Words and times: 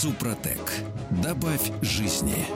Супротек. 0.00 0.84
Добавь 1.10 1.72
жизни. 1.82 2.46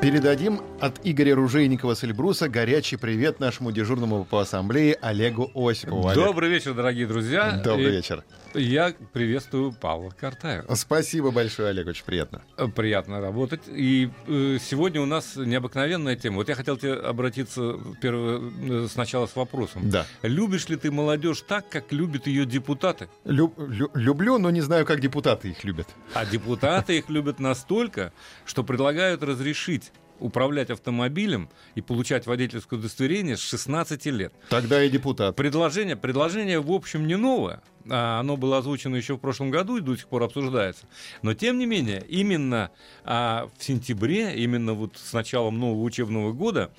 Передадим 0.00 0.60
от 0.80 1.00
Игоря 1.02 1.34
Ружейникова 1.34 1.94
с 1.94 2.04
Эльбруса 2.04 2.48
горячий 2.48 2.96
привет 2.96 3.40
нашему 3.40 3.72
дежурному 3.72 4.24
по 4.24 4.40
ассамблее 4.40 4.94
Олегу 5.02 5.50
Осипову. 5.56 6.06
Олег. 6.06 6.24
Добрый 6.24 6.48
вечер, 6.50 6.72
дорогие 6.72 7.04
друзья. 7.08 7.60
Добрый 7.64 7.88
И 7.88 7.96
вечер. 7.96 8.22
Я 8.54 8.94
приветствую 9.12 9.72
Павла 9.72 10.10
Картаева. 10.10 10.72
Спасибо 10.76 11.32
большое, 11.32 11.70
Олег, 11.70 11.88
очень 11.88 12.04
приятно. 12.04 12.42
Приятно 12.76 13.20
работать. 13.20 13.62
И 13.66 14.08
э, 14.28 14.58
сегодня 14.62 15.00
у 15.02 15.04
нас 15.06 15.34
необыкновенная 15.34 16.14
тема. 16.14 16.36
Вот 16.36 16.48
я 16.48 16.54
хотел 16.54 16.76
тебе 16.76 16.94
обратиться 16.94 17.60
перво- 18.00 18.84
э, 18.84 18.88
сначала 18.88 19.26
с 19.26 19.34
вопросом. 19.34 19.90
Да. 19.90 20.06
Любишь 20.22 20.68
ли 20.68 20.76
ты 20.76 20.92
молодежь 20.92 21.42
так, 21.42 21.68
как 21.68 21.92
любят 21.92 22.28
ее 22.28 22.46
депутаты? 22.46 23.08
Лю- 23.24 23.52
лю- 23.58 23.90
люблю, 23.94 24.38
но 24.38 24.50
не 24.50 24.60
знаю, 24.60 24.86
как 24.86 25.00
депутаты 25.00 25.48
их 25.50 25.64
любят. 25.64 25.88
А 26.14 26.24
депутаты 26.24 26.98
их 26.98 27.10
любят 27.10 27.40
настолько, 27.40 28.12
что 28.46 28.62
предлагают 28.62 29.22
разрешить 29.24 29.92
управлять 30.20 30.70
автомобилем 30.70 31.48
и 31.74 31.80
получать 31.80 32.26
водительское 32.26 32.78
удостоверение 32.78 33.36
с 33.36 33.40
16 33.40 34.06
лет. 34.06 34.32
Тогда 34.48 34.82
и 34.82 34.90
депутат. 34.90 35.36
Предложение, 35.36 35.96
предложение, 35.96 36.60
в 36.60 36.70
общем, 36.72 37.06
не 37.06 37.16
новое. 37.16 37.62
А, 37.90 38.20
Оно 38.20 38.36
было 38.36 38.58
озвучено 38.58 38.96
еще 38.96 39.14
в 39.14 39.18
прошлом 39.18 39.50
году 39.50 39.76
и 39.76 39.80
до 39.80 39.96
сих 39.96 40.08
пор 40.08 40.22
обсуждается. 40.22 40.86
Но, 41.22 41.34
тем 41.34 41.58
не 41.58 41.66
менее, 41.66 42.04
именно 42.08 42.70
а, 43.04 43.48
в 43.56 43.64
сентябре, 43.64 44.34
именно 44.34 44.74
вот 44.74 44.96
с 44.96 45.12
началом 45.12 45.58
нового 45.58 45.82
учебного 45.82 46.32
года, 46.32 46.70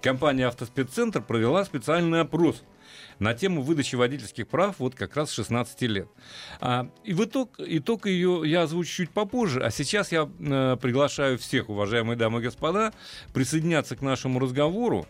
компания 0.00 0.46
«Автоспеццентр» 0.46 1.22
провела 1.22 1.64
специальный 1.64 2.20
опрос 2.20 2.62
на 3.18 3.34
тему 3.34 3.62
выдачи 3.62 3.96
водительских 3.96 4.48
прав 4.48 4.76
вот 4.78 4.94
как 4.94 5.16
раз 5.16 5.30
с 5.30 5.34
16 5.34 5.82
лет. 5.82 6.08
А, 6.60 6.88
и 7.04 7.12
в 7.12 7.24
итог, 7.24 7.54
итог 7.58 8.06
ее 8.06 8.42
я 8.44 8.62
озвучу 8.62 8.90
чуть 8.90 9.10
попозже, 9.10 9.60
а 9.62 9.70
сейчас 9.70 10.12
я 10.12 10.28
э, 10.38 10.76
приглашаю 10.80 11.38
всех, 11.38 11.68
уважаемые 11.68 12.16
дамы 12.16 12.40
и 12.40 12.42
господа, 12.42 12.92
присоединяться 13.32 13.96
к 13.96 14.02
нашему 14.02 14.38
разговору, 14.38 15.06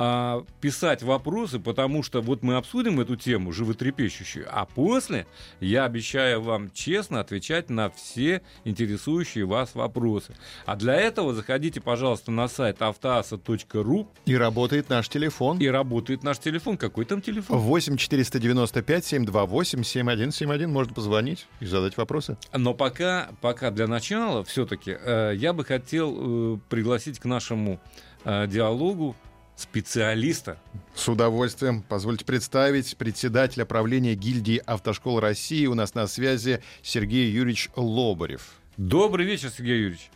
а, 0.00 0.44
писать 0.60 1.02
вопросы, 1.02 1.58
потому 1.58 2.04
что 2.04 2.20
вот 2.20 2.44
мы 2.44 2.54
обсудим 2.54 3.00
эту 3.00 3.16
тему 3.16 3.52
животрепещущую, 3.52 4.46
а 4.48 4.64
после 4.64 5.26
я 5.58 5.84
обещаю 5.84 6.40
вам 6.40 6.70
честно 6.70 7.18
отвечать 7.18 7.68
на 7.68 7.90
все 7.90 8.42
интересующие 8.64 9.44
вас 9.44 9.74
вопросы. 9.74 10.36
А 10.66 10.76
для 10.76 10.94
этого 10.94 11.34
заходите, 11.34 11.80
пожалуйста, 11.80 12.30
на 12.30 12.46
сайт 12.46 12.80
автоаса.ру 12.80 14.08
И 14.24 14.36
работает 14.36 14.88
наш 14.88 15.08
телефон. 15.08 15.58
и 15.58 15.66
работает 15.66 16.22
наш 16.22 16.38
телефон. 16.38 16.76
Какой 16.76 17.04
там 17.18 17.34
телефон? 17.34 17.58
8 17.58 17.96
495 17.96 19.04
728 19.04 19.82
7171. 19.82 20.70
Можно 20.70 20.94
позвонить 20.94 21.46
и 21.60 21.66
задать 21.66 21.96
вопросы. 21.96 22.36
Но 22.52 22.74
пока, 22.74 23.30
пока 23.40 23.70
для 23.70 23.86
начала 23.86 24.44
все-таки 24.44 24.90
я 24.90 25.52
бы 25.52 25.64
хотел 25.64 26.54
э, 26.54 26.58
пригласить 26.68 27.18
к 27.18 27.24
нашему 27.24 27.80
э, 28.24 28.46
диалогу 28.46 29.16
специалиста. 29.56 30.58
С 30.94 31.08
удовольствием. 31.08 31.82
Позвольте 31.82 32.24
представить 32.24 32.96
председателя 32.96 33.64
правления 33.64 34.14
гильдии 34.14 34.62
автошкол 34.64 35.20
России. 35.20 35.66
У 35.66 35.74
нас 35.74 35.94
на 35.94 36.06
связи 36.06 36.62
Сергей 36.82 37.30
Юрьевич 37.30 37.70
Лобарев. 37.74 38.52
Добрый 38.76 39.26
вечер, 39.26 39.50
Сергей 39.50 39.80
Юрьевич. 39.80 40.10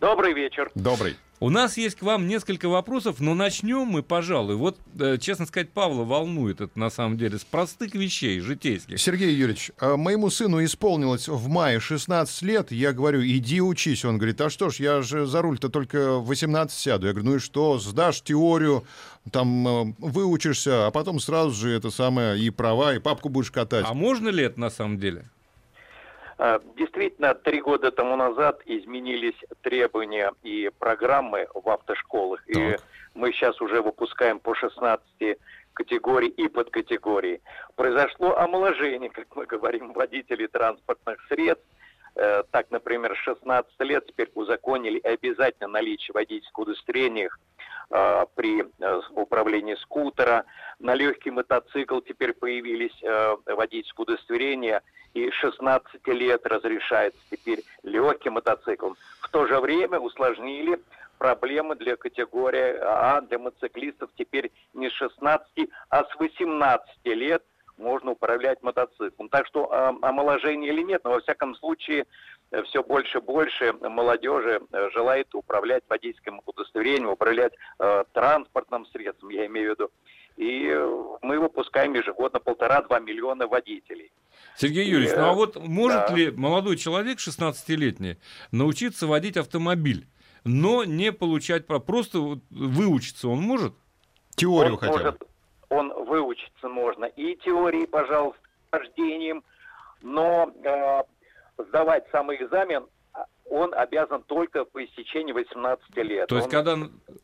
Добрый 0.00 0.32
вечер. 0.32 0.70
Добрый. 0.74 1.16
У 1.40 1.50
нас 1.50 1.76
есть 1.76 1.96
к 1.96 2.02
вам 2.02 2.26
несколько 2.26 2.70
вопросов, 2.70 3.20
но 3.20 3.34
начнем 3.34 3.86
мы, 3.86 4.02
пожалуй, 4.02 4.56
вот, 4.56 4.78
э, 4.98 5.18
честно 5.18 5.44
сказать, 5.44 5.70
Павла 5.70 6.04
волнует 6.04 6.62
это 6.62 6.78
на 6.78 6.88
самом 6.88 7.18
деле, 7.18 7.38
с 7.38 7.44
простых 7.44 7.94
вещей, 7.94 8.40
житейских. 8.40 8.98
Сергей 8.98 9.34
Юрьевич, 9.34 9.72
а 9.78 9.98
моему 9.98 10.30
сыну 10.30 10.64
исполнилось 10.64 11.28
в 11.28 11.48
мае 11.48 11.80
16 11.80 12.42
лет. 12.42 12.72
Я 12.72 12.92
говорю, 12.92 13.22
иди 13.22 13.60
учись. 13.60 14.04
Он 14.06 14.16
говорит, 14.16 14.40
а 14.40 14.48
что 14.48 14.70
ж, 14.70 14.76
я 14.76 15.02
же 15.02 15.26
за 15.26 15.42
руль-то 15.42 15.68
только 15.68 16.16
в 16.16 16.26
18 16.26 16.78
сяду. 16.78 17.06
Я 17.06 17.12
говорю, 17.12 17.30
ну 17.30 17.36
и 17.36 17.38
что, 17.38 17.78
сдашь 17.78 18.22
теорию, 18.22 18.84
там 19.30 19.68
э, 19.68 19.94
выучишься, 19.98 20.86
а 20.86 20.90
потом 20.90 21.20
сразу 21.20 21.52
же 21.52 21.70
это 21.70 21.90
самое 21.90 22.38
и 22.38 22.48
права, 22.48 22.94
и 22.94 22.98
папку 22.98 23.28
будешь 23.28 23.50
катать. 23.50 23.84
А 23.86 23.92
можно 23.92 24.28
ли 24.28 24.44
это 24.44 24.58
на 24.58 24.70
самом 24.70 24.98
деле? 24.98 25.26
А, 26.42 26.58
Действительно, 26.74 27.34
три 27.34 27.60
года 27.60 27.90
тому 27.90 28.16
назад 28.16 28.62
изменились 28.64 29.36
требования 29.60 30.32
и 30.42 30.70
программы 30.78 31.46
в 31.52 31.68
автошколах. 31.68 32.42
И 32.48 32.54
Так. 32.54 32.80
мы 33.14 33.30
сейчас 33.32 33.60
уже 33.60 33.82
выпускаем 33.82 34.38
по 34.40 34.54
16 34.54 35.36
категорий 35.74 36.28
и 36.28 36.48
подкатегорий. 36.48 37.42
Произошло 37.76 38.38
омоложение, 38.38 39.10
как 39.18 39.26
мы 39.36 39.44
говорим, 39.44 39.92
водителей 39.92 40.46
транспортных 40.46 41.18
средств. 41.28 41.66
Э, 42.16 42.42
Так, 42.50 42.70
например, 42.70 43.14
с 43.14 43.18
16 43.20 43.72
лет 43.80 44.06
теперь 44.06 44.30
узаконили 44.34 44.98
обязательно 45.00 45.68
наличие 45.68 46.12
водительских 46.12 46.58
удостоверений 46.58 47.28
э, 47.90 48.26
при 48.34 48.62
э, 48.62 49.00
управлении 49.12 49.74
скутера. 49.76 50.44
На 50.78 50.94
легкий 50.94 51.30
мотоцикл 51.30 52.00
теперь 52.00 52.32
появились 52.32 52.96
водительские 53.46 54.02
удостоверения, 54.02 54.82
и 55.14 55.30
16 55.30 56.06
лет 56.08 56.46
разрешается 56.46 57.20
теперь 57.30 57.62
легкий 57.82 58.30
мотоцикл. 58.30 58.92
В 59.20 59.28
то 59.28 59.46
же 59.46 59.60
время 59.60 59.98
усложнили 59.98 60.80
проблемы 61.18 61.76
для 61.76 61.96
категории 61.96 62.76
А, 62.80 63.20
для 63.20 63.38
мотоциклистов 63.38 64.10
теперь 64.16 64.50
не 64.72 64.88
с 64.88 64.92
16, 64.92 65.68
а 65.90 66.04
с 66.04 66.16
18 66.18 66.86
лет 67.04 67.44
можно 67.80 68.12
управлять 68.12 68.62
мотоциклом. 68.62 69.28
Так 69.28 69.46
что 69.46 69.68
э, 69.72 70.06
омоложение 70.06 70.72
или 70.72 70.82
нет, 70.82 71.02
но 71.04 71.10
во 71.10 71.20
всяком 71.20 71.54
случае 71.56 72.06
все 72.64 72.82
больше 72.82 73.18
и 73.18 73.20
больше 73.20 73.72
молодежи 73.72 74.60
э, 74.72 74.90
желает 74.92 75.34
управлять 75.34 75.84
водительским 75.88 76.40
удостоверением, 76.46 77.10
управлять 77.10 77.52
э, 77.78 78.04
транспортным 78.12 78.86
средством, 78.86 79.30
я 79.30 79.46
имею 79.46 79.70
в 79.70 79.74
виду. 79.74 79.90
И 80.36 80.66
э, 80.68 81.16
мы 81.22 81.38
выпускаем 81.38 81.94
ежегодно 81.94 82.40
полтора-два 82.40 82.98
миллиона 82.98 83.46
водителей. 83.46 84.10
Сергей 84.56 84.86
Юрьевич, 84.86 85.12
Э, 85.12 85.20
ну 85.20 85.28
а 85.28 85.32
вот 85.32 85.56
может 85.56 86.08
да. 86.08 86.14
ли 86.14 86.30
молодой 86.30 86.76
человек, 86.76 87.18
16-летний, 87.18 88.18
научиться 88.50 89.06
водить 89.06 89.36
автомобиль, 89.36 90.06
но 90.44 90.84
не 90.84 91.12
получать? 91.12 91.66
Просто 91.66 92.40
выучиться 92.50 93.28
он 93.28 93.40
может? 93.40 93.74
Теорию 94.34 94.74
он 94.74 94.78
хотя 94.78 94.92
бы. 94.92 94.98
может, 94.98 95.22
он 95.70 95.92
выучиться 96.04 96.68
можно 96.68 97.04
и 97.06 97.36
теории, 97.36 97.86
пожалуйста, 97.86 98.40
вождением, 98.70 99.42
но 100.02 100.52
э, 100.64 101.02
сдавать 101.68 102.04
самый 102.12 102.42
экзамен 102.42 102.86
а, 103.12 103.24
он 103.48 103.72
обязан 103.74 104.22
только 104.24 104.64
по 104.64 104.84
истечении 104.84 105.32
18 105.32 105.96
лет. 105.96 106.28
То 106.28 106.36
есть, 106.36 106.46
Он- 106.46 106.50
когда 106.50 106.76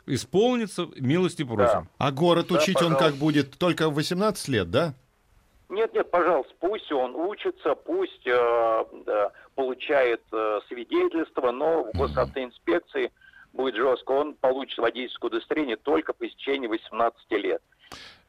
исполнится, 0.07 0.87
милости 0.97 1.45
просим. 1.45 1.89
А 1.99 2.11
город 2.13 2.47
Да, 2.49 2.57
учить 2.57 2.77
он 2.81 2.91
как 2.91 2.99
пожалуйста. 2.99 3.21
будет? 3.21 3.59
Только 3.59 3.91
в 3.91 3.95
18 3.95 4.49
лет, 4.49 4.71
да? 4.71 4.95
Нет, 5.69 5.93
нет, 5.93 6.09
пожалуйста, 6.13 6.55
пусть 6.61 6.91
он 6.93 7.17
учится, 7.17 7.75
пусть 7.75 8.25
э, 8.27 8.85
да, 9.05 9.33
получает 9.57 10.23
э, 10.33 10.61
свидетельство, 10.69 11.51
но 11.51 11.85
в 11.93 11.99
госавтоинспекции 11.99 13.11
будет 13.53 13.75
жестко. 13.75 14.13
Он 14.13 14.35
получит 14.35 14.79
водительское 14.79 15.29
удостоверение 15.29 15.77
только 15.77 16.13
по 16.13 16.27
истечении 16.29 16.69
18 16.69 17.31
лет. 17.33 17.61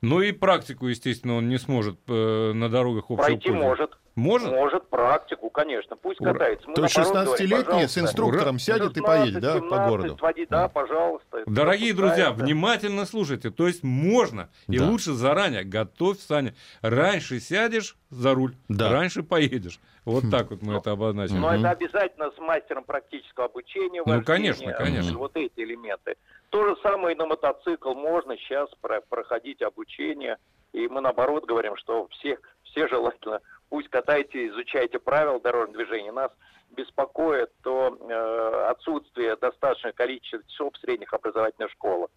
Ну 0.02 0.22
и 0.22 0.32
практику, 0.32 0.88
естественно, 0.88 1.38
он 1.38 1.50
не 1.50 1.58
сможет 1.58 1.98
э, 2.08 2.52
на 2.54 2.70
дорогах 2.70 3.06
общего 3.10 3.16
Пройти 3.26 3.50
пользования. 3.50 3.68
может. 3.70 3.98
Может? 4.16 4.50
Может, 4.52 4.90
практику, 4.90 5.50
конечно. 5.52 5.96
Пусть 5.96 6.20
Ура. 6.22 6.34
катается. 6.34 6.68
Мы 6.68 6.74
То 6.74 6.84
есть 6.84 6.98
наоборот 6.98 7.26
говорим, 7.26 7.48
16-летний 7.50 7.88
с 7.88 7.98
инструктором 8.00 8.58
сядет 8.60 8.98
и 8.98 9.02
поедет, 9.02 9.42
да, 9.42 9.54
по 9.56 9.60
16, 9.62 9.90
городу? 9.90 10.18
води- 10.20 10.48
да, 10.50 10.68
пожалуйста. 10.70 11.44
Дорогие 11.46 11.94
друзья, 11.94 12.32
внимательно 12.32 13.06
слушайте. 13.06 13.52
То 13.52 13.68
есть 13.68 13.84
можно, 13.84 14.50
и 14.68 14.80
Да. 14.80 14.86
лучше 14.86 15.14
заранее 15.14 15.64
готовь 15.64 16.18
сани. 16.20 16.56
Раньше 16.82 17.40
сядешь 17.40 17.96
за 18.10 18.34
руль, 18.34 18.56
Да. 18.70 18.92
раньше 18.92 19.22
поедешь. 19.22 19.80
Вот 20.04 20.24
Хм. 20.24 20.32
так 20.32 20.50
вот 20.50 20.62
мы 20.64 20.78
это 20.78 20.92
обозначим. 20.92 21.40
Но 21.42 21.50
Мгм. 21.52 21.60
это 21.60 21.70
обязательно 21.72 22.32
с 22.32 22.40
мастером 22.40 22.86
практического 22.86 23.46
обучения. 23.46 24.02
Ну, 24.04 24.14
вождения, 24.16 24.24
конечно, 24.24 24.74
конечно. 24.74 25.18
Вот 25.20 25.36
эти 25.36 25.60
элементы. 25.60 26.16
То 26.50 26.66
же 26.68 26.76
самое 26.82 27.16
и 27.16 27.18
на 27.18 27.26
мотоцикл 27.26 27.94
можно 27.94 28.38
сейчас 28.38 28.70
про- 28.82 29.02
проходить 29.02 29.62
обучение. 29.62 30.38
И 30.74 30.88
мы 30.88 31.02
наоборот 31.02 31.46
говорим, 31.46 31.76
что 31.76 32.08
всех, 32.10 32.40
все 32.64 32.88
желательно 32.88 33.42
пусть 33.70 33.90
катайте, 33.90 34.48
изучайте 34.48 35.00
правила 35.00 35.40
дорожного 35.40 35.78
движения. 35.78 36.12
Нас 36.12 36.32
беспокоит 36.72 37.52
то 37.64 37.98
э, 38.00 38.66
отсутствие 38.70 39.36
достаточного 39.36 39.94
количества 39.94 40.44
часов 40.50 40.74
в 40.74 40.80
средних 40.80 41.14
образовательных 41.14 41.72
школах. 41.72 42.10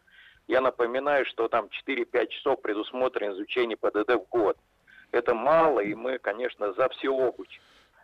Я 0.49 0.61
напоминаю, 0.61 1.25
что 1.27 1.49
там 1.49 1.69
4-5 1.87 2.27
часов 2.29 2.61
предусмотрено 2.61 3.33
изучение 3.33 3.77
ПДД 3.77 4.15
в 4.15 4.29
год. 4.29 4.57
Это 5.13 5.35
мало, 5.35 5.81
и 5.81 5.95
мы, 5.95 6.19
конечно, 6.19 6.73
за 6.73 6.89
все 6.91 7.11
обучь. 7.11 7.61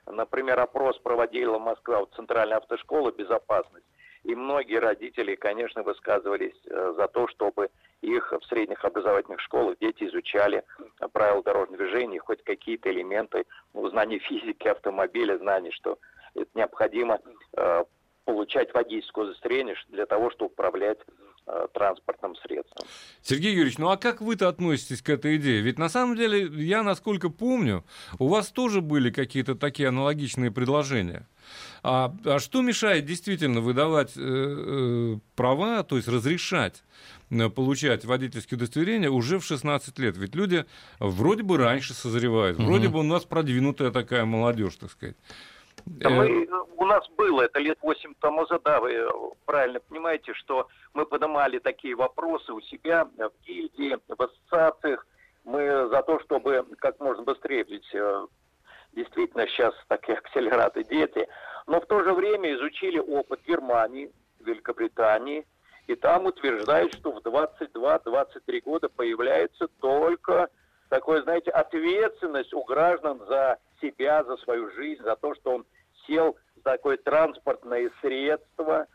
Например, 0.07 0.59
опрос 0.61 0.99
проводила 0.99 1.59
Москва, 1.59 2.01
вот 2.01 2.15
Центральная 2.15 2.59
автошкола 2.59 3.11
«Безопасность». 3.11 3.87
И 4.27 4.35
многие 4.35 4.81
родители, 4.81 5.37
конечно, 5.37 5.85
высказывались 5.85 6.57
э, 6.69 6.95
за 6.97 7.07
то, 7.07 7.29
чтобы 7.29 7.71
их 8.03 8.33
в 8.33 8.45
средних 8.47 8.85
образовательных 8.85 9.41
школах 9.41 9.79
дети 9.81 10.03
изучали 10.03 10.65
правила 11.13 11.45
дорожного 11.45 11.79
движения, 11.79 12.19
хоть 12.19 12.43
какие-то 12.43 12.91
элементы 12.91 13.45
ну, 13.73 13.89
знания 13.89 14.19
физики 14.19 14.67
автомобиля, 14.67 15.39
знания, 15.39 15.71
что 15.71 15.99
это 16.35 16.51
необходимо 16.55 17.21
э, 17.57 17.85
получать 18.25 18.75
водительское 18.75 19.27
удостоверение 19.27 19.77
для 19.91 20.07
того, 20.07 20.31
чтобы 20.31 20.51
управлять 20.51 20.99
транспортным 21.73 22.35
средством. 22.37 22.87
Сергей 23.23 23.53
Юрьевич, 23.53 23.79
ну 23.79 23.89
а 23.91 23.97
как 23.97 24.21
вы-то 24.21 24.49
относитесь 24.49 25.03
к 25.03 25.09
этой 25.09 25.37
идее? 25.37 25.61
Ведь 25.61 25.79
на 25.79 25.89
самом 25.89 26.17
деле, 26.17 26.47
я 26.65 26.83
насколько 26.83 27.29
помню, 27.29 27.85
у 28.19 28.29
вас 28.29 28.49
тоже 28.49 28.81
были 28.81 29.11
какие-то 29.11 29.55
такие 29.55 29.89
аналогичные 29.89 30.51
предложения. 30.51 31.27
А, 31.83 32.15
а 32.25 32.39
что 32.39 32.63
мешает 32.63 33.05
действительно 33.05 33.61
выдавать 33.61 34.17
э, 34.17 34.21
э, 34.21 35.19
права, 35.37 35.83
то 35.85 35.97
есть 35.97 36.09
разрешать 36.09 36.83
э, 37.31 37.49
получать 37.49 38.05
водительские 38.05 38.57
удостоверения 38.57 39.11
уже 39.11 39.39
в 39.39 39.45
16 39.45 39.99
лет? 39.99 40.17
Ведь 40.17 40.35
люди 40.35 40.65
вроде 40.99 41.43
бы 41.43 41.57
раньше 41.57 41.95
созревают, 41.95 42.59
угу. 42.59 42.67
вроде 42.67 42.89
бы 42.89 43.01
у 43.01 43.05
нас 43.05 43.25
продвинутая 43.25 43.91
такая 43.91 44.25
молодежь, 44.25 44.77
так 44.77 44.91
сказать. 44.91 45.17
Да 45.85 46.11
мы, 46.11 46.45
э, 46.45 46.49
у 46.77 46.85
нас 46.85 47.09
было 47.11 47.43
это 47.43 47.59
лет 47.59 47.79
8 47.83 48.15
тому 48.21 48.41
назад, 48.43 48.63
да, 48.65 48.81
вы 48.81 49.09
правильно 49.45 49.81
понимаете, 49.81 50.35
что 50.35 50.69
мы 50.95 51.07
поднимали 51.07 51.59
такие 51.59 51.95
вопросы 51.95 52.53
у 52.53 52.61
себя 52.61 53.05
в 53.05 53.33
гильдии, 53.47 53.99
в 54.09 54.21
ассоциациях. 54.21 55.07
Мы 55.45 55.89
за 55.89 56.03
то, 56.03 56.19
чтобы 56.21 56.67
как 56.79 56.99
можно 56.99 57.23
быстрее, 57.23 57.65
ведь 57.65 57.89
э, 57.95 58.27
действительно 58.93 59.47
сейчас 59.47 59.75
такие 59.89 60.19
акселераты 60.19 60.83
дети, 60.85 61.29
но 61.67 61.81
в 61.81 61.87
то 61.87 62.03
же 62.03 62.13
время 62.13 62.55
изучили 62.55 62.99
опыт 62.99 63.41
Германии, 63.47 64.11
Великобритании, 64.41 65.47
и 65.87 65.95
там 65.95 66.27
утверждают, 66.27 66.95
что 66.95 67.13
в 67.13 67.19
22-23 67.19 68.61
года 68.65 68.89
появляется 68.89 69.69
только 69.81 70.49
такое, 70.89 71.23
знаете, 71.23 71.51
ответственность 71.51 72.53
у 72.53 72.65
граждан 72.65 73.21
за 73.27 73.59
себя, 73.81 74.25
за 74.25 74.37
свою 74.39 74.71
жизнь, 74.73 75.03
за 75.03 75.17
то, 75.17 75.35
что 75.35 75.53
он 75.57 75.67
сел 76.07 76.37
в 76.57 76.63
такое 76.63 76.97
транспортное 76.97 77.91
средство. 78.01 78.87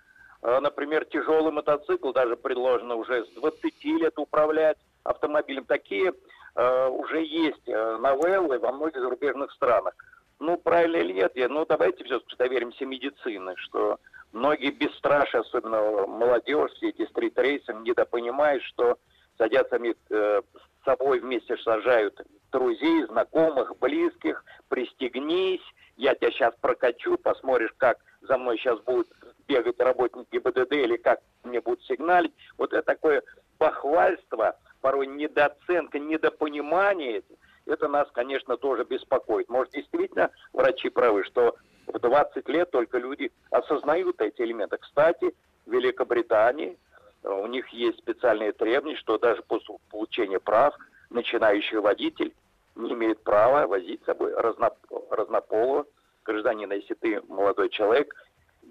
Э, 0.41 0.59
например, 0.59 1.05
тяжелый 1.05 1.51
мотоцикл 1.51 2.11
даже 2.11 2.35
предложено 2.35 2.95
уже 2.95 3.25
с 3.25 3.29
20 3.29 3.83
лет 3.85 4.13
управлять 4.17 4.77
автомобилем. 5.03 5.65
Такие 5.65 6.13
э, 6.55 6.87
уже 6.87 7.23
есть 7.23 7.67
э, 7.67 7.97
новеллы 7.97 8.59
во 8.59 8.71
многих 8.71 9.01
зарубежных 9.01 9.51
странах. 9.51 9.93
Ну, 10.39 10.57
правильно 10.57 10.97
или 10.97 11.13
нет, 11.13 11.33
я, 11.35 11.47
ну, 11.49 11.65
давайте 11.67 12.03
все-таки 12.03 12.35
доверимся 12.35 12.83
медицине, 12.85 13.53
что 13.57 13.99
многие 14.31 14.71
бесстрашие, 14.71 15.41
особенно 15.41 16.07
молодежь, 16.07 16.71
все 16.71 16.89
эти 16.89 17.05
стрит-рейсы, 17.05 17.73
недопонимают, 17.73 18.63
что 18.63 18.97
садятся 19.37 19.77
э, 20.09 20.41
с 20.81 20.85
собой 20.85 21.19
вместе 21.19 21.57
сажают 21.57 22.19
друзей, 22.51 23.05
знакомых, 23.05 23.77
близких, 23.79 24.43
пристегнись, 24.69 25.61
я 25.97 26.15
тебя 26.15 26.31
сейчас 26.31 26.53
прокачу, 26.61 27.17
посмотришь, 27.17 27.73
как 27.77 27.97
за 28.21 28.37
мной 28.37 28.57
сейчас 28.57 28.79
будут 28.81 29.07
бегать 29.47 29.79
работники 29.79 30.37
БДД 30.37 30.73
или 30.73 30.97
как 30.97 31.21
мне 31.43 31.61
будут 31.61 31.83
сигналить. 31.83 32.33
Вот 32.57 32.73
это 32.73 32.83
такое 32.83 33.23
похвальство, 33.57 34.57
порой 34.81 35.07
недооценка, 35.07 35.99
недопонимание, 35.99 37.23
это 37.65 37.87
нас, 37.87 38.09
конечно, 38.11 38.57
тоже 38.57 38.83
беспокоит. 38.83 39.49
Может, 39.49 39.73
действительно 39.73 40.31
врачи 40.53 40.89
правы, 40.89 41.23
что 41.23 41.55
в 41.87 41.99
20 41.99 42.47
лет 42.49 42.71
только 42.71 42.97
люди 42.97 43.31
осознают 43.51 44.19
эти 44.21 44.41
элементы. 44.41 44.77
Кстати, 44.77 45.33
в 45.65 45.71
Великобритании 45.71 46.77
у 47.23 47.47
них 47.47 47.67
есть 47.69 47.99
специальные 47.99 48.51
требования, 48.53 48.97
что 48.97 49.17
даже 49.17 49.41
после 49.43 49.75
получения 49.89 50.39
прав 50.39 50.75
начинающий 51.09 51.77
водитель 51.77 52.33
не 52.75 52.93
имеет 52.93 53.21
права 53.23 53.67
возить 53.67 54.01
с 54.01 54.05
собой 54.05 54.33
разноп... 54.33 54.75
разнополого 55.09 55.85
гражданина, 56.23 56.73
если 56.73 56.93
ты 56.93 57.21
молодой 57.27 57.69
человек, 57.69 58.15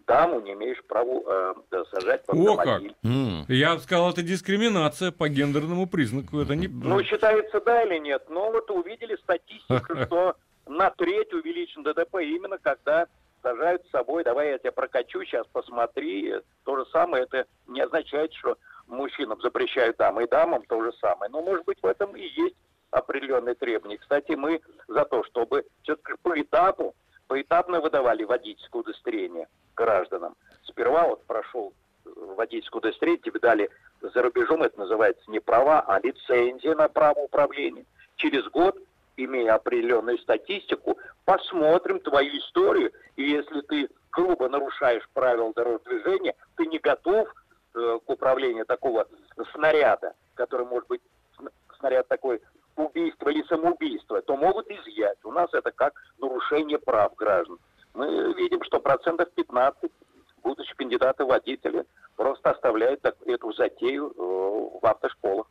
даму 0.07 0.41
не 0.41 0.53
имеешь 0.53 0.83
права 0.85 1.55
э, 1.71 1.85
сажать 1.91 2.25
в 2.27 2.31
автомобиль. 2.31 2.91
О, 2.91 3.05
как! 3.05 3.11
Mm. 3.11 3.45
Я 3.49 3.75
бы 3.75 3.81
сказал, 3.81 4.11
это 4.11 4.23
дискриминация 4.23 5.13
по 5.13 5.29
гендерному 5.29 5.87
признаку. 5.87 6.41
Это 6.41 6.55
не... 6.55 6.69
Ну, 6.69 7.03
считается, 7.03 7.61
да 7.61 7.83
или 7.83 7.99
нет. 7.99 8.25
Но 8.29 8.51
вот 8.51 8.71
увидели 8.71 9.17
статистику, 9.17 9.97
что 10.07 10.37
на 10.67 10.91
треть 10.91 11.33
увеличен 11.33 11.83
ДТП 11.83 12.17
именно 12.21 12.59
когда 12.59 13.07
сажают 13.43 13.87
с 13.87 13.91
собой, 13.91 14.25
давай 14.25 14.51
я 14.51 14.59
тебя 14.59 14.73
прокачу, 14.73 15.25
сейчас 15.25 15.47
посмотри. 15.53 16.35
То 16.65 16.77
же 16.77 16.87
самое, 16.91 17.25
это 17.25 17.47
не 17.67 17.81
означает, 17.81 18.33
что 18.35 18.57
мужчинам 18.87 19.41
запрещают 19.41 19.97
дамы, 19.97 20.25
и 20.25 20.29
дамам 20.29 20.63
то 20.65 20.83
же 20.83 20.93
самое. 21.01 21.31
Но, 21.31 21.43
может 21.43 21.65
быть, 21.65 21.83
в 21.83 21.87
этом 21.87 22.17
и 22.17 22.27
есть 22.27 22.57
определенные 22.91 23.55
требования. 23.55 23.99
Кстати, 23.99 24.33
мы 24.33 24.61
за 24.89 25.05
то, 25.05 25.23
чтобы 25.25 25.65
все-таки 25.83 26.13
по 26.23 26.41
этапу, 26.41 26.95
поэтапно 27.29 27.81
выдавали 27.81 28.25
водительское 28.25 28.81
удостоверение 28.83 29.49
гражданам. 29.77 30.35
Сперва 30.65 31.07
вот 31.07 31.25
прошел 31.25 31.73
э, 32.05 32.11
водительское 32.15 32.81
удостоверение, 32.81 33.23
тебе 33.23 33.39
дали 33.39 33.71
за 34.01 34.23
рубежом, 34.23 34.63
это 34.63 34.79
называется 34.79 35.31
не 35.31 35.39
права, 35.39 35.81
а 35.81 36.01
лицензия 36.01 36.75
на 36.75 36.89
право 36.89 37.21
управления. 37.21 37.85
Через 38.17 38.45
год, 38.49 38.77
имея 39.17 39.55
определенную 39.55 40.19
статистику, 40.19 40.99
посмотрим 41.25 42.01
твою 42.01 42.39
историю, 42.39 42.93
и 43.17 43.23
если 43.23 43.61
ты 43.63 43.89
грубо 44.13 44.49
нарушаешь 44.49 45.09
правила 45.15 45.53
дорожного 45.55 45.85
движения, 45.85 46.35
ты 46.57 46.67
не 46.67 46.79
готов 46.79 47.29
э, 47.75 47.99
к 48.05 48.11
управлению 48.11 48.67
такого 48.67 49.07
снаряда, 49.53 50.15
который 50.35 50.67
может 50.67 50.89
быть 50.89 51.01
снаряд 51.79 52.09
такой 52.09 52.41
убийство 52.77 53.29
или 53.29 53.43
самоубийство, 53.45 54.23
то 54.23 54.37
могут 54.37 54.71
изъять. 54.71 55.19
У 55.25 55.33
нас 55.33 55.53
это 55.53 55.71
как 55.73 55.95
нарушение 56.19 56.79
прав 56.79 57.15
граждан. 57.15 57.59
Мы 57.95 58.35
видим, 58.35 58.63
что 58.65 58.81
процентов 58.81 59.31
15, 59.33 59.91
будучи 60.43 60.75
кандидаты 60.77 61.25
водители, 61.25 61.85
просто 62.17 62.51
оставляют 62.51 63.05
эту 63.27 63.53
затею 63.53 64.11
э, 64.11 64.79
в 64.81 64.87
автошколах. 64.87 65.47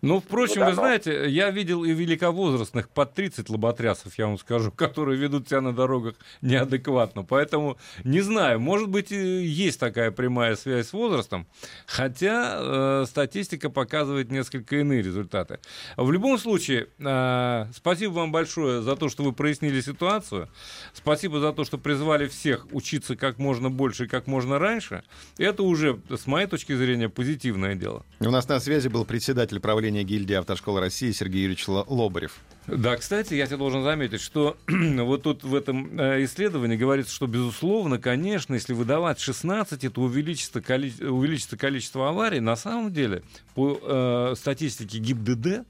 Ну, 0.00 0.20
впрочем, 0.20 0.60
ну, 0.60 0.66
вы 0.66 0.74
знаете, 0.74 1.28
я 1.28 1.50
видел 1.50 1.84
и 1.84 1.92
великовозрастных 1.92 2.88
под 2.88 3.14
30 3.14 3.48
лоботрясов, 3.48 4.18
я 4.18 4.26
вам 4.26 4.38
скажу, 4.38 4.70
которые 4.76 5.18
ведут 5.18 5.48
себя 5.48 5.60
на 5.60 5.72
дорогах 5.72 6.14
неадекватно. 6.40 7.22
Поэтому 7.22 7.78
не 8.04 8.20
знаю, 8.20 8.60
может 8.60 8.88
быть, 8.88 9.10
есть 9.10 9.78
такая 9.80 10.10
прямая 10.10 10.56
связь 10.56 10.88
с 10.88 10.92
возрастом, 10.92 11.46
хотя 11.86 12.56
э, 12.58 13.04
статистика 13.06 13.70
показывает 13.70 14.30
несколько 14.30 14.76
иные 14.76 15.02
результаты. 15.02 15.58
В 15.96 16.10
любом 16.10 16.38
случае, 16.38 16.88
э, 16.98 17.66
спасибо 17.74 18.12
вам 18.12 18.32
большое 18.32 18.82
за 18.82 18.96
то, 18.96 19.08
что 19.08 19.22
вы 19.22 19.32
прояснили 19.32 19.80
ситуацию. 19.80 20.48
Спасибо 20.92 21.40
за 21.40 21.52
то, 21.52 21.64
что 21.64 21.78
призвали 21.78 22.26
всех 22.26 22.66
учиться 22.72 23.16
как 23.16 23.38
можно 23.38 23.70
больше 23.70 24.04
и 24.04 24.08
как 24.08 24.26
можно 24.26 24.58
раньше. 24.58 25.04
Это 25.38 25.62
уже, 25.62 26.00
с 26.08 26.26
моей 26.26 26.46
точки 26.46 26.74
зрения, 26.74 27.08
позитивное 27.08 27.74
дело. 27.74 28.04
У 28.20 28.30
нас 28.30 28.48
на 28.48 28.60
связи 28.60 28.88
был 28.88 29.04
председатель 29.04 29.60
правления 29.72 30.02
гильдии 30.02 30.34
автошколы 30.34 30.80
России 30.80 31.12
Сергей 31.12 31.44
Юрьевич 31.44 31.66
Лобарев. 31.66 32.40
Да, 32.66 32.94
кстати, 32.94 33.32
я 33.32 33.46
тебе 33.46 33.56
должен 33.56 33.82
заметить, 33.82 34.20
что 34.20 34.58
вот 34.68 35.22
тут 35.22 35.44
в 35.44 35.54
этом 35.54 35.98
э, 35.98 36.24
исследовании 36.24 36.76
говорится, 36.76 37.14
что, 37.14 37.26
безусловно, 37.26 37.98
конечно, 37.98 38.52
если 38.52 38.74
выдавать 38.74 39.18
16, 39.18 39.82
это 39.82 40.00
увеличится, 40.00 40.60
коли... 40.60 40.92
увеличится 41.00 41.56
количество 41.56 42.10
аварий. 42.10 42.40
На 42.40 42.54
самом 42.54 42.92
деле, 42.92 43.22
по 43.54 43.80
э, 43.82 44.34
статистике 44.36 44.98
ГИБДД, 44.98 45.66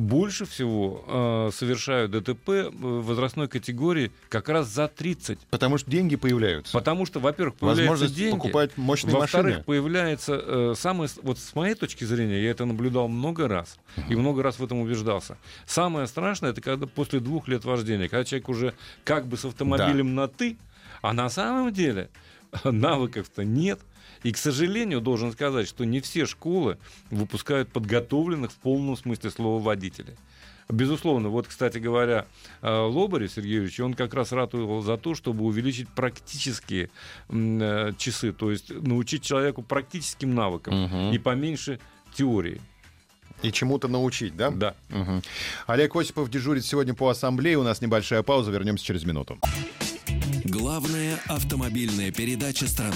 больше 0.00 0.46
всего 0.46 1.04
э, 1.06 1.50
совершают 1.54 2.12
ДТП 2.12 2.70
в 2.72 3.02
возрастной 3.02 3.48
категории 3.48 4.10
как 4.28 4.48
раз 4.48 4.68
за 4.68 4.88
30. 4.88 5.38
Потому 5.50 5.78
что 5.78 5.90
деньги 5.90 6.16
появляются. 6.16 6.72
Потому 6.72 7.04
что, 7.04 7.20
во-первых, 7.20 7.56
появляются 7.56 7.82
Возможность 7.82 8.14
деньги. 8.16 8.36
покупать 8.36 8.76
мощные 8.76 9.14
во-вторых, 9.14 9.46
машины. 9.46 9.64
появляется 9.64 10.42
э, 10.44 10.74
самое... 10.76 11.10
Вот 11.22 11.38
с 11.38 11.54
моей 11.54 11.74
точки 11.74 12.04
зрения, 12.04 12.42
я 12.42 12.50
это 12.50 12.64
наблюдал 12.64 13.08
много 13.08 13.48
раз. 13.48 13.78
Uh-huh. 13.96 14.12
И 14.12 14.16
много 14.16 14.42
раз 14.42 14.58
в 14.58 14.64
этом 14.64 14.80
убеждался. 14.80 15.36
Самое 15.66 16.06
страшное, 16.06 16.50
это 16.50 16.60
когда 16.60 16.86
после 16.86 17.20
двух 17.20 17.48
лет 17.48 17.64
вождения, 17.64 18.08
когда 18.08 18.24
человек 18.24 18.48
уже 18.48 18.74
как 19.04 19.26
бы 19.26 19.36
с 19.36 19.44
автомобилем 19.44 20.14
да. 20.16 20.22
на 20.22 20.28
«ты», 20.28 20.56
а 21.02 21.12
на 21.12 21.28
самом 21.28 21.72
деле 21.72 22.08
навыков-то 22.64 23.44
нет. 23.44 23.80
И, 24.22 24.32
к 24.32 24.38
сожалению, 24.38 25.00
должен 25.00 25.32
сказать, 25.32 25.68
что 25.68 25.84
не 25.84 26.00
все 26.00 26.26
школы 26.26 26.78
выпускают 27.10 27.70
подготовленных 27.72 28.52
в 28.52 28.56
полном 28.56 28.96
смысле 28.96 29.30
слова 29.30 29.62
водителей. 29.62 30.14
Безусловно, 30.68 31.28
вот, 31.28 31.48
кстати 31.48 31.78
говоря, 31.78 32.24
э, 32.62 32.70
Лобарев 32.70 33.30
Сергей 33.32 33.54
Юрьевич, 33.56 33.80
он 33.80 33.94
как 33.94 34.14
раз 34.14 34.32
ратовал 34.32 34.80
за 34.80 34.96
то, 34.96 35.14
чтобы 35.14 35.44
увеличить 35.44 35.88
практические 35.88 36.88
э, 37.28 37.92
часы, 37.98 38.32
то 38.32 38.50
есть 38.50 38.70
научить 38.70 39.22
человеку 39.22 39.62
практическим 39.62 40.34
навыкам 40.34 40.84
Мгм. 40.84 41.12
и 41.12 41.18
поменьше 41.18 41.78
теории. 42.14 42.60
И 43.42 43.50
чему-то 43.50 43.88
научить, 43.88 44.36
да? 44.36 44.50
Да. 44.50 44.74
Мгм. 44.88 45.20
Олег 45.66 45.96
Осипов 45.96 46.30
дежурит 46.30 46.64
сегодня 46.64 46.94
по 46.94 47.08
ассамблее. 47.08 47.58
У 47.58 47.64
нас 47.64 47.80
небольшая 47.80 48.22
пауза. 48.22 48.52
Вернемся 48.52 48.84
через 48.84 49.04
минуту. 49.04 49.38
Главная 50.44 51.18
автомобильная 51.26 52.12
передача 52.12 52.68
страны. 52.68 52.94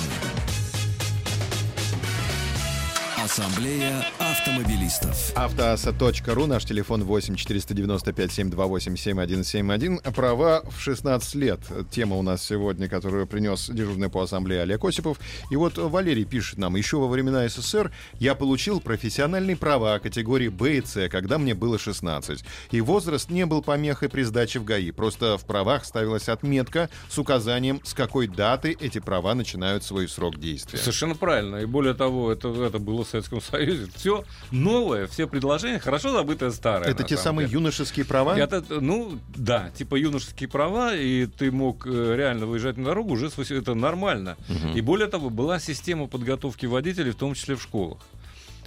Ассамблея 3.36 4.02
автомобилистов. 4.18 5.32
Автоаса.ру, 5.36 6.46
наш 6.46 6.64
телефон 6.64 7.04
8 7.04 7.36
495 7.36 8.32
728 8.32 8.96
7171. 8.96 9.98
Права 10.14 10.62
в 10.64 10.80
16 10.80 11.34
лет. 11.34 11.60
Тема 11.90 12.16
у 12.16 12.22
нас 12.22 12.42
сегодня, 12.42 12.88
которую 12.88 13.26
принес 13.26 13.68
дежурный 13.68 14.08
по 14.08 14.22
ассамблее 14.22 14.62
Олег 14.62 14.82
Осипов. 14.86 15.20
И 15.50 15.56
вот 15.56 15.76
Валерий 15.76 16.24
пишет 16.24 16.56
нам, 16.56 16.76
еще 16.76 16.96
во 16.96 17.08
времена 17.08 17.46
СССР 17.46 17.92
я 18.18 18.34
получил 18.34 18.80
профессиональные 18.80 19.56
права 19.56 19.98
категории 19.98 20.48
Б 20.48 20.78
и 20.78 20.82
С, 20.82 21.10
когда 21.10 21.36
мне 21.36 21.52
было 21.52 21.78
16. 21.78 22.42
И 22.70 22.80
возраст 22.80 23.28
не 23.28 23.44
был 23.44 23.60
помехой 23.60 24.08
при 24.08 24.22
сдаче 24.22 24.60
в 24.60 24.64
ГАИ. 24.64 24.92
Просто 24.92 25.36
в 25.36 25.44
правах 25.44 25.84
ставилась 25.84 26.30
отметка 26.30 26.88
с 27.10 27.18
указанием, 27.18 27.82
с 27.84 27.92
какой 27.92 28.28
даты 28.28 28.74
эти 28.80 28.98
права 28.98 29.34
начинают 29.34 29.84
свой 29.84 30.08
срок 30.08 30.38
действия. 30.38 30.78
Совершенно 30.78 31.14
правильно. 31.14 31.56
И 31.56 31.66
более 31.66 31.92
того, 31.92 32.32
это, 32.32 32.48
это 32.64 32.78
было 32.78 33.04
в 33.04 33.08
Советском 33.26 33.40
Союзе. 33.40 33.88
Все 33.94 34.24
новое, 34.50 35.06
все 35.06 35.26
предложения, 35.26 35.78
хорошо 35.78 36.12
забытое 36.12 36.50
старое. 36.50 36.88
Это 36.88 37.02
те 37.02 37.16
самые 37.16 37.46
деле. 37.46 37.58
юношеские 37.60 38.04
права? 38.04 38.38
Это, 38.38 38.62
ну, 38.68 39.18
да, 39.34 39.70
типа 39.70 39.96
юношеские 39.96 40.48
права, 40.48 40.94
и 40.94 41.26
ты 41.26 41.50
мог 41.50 41.86
э, 41.86 42.14
реально 42.16 42.46
выезжать 42.46 42.76
на 42.76 42.84
дорогу 42.84 43.14
уже 43.14 43.30
это 43.50 43.74
нормально. 43.74 44.36
И 44.74 44.80
более 44.80 45.08
того, 45.08 45.30
была 45.30 45.58
система 45.58 46.06
подготовки 46.06 46.66
водителей, 46.66 47.10
в 47.10 47.16
том 47.16 47.34
числе 47.34 47.56
в 47.56 47.62
школах. 47.62 47.98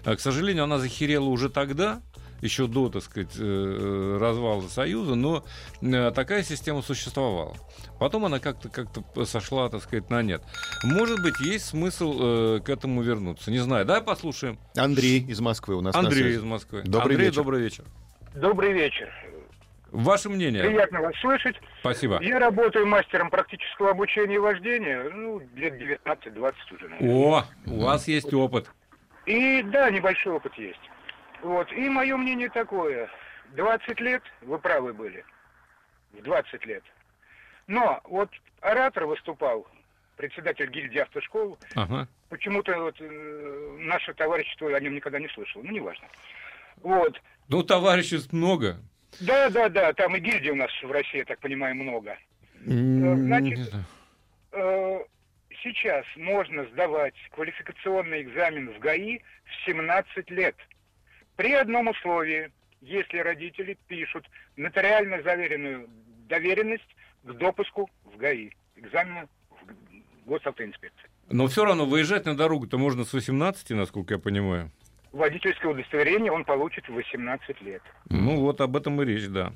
А, 0.06 0.16
К 0.16 0.20
сожалению, 0.20 0.64
она 0.64 0.80
захерела 0.80 1.26
уже 1.26 1.50
тогда, 1.50 2.02
еще 2.42 2.68
до, 2.68 2.90
так 2.90 3.04
сказать, 3.04 3.36
э, 3.38 4.18
развала 4.20 4.62
Союза, 4.62 5.16
но 5.16 5.44
э, 5.82 6.12
такая 6.12 6.44
система 6.44 6.82
существовала. 6.82 7.56
Потом 8.00 8.26
она 8.26 8.40
как-то 8.40 8.70
как 8.70 8.88
сошла, 9.26 9.70
так 9.70 9.84
сказать, 9.84 10.10
на 10.10 10.22
нет. 10.22 10.42
Может 10.84 11.22
быть, 11.22 11.40
есть 11.42 11.66
смысл 11.66 12.18
э, 12.20 12.60
к 12.64 12.70
этому 12.70 13.02
вернуться. 13.02 13.52
Не 13.52 13.60
знаю. 13.60 13.86
Давай 13.86 14.02
послушаем. 14.02 14.58
Андрей 14.76 15.22
из 15.22 15.40
Москвы 15.40 15.76
у 15.76 15.82
нас 15.82 15.94
на 15.94 16.02
Андрей 16.02 16.24
связи. 16.24 16.38
из 16.38 16.44
Москвы. 16.44 16.82
Добрый 16.84 17.16
Андрей, 17.16 17.28
вечер. 17.28 17.36
добрый 17.38 17.62
вечер. 17.62 17.84
Добрый 18.36 18.74
вечер. 18.74 19.10
Ваше 19.92 20.30
мнение? 20.30 20.64
Приятно 20.64 21.02
вас 21.02 21.16
слышать. 21.20 21.56
Спасибо. 21.80 22.22
Я 22.22 22.40
работаю 22.40 22.86
мастером 22.86 23.30
практического 23.30 23.92
обучения 23.92 24.40
вождения, 24.40 25.10
ну, 25.14 25.42
лет 25.56 25.74
19-20 26.06 26.54
уже, 26.76 26.90
наверное. 26.90 27.16
О, 27.16 27.46
у 27.66 27.82
вас 27.82 28.08
есть 28.08 28.34
опыт. 28.34 28.70
И 29.26 29.64
да, 29.64 29.90
небольшой 29.90 30.34
опыт 30.34 30.54
есть. 30.58 30.80
Вот, 31.42 31.72
и 31.72 31.90
мое 31.90 32.18
мнение 32.18 32.50
такое. 32.50 33.10
20 33.56 34.00
лет, 34.02 34.22
вы 34.42 34.60
правы 34.60 34.94
были, 34.94 35.24
в 36.14 36.22
20 36.22 36.66
лет. 36.66 36.84
Но 37.68 38.00
вот 38.04 38.30
оратор 38.62 39.06
выступал, 39.06 39.68
председатель 40.18 40.70
гильдии 40.70 41.00
автошкол, 41.00 41.58
Ага. 41.76 42.08
почему-то 42.30 42.78
вот 42.80 42.96
э, 43.00 43.78
наше 43.80 44.14
товарищество 44.14 44.76
о 44.76 44.80
нем 44.80 44.94
никогда 44.96 45.20
не 45.20 45.30
слышал, 45.30 45.64
ну, 45.64 45.72
неважно. 45.72 46.08
Вот. 46.82 47.20
Ну, 47.48 47.64
товариществ 47.64 48.34
много. 48.34 48.78
Да, 49.22 49.50
да, 49.50 49.70
да, 49.70 49.94
там 49.94 50.16
и 50.16 50.20
гильдий 50.20 50.52
у 50.52 50.56
нас 50.56 50.72
в 50.84 50.92
России, 50.92 51.18
я 51.20 51.26
так 51.26 51.40
понимаю, 51.40 51.76
много. 51.76 52.18
значит, 52.64 53.58
Не 53.58 53.64
знаю. 53.64 53.86
Э, 54.52 55.00
сейчас 55.64 56.06
можно 56.18 56.66
сдавать 56.66 57.16
квалификационный 57.32 58.22
экзамен 58.22 58.72
в 58.74 58.80
ГАИ 58.80 59.20
в 59.20 59.66
17 59.66 60.30
лет. 60.32 60.56
При 61.40 61.54
одном 61.54 61.88
условии, 61.88 62.52
если 62.82 63.20
родители 63.20 63.78
пишут 63.88 64.26
нотариально 64.58 65.22
заверенную 65.22 65.90
доверенность 66.28 66.98
к 67.24 67.32
допуску 67.32 67.90
в 68.04 68.18
ГАИ, 68.18 68.50
экзамена 68.76 69.26
в 69.50 70.30
госавтоинспекции. 70.30 71.10
Но 71.30 71.48
все 71.48 71.64
равно 71.64 71.86
выезжать 71.86 72.26
на 72.26 72.36
дорогу-то 72.36 72.78
можно 72.78 73.06
с 73.06 73.14
18, 73.14 73.70
насколько 73.70 74.16
я 74.16 74.20
понимаю. 74.20 74.70
Водительское 75.14 75.72
удостоверение 75.72 76.30
он 76.30 76.44
получит 76.44 76.90
в 76.90 76.94
18 76.94 77.62
лет. 77.62 77.84
Ну, 78.10 78.42
вот 78.42 78.60
об 78.60 78.76
этом 78.76 79.02
и 79.02 79.06
речь, 79.06 79.30
да. 79.30 79.54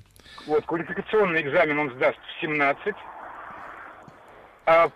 Вот, 0.47 0.65
квалификационный 0.65 1.41
экзамен 1.41 1.79
он 1.79 1.91
сдаст 1.95 2.17
в 2.17 2.41
17, 2.41 2.95
а 4.67 4.89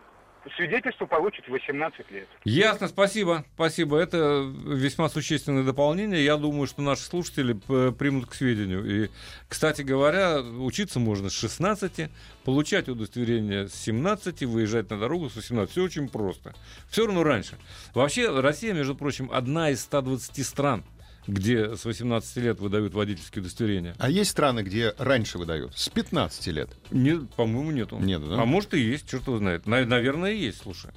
свидетельство 0.56 1.06
получит 1.06 1.46
в 1.48 1.52
18 1.52 2.12
лет. 2.12 2.28
Ясно, 2.44 2.88
спасибо. 2.88 3.46
Спасибо. 3.56 3.98
Это 3.98 4.50
весьма 4.66 5.10
существенное 5.10 5.64
дополнение. 5.64 6.24
Я 6.24 6.38
думаю, 6.38 6.68
что 6.68 6.82
наши 6.82 7.04
слушатели 7.04 7.54
примут 7.92 8.28
к 8.28 8.34
сведению. 8.34 9.06
И, 9.06 9.10
кстати 9.50 9.82
говоря, 9.82 10.40
учиться 10.42 11.00
можно 11.00 11.30
с 11.30 11.34
16, 11.34 12.10
получать 12.44 12.88
удостоверение 12.90 13.68
с 13.68 13.74
17, 13.74 14.44
выезжать 14.44 14.90
на 14.90 15.00
дорогу 15.00 15.30
с 15.30 15.36
18. 15.36 15.72
Все 15.72 15.84
очень 15.84 16.08
просто. 16.08 16.54
Все 16.90 17.06
равно 17.06 17.24
раньше. 17.24 17.58
Вообще, 17.94 18.30
Россия, 18.40 18.74
между 18.74 18.96
прочим, 18.96 19.30
одна 19.32 19.72
из 19.72 19.82
120 19.82 20.46
стран, 20.46 20.84
где 21.28 21.76
с 21.76 21.86
18 21.86 22.38
лет 22.38 22.60
выдают 22.60 22.94
водительские 22.94 23.42
удостоверения. 23.42 23.96
А 24.00 24.10
есть 24.10 24.32
страны, 24.32 24.62
где 24.62 24.94
раньше 24.98 25.38
выдают? 25.38 25.78
С 25.78 25.90
15 25.90 26.48
лет. 26.48 26.70
Нет, 26.90 27.30
по-моему, 27.36 27.72
нету. 27.72 27.98
Нету, 28.00 28.28
да? 28.30 28.42
А 28.42 28.46
может 28.46 28.74
и 28.74 28.80
есть, 28.80 29.10
черт 29.10 29.28
его 29.28 29.38
знает. 29.38 29.66
На- 29.68 29.86
наверное, 29.86 30.32
есть, 30.32 30.62
слушай. 30.62 30.92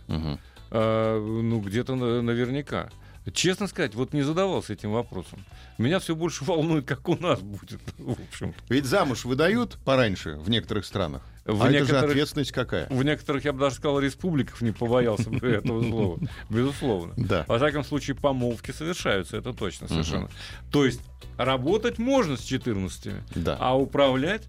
А, 0.71 1.19
ну, 1.21 1.61
где-то 1.61 1.97
на- 1.97 2.23
наверняка. 2.23 2.91
Честно 3.33 3.67
сказать, 3.67 3.95
вот 3.95 4.13
не 4.13 4.23
задавался 4.23 4.73
этим 4.73 4.93
вопросом. 4.93 5.45
Меня 5.79 5.99
все 5.99 6.15
больше 6.17 6.45
волнует, 6.45 6.87
как 6.87 7.07
у 7.09 7.17
нас 7.17 7.41
будет, 7.41 7.79
в 7.99 8.13
общем 8.13 8.55
Ведь 8.69 8.87
замуж 8.87 9.25
выдают 9.25 9.77
пораньше 9.85 10.37
в 10.37 10.49
некоторых 10.49 10.87
странах. 10.87 11.23
В 11.53 11.63
а 11.63 11.67
это 11.69 11.73
же 11.79 11.81
некоторых- 11.85 12.11
ответственность 12.11 12.53
какая? 12.53 12.87
В 12.91 13.03
некоторых, 13.05 13.45
я 13.45 13.53
бы 13.53 13.61
даже 13.61 13.77
сказал, 13.77 14.01
республиках 14.01 14.61
не 14.63 14.73
побоялся 14.73 15.31
бы 15.31 15.47
этого 15.49 15.83
слова. 15.83 16.19
Безусловно. 16.51 17.13
Да. 17.17 17.45
Во 17.49 17.59
всяком 17.59 17.85
случае, 17.85 18.17
помолвки 18.17 18.71
совершаются, 18.73 19.37
это 19.37 19.53
точно 19.53 19.89
совершенно. 19.89 20.29
То 20.73 20.85
есть 20.85 21.01
работать 21.37 21.99
можно 21.99 22.37
с 22.37 22.41
14, 22.43 23.13
Да. 23.35 23.57
а 23.61 23.79
управлять... 23.79 24.43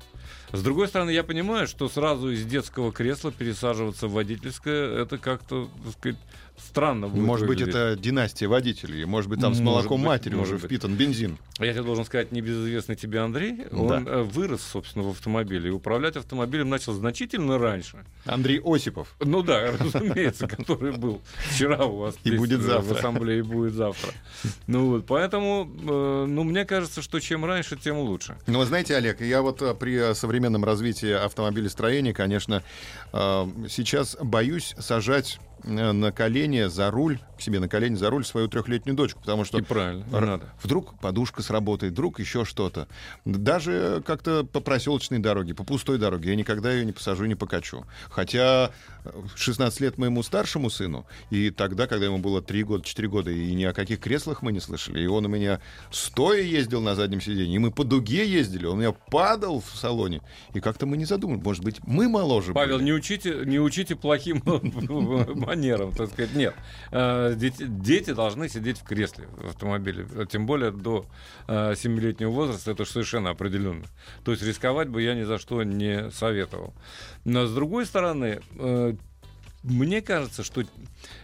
С 0.54 0.62
другой 0.64 0.90
стороны, 0.90 1.12
я 1.12 1.24
понимаю, 1.24 1.66
что 1.66 1.88
сразу 1.88 2.30
из 2.30 2.46
детского 2.46 2.92
кресла 2.92 3.32
пересаживаться 3.32 4.08
в 4.10 4.12
водительское, 4.12 5.02
это 5.04 5.18
как-то, 5.18 5.70
так 5.86 5.94
сказать, 5.94 6.18
странно 6.68 7.08
будет 7.08 7.24
Может 7.24 7.48
быть, 7.48 7.60
выглядеть. 7.60 7.76
это 7.76 8.00
династия 8.02 8.48
водителей. 8.48 9.06
Может 9.06 9.30
быть, 9.30 9.40
там 9.42 9.54
с 9.54 9.60
Может 9.60 9.66
молоком 9.66 10.02
быть, 10.02 10.08
матери 10.08 10.36
уже 10.36 10.56
быть. 10.56 10.64
впитан 10.66 10.96
бензин. 10.96 11.38
Я 11.60 11.74
тебе 11.74 11.84
должен 11.84 12.06
сказать, 12.06 12.32
небезызвестный 12.32 12.96
тебе 12.96 13.20
Андрей, 13.20 13.68
он 13.72 13.88
Да. 13.88 14.04
э, 14.12 14.22
вырос, 14.24 14.62
собственно, 14.62 15.06
в 15.06 15.10
автомобиле, 15.10 15.70
и 15.70 15.72
управлять 15.72 16.16
автомобилем 16.16 16.70
начал 16.70 16.94
значительно 16.94 17.58
раньше. 17.58 18.06
Андрей 18.26 18.62
Осипов. 18.64 19.16
Ну 19.20 19.42
да, 19.44 19.72
разумеется, 19.80 20.48
который 20.48 20.92
был 20.94 21.22
вчера 21.50 21.86
у 21.86 21.98
вас 21.98 22.16
И 22.24 22.32
будет 22.38 22.60
э, 22.60 22.64
завтра. 22.64 22.94
в 22.94 22.98
ассамблее, 22.98 23.44
будет 23.44 23.74
завтра. 23.74 24.12
Ну 24.68 24.92
вот, 24.92 25.06
поэтому, 25.06 25.70
э, 25.84 26.26
ну, 26.28 26.44
мне 26.44 26.66
кажется, 26.66 27.02
что 27.02 27.20
чем 27.20 27.46
раньше, 27.46 27.76
тем 27.78 27.98
лучше. 28.00 28.38
Ну, 28.48 28.60
вы 28.60 28.66
знаете, 28.66 28.96
Олег, 28.96 29.22
я 29.22 29.42
вот 29.42 29.62
при 29.80 30.14
современном 30.14 30.64
развитии 30.64 31.12
автомобилестроения, 31.12 32.14
конечно, 32.14 32.64
сейчас 33.12 34.18
боюсь 34.22 34.74
сажать 34.80 35.40
на 35.64 36.12
колени 36.12 36.68
за 36.68 36.92
руль, 36.92 37.20
к 37.38 37.42
себе 37.42 37.60
на 37.60 37.68
колени 37.68 37.96
за 37.96 38.10
руль 38.10 38.26
свою 38.26 38.48
трехлетнюю 38.48 38.96
дочку, 38.96 39.20
потому 39.22 39.46
что 39.46 39.58
И 39.60 39.62
правильно, 39.62 40.06
Р- 40.14 40.26
надо. 40.26 40.50
Вдруг 40.62 41.00
подушка 41.00 41.42
сработает, 41.42 41.94
вдруг 41.94 42.20
еще 42.20 42.46
что-то. 42.46 42.88
Даже 43.26 44.04
как-то 44.06 44.44
по 44.44 44.60
проселочной 44.60 45.20
дороге, 45.20 45.54
по 45.54 45.64
пустой 45.64 45.98
дороге 45.98 46.30
я 46.30 46.36
никогда 46.36 46.72
ее 46.72 46.86
не 46.86 46.92
посажу, 46.92 47.26
не 47.26 47.36
покачу. 47.36 47.86
Хотя 48.10 48.72
э, 49.01 49.01
16 49.36 49.80
лет 49.82 49.98
моему 49.98 50.24
старшему 50.24 50.70
сыну, 50.70 51.06
и 51.30 51.50
тогда, 51.52 51.88
когда 51.88 52.06
ему 52.06 52.20
было 52.20 52.42
3 52.42 52.64
года, 52.64 52.84
4 52.84 53.08
года, 53.08 53.32
и 53.32 53.54
ни 53.54 53.64
о 53.64 53.74
каких 53.74 54.00
креслах 54.00 54.42
мы 54.42 54.52
не 54.52 54.60
слышали, 54.60 55.02
и 55.02 55.08
он 55.08 55.26
у 55.26 55.30
меня 55.30 55.62
стоя 55.92 56.42
ездил 56.42 56.82
на 56.82 56.96
заднем 56.96 57.22
сиденье, 57.22 57.56
и 57.56 57.60
мы 57.60 57.72
по 57.72 57.84
дуге 57.84 58.28
ездили, 58.28 58.66
он 58.66 58.78
у 58.78 58.82
меня 58.82 58.92
падал 58.92 59.62
в 59.62 59.76
салоне, 59.76 60.22
и 60.54 60.60
как-то 60.60 60.86
мы 60.86 60.98
не 60.98 61.06
задумали, 61.06 61.40
может 61.42 61.64
быть, 61.64 61.78
мы 61.86 62.10
моложе 62.10 62.54
Павел, 62.54 62.78
были. 62.78 62.86
не 62.86 62.94
учите, 62.94 63.42
не 63.46 63.60
учите 63.60 63.96
плохим 63.96 64.42
манерам, 64.46 65.92
так 65.94 66.10
сказать. 66.10 66.34
Нет. 66.34 66.56
Э, 66.92 67.36
Дети, 67.36 68.14
должны 68.14 68.50
сидеть 68.50 68.80
в 68.80 68.84
кресле 68.84 69.28
в 69.38 69.48
автомобиле. 69.50 70.06
Тем 70.30 70.46
более 70.46 70.72
до 70.72 71.06
7-летнего 71.48 72.30
возраста, 72.30 72.72
это 72.72 72.86
совершенно 72.86 73.30
определенно. 73.32 73.86
То 74.24 74.32
есть 74.32 74.44
рисковать 74.44 74.90
бы 74.90 75.02
я 75.02 75.16
ни 75.16 75.24
за 75.24 75.38
что 75.38 75.64
не 75.64 76.10
советовал. 76.12 76.74
Но 77.24 77.46
с 77.46 77.54
другой 77.54 77.86
стороны, 77.86 78.42
э, 78.58 78.96
мне 79.64 80.02
кажется, 80.02 80.44
что 80.44 80.64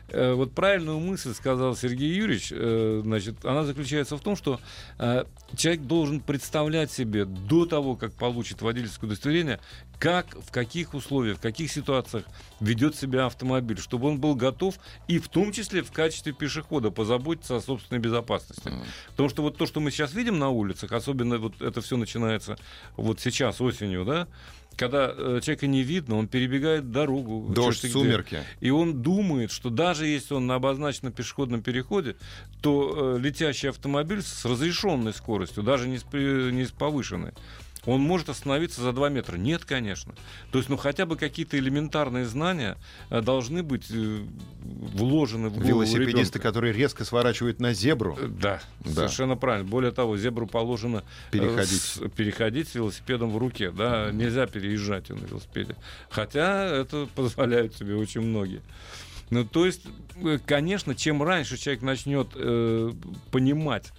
э, 0.09 0.33
вот 0.33 0.53
правильную 0.53 0.99
мысль 0.99 1.33
сказал 1.33 1.75
Сергей 1.75 2.13
Юрьевич, 2.13 2.49
э, 2.51 3.01
значит, 3.03 3.43
она 3.43 3.63
заключается 3.63 4.15
в 4.15 4.21
том, 4.21 4.35
что 4.35 4.59
э, 4.99 5.23
человек 5.55 5.81
должен 5.81 6.19
представлять 6.19 6.91
себе 6.91 7.25
до 7.25 7.65
того, 7.65 7.95
как 7.95 8.13
получит 8.13 8.61
водительское 8.61 9.07
удостоверение, 9.07 9.59
как, 9.97 10.35
в 10.35 10.51
каких 10.51 10.93
условиях, 10.93 11.39
в 11.39 11.41
каких 11.41 11.71
ситуациях 11.71 12.25
ведет 12.59 12.95
себя 12.95 13.25
автомобиль, 13.25 13.79
чтобы 13.79 14.09
он 14.09 14.19
был 14.19 14.35
готов 14.35 14.75
и 15.07 15.17
в 15.17 15.29
том 15.29 15.51
числе 15.51 15.81
в 15.81 15.91
качестве 15.91 16.31
пешехода 16.31 16.91
позаботиться 16.91 17.55
о 17.55 17.61
собственной 17.61 17.99
безопасности. 17.99 18.67
Mm. 18.67 18.85
Потому 19.09 19.29
что 19.29 19.41
вот 19.41 19.57
то, 19.57 19.65
что 19.65 19.79
мы 19.79 19.89
сейчас 19.89 20.13
видим 20.13 20.37
на 20.37 20.49
улицах, 20.49 20.91
особенно 20.91 21.39
вот 21.39 21.59
это 21.59 21.81
все 21.81 21.97
начинается 21.97 22.57
вот 22.97 23.19
сейчас 23.19 23.59
осенью, 23.61 24.05
да, 24.05 24.27
когда 24.77 25.11
э, 25.15 25.39
человека 25.43 25.67
не 25.67 25.83
видно, 25.83 26.17
он 26.17 26.27
перебегает 26.27 26.91
дорогу. 26.91 27.51
Дождь, 27.53 27.91
сумерки. 27.91 28.43
И 28.61 28.69
он 28.69 29.01
думает, 29.01 29.51
что 29.51 29.69
даже 29.69 30.05
если 30.05 30.35
он 30.35 30.47
на 30.47 30.55
обозначенном 30.55 31.11
пешеходном 31.11 31.61
переходе, 31.61 32.15
то 32.61 33.15
э, 33.15 33.19
летящий 33.19 33.69
автомобиль 33.69 34.21
с 34.21 34.45
разрешенной 34.45 35.13
скоростью, 35.13 35.63
даже 35.63 35.87
не 35.87 35.97
с, 35.97 36.03
не 36.13 36.65
с 36.65 36.71
повышенной, 36.71 37.33
он 37.87 38.01
может 38.01 38.29
остановиться 38.29 38.81
за 38.81 38.91
2 38.93 39.09
метра. 39.09 39.37
Нет, 39.37 39.65
конечно. 39.65 40.13
То 40.51 40.59
есть, 40.59 40.69
ну, 40.69 40.77
хотя 40.77 41.05
бы 41.07 41.15
какие-то 41.17 41.57
элементарные 41.57 42.25
знания 42.25 42.77
э, 43.09 43.21
должны 43.21 43.63
быть 43.63 43.87
э, 43.89 44.19
вложены 44.61 45.49
в 45.49 45.53
голову 45.53 45.67
Велосипедисты, 45.67 46.37
ребенка. 46.37 46.39
которые 46.39 46.73
резко 46.73 47.05
сворачивают 47.05 47.59
на 47.59 47.73
зебру. 47.73 48.15
Э, 48.19 48.27
Да, 48.27 48.61
Да. 48.81 48.91
совершенно 48.91 49.35
правильно. 49.37 49.67
Более 49.67 49.91
того, 49.91 50.17
зебру 50.17 50.45
положено 50.47 51.03
Переходить. 51.31 51.81
с, 51.81 51.99
переходить 52.09 52.67
с 52.67 52.75
велосипедом 52.75 53.31
в 53.31 53.37
руке. 53.37 53.71
Да, 53.71 54.11
нельзя 54.11 54.45
переезжать 54.47 55.09
на 55.09 55.15
велосипеде. 55.25 55.75
Хотя 56.09 56.65
это 56.65 57.07
позволяют 57.15 57.75
себе 57.75 57.95
очень 57.95 58.21
многие. 58.21 58.61
Ну, 59.29 59.43
то 59.45 59.65
есть, 59.65 59.81
конечно, 60.45 60.95
чем 60.95 61.21
раньше 61.23 61.57
человек 61.57 61.81
начнет 61.83 62.27
э, 62.35 62.91
понимать, 63.31 63.91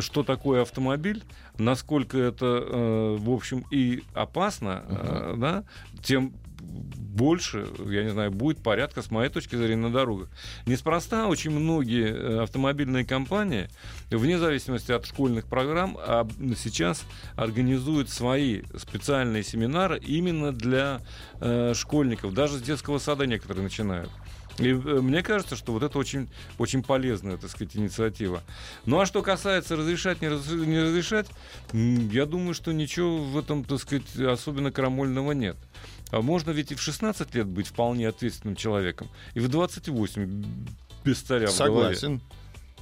что 0.00 0.22
такое 0.22 0.62
автомобиль, 0.62 1.22
насколько 1.58 2.18
это, 2.18 2.46
э, 2.46 3.16
в 3.18 3.30
общем, 3.30 3.64
и 3.70 4.02
опасно, 4.14 4.84
э, 4.88 5.34
да, 5.36 5.64
тем 6.02 6.32
больше, 6.60 7.66
я 7.88 8.04
не 8.04 8.10
знаю, 8.10 8.30
будет 8.30 8.62
порядка, 8.62 9.02
с 9.02 9.10
моей 9.10 9.28
точки 9.28 9.56
зрения, 9.56 9.82
на 9.82 9.92
дорогах. 9.92 10.28
Неспроста 10.66 11.26
очень 11.26 11.50
многие 11.50 12.06
э, 12.06 12.42
автомобильные 12.42 13.04
компании, 13.04 13.68
вне 14.10 14.38
зависимости 14.38 14.92
от 14.92 15.04
школьных 15.06 15.46
программ, 15.46 15.98
сейчас 16.56 17.04
организуют 17.36 18.08
свои 18.08 18.62
специальные 18.76 19.42
семинары 19.42 19.98
именно 19.98 20.52
для 20.52 21.00
э, 21.40 21.74
школьников. 21.74 22.32
Даже 22.32 22.58
с 22.58 22.62
детского 22.62 22.98
сада 22.98 23.26
некоторые 23.26 23.64
начинают. 23.64 24.10
И 24.58 24.68
э, 24.68 24.74
мне 24.74 25.22
кажется, 25.22 25.56
что 25.56 25.72
вот 25.72 25.82
это 25.82 25.98
очень, 25.98 26.28
очень 26.58 26.82
полезная, 26.82 27.36
так 27.36 27.50
сказать, 27.50 27.76
инициатива. 27.76 28.42
Ну 28.86 29.00
а 29.00 29.06
что 29.06 29.22
касается 29.22 29.76
разрешать, 29.76 30.20
не, 30.20 30.28
раз- 30.28 30.50
не 30.50 30.80
разрешать, 30.80 31.26
я 31.72 32.26
думаю, 32.26 32.54
что 32.54 32.72
ничего 32.72 33.18
в 33.18 33.38
этом, 33.38 33.64
так 33.64 33.80
сказать, 33.80 34.16
особенно 34.16 34.70
крамольного 34.70 35.32
нет. 35.32 35.56
А 36.10 36.20
можно 36.20 36.50
ведь 36.50 36.72
и 36.72 36.74
в 36.74 36.82
16 36.82 37.34
лет 37.34 37.46
быть 37.46 37.68
вполне 37.68 38.08
ответственным 38.08 38.56
человеком, 38.56 39.08
и 39.34 39.40
в 39.40 39.48
28 39.48 40.44
без 41.04 41.20
царя 41.20 41.48
в 41.48 41.56
голове. 41.56 41.94
Согласен. 41.96 42.20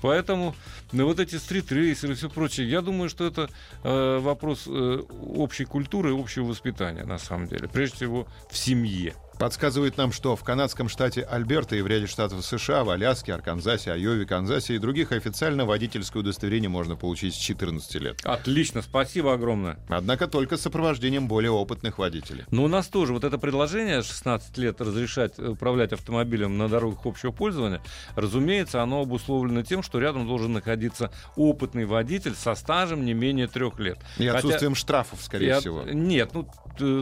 Поэтому 0.02 0.54
ну, 0.92 1.04
вот 1.04 1.20
эти 1.20 1.36
стрит-рейсеры 1.36 2.14
и 2.14 2.16
все 2.16 2.30
прочее, 2.30 2.68
я 2.68 2.80
думаю, 2.80 3.10
что 3.10 3.26
это 3.26 3.50
э, 3.82 4.18
вопрос 4.18 4.64
э, 4.66 5.02
общей 5.34 5.64
культуры 5.64 6.10
и 6.10 6.18
общего 6.18 6.46
воспитания, 6.46 7.04
на 7.04 7.18
самом 7.18 7.48
деле. 7.48 7.68
Прежде 7.68 7.96
всего, 7.96 8.26
в 8.50 8.56
семье. 8.56 9.14
Подсказывает 9.40 9.96
нам, 9.96 10.12
что 10.12 10.36
в 10.36 10.44
канадском 10.44 10.90
штате 10.90 11.22
Альберта 11.22 11.74
и 11.74 11.80
в 11.80 11.86
ряде 11.86 12.06
штатов 12.06 12.44
США, 12.44 12.84
в 12.84 12.90
Аляске, 12.90 13.32
Арканзасе, 13.32 13.90
Айове, 13.92 14.26
Канзасе 14.26 14.74
и 14.74 14.78
других 14.78 15.12
официально 15.12 15.64
водительское 15.64 16.20
удостоверение 16.20 16.68
можно 16.68 16.94
получить 16.94 17.32
с 17.34 17.38
14 17.38 17.94
лет. 17.94 18.20
Отлично, 18.22 18.82
спасибо 18.82 19.32
огромное. 19.32 19.78
Однако 19.88 20.26
только 20.26 20.58
с 20.58 20.60
сопровождением 20.60 21.26
более 21.26 21.52
опытных 21.52 21.96
водителей. 21.96 22.44
Но 22.50 22.64
у 22.64 22.68
нас 22.68 22.88
тоже 22.88 23.14
вот 23.14 23.24
это 23.24 23.38
предложение 23.38 24.02
16 24.02 24.58
лет 24.58 24.78
разрешать 24.82 25.38
управлять 25.38 25.94
автомобилем 25.94 26.58
на 26.58 26.68
дорогах 26.68 27.06
общего 27.06 27.30
пользования, 27.32 27.80
разумеется, 28.16 28.82
оно 28.82 29.00
обусловлено 29.00 29.62
тем, 29.62 29.82
что 29.82 30.00
рядом 30.00 30.26
должен 30.26 30.52
находиться 30.52 31.10
опытный 31.36 31.86
водитель 31.86 32.34
со 32.34 32.54
стажем 32.54 33.06
не 33.06 33.14
менее 33.14 33.46
трех 33.46 33.78
лет. 33.80 33.96
И 34.18 34.26
Хотя- 34.26 34.36
отсутствием 34.36 34.74
штрафов, 34.74 35.22
скорее 35.22 35.46
И 35.46 35.50
от- 35.52 35.60
всего. 35.60 35.82
Нет, 35.84 36.34
ну 36.34 36.46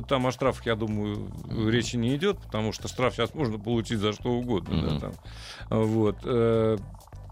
там 0.09 0.26
о 0.26 0.33
штрафах, 0.33 0.66
я 0.66 0.74
думаю, 0.74 1.31
речи 1.70 1.96
не 1.96 2.16
идет, 2.16 2.38
потому 2.38 2.72
что 2.72 2.88
штраф 2.88 3.14
сейчас 3.14 3.35
можно 3.35 3.59
получить 3.59 3.98
за 3.98 4.12
что 4.12 4.31
угодно. 4.33 4.83
да, 4.83 4.88
Мгм. 4.90 5.00
там. 5.00 5.12
Вот. 5.70 6.16
э, 6.24 6.78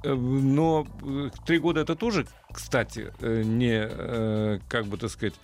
э, 0.02 0.14
Но 0.14 0.86
э, 1.02 1.30
три 1.44 1.58
года 1.58 1.80
это 1.80 1.96
тоже, 1.96 2.26
кстати, 2.52 3.12
э, 3.20 3.42
не, 3.42 3.86
э, 3.88 4.58
как 4.68 4.86
бы 4.86 4.96
так 4.98 5.10
сказать, 5.10 5.34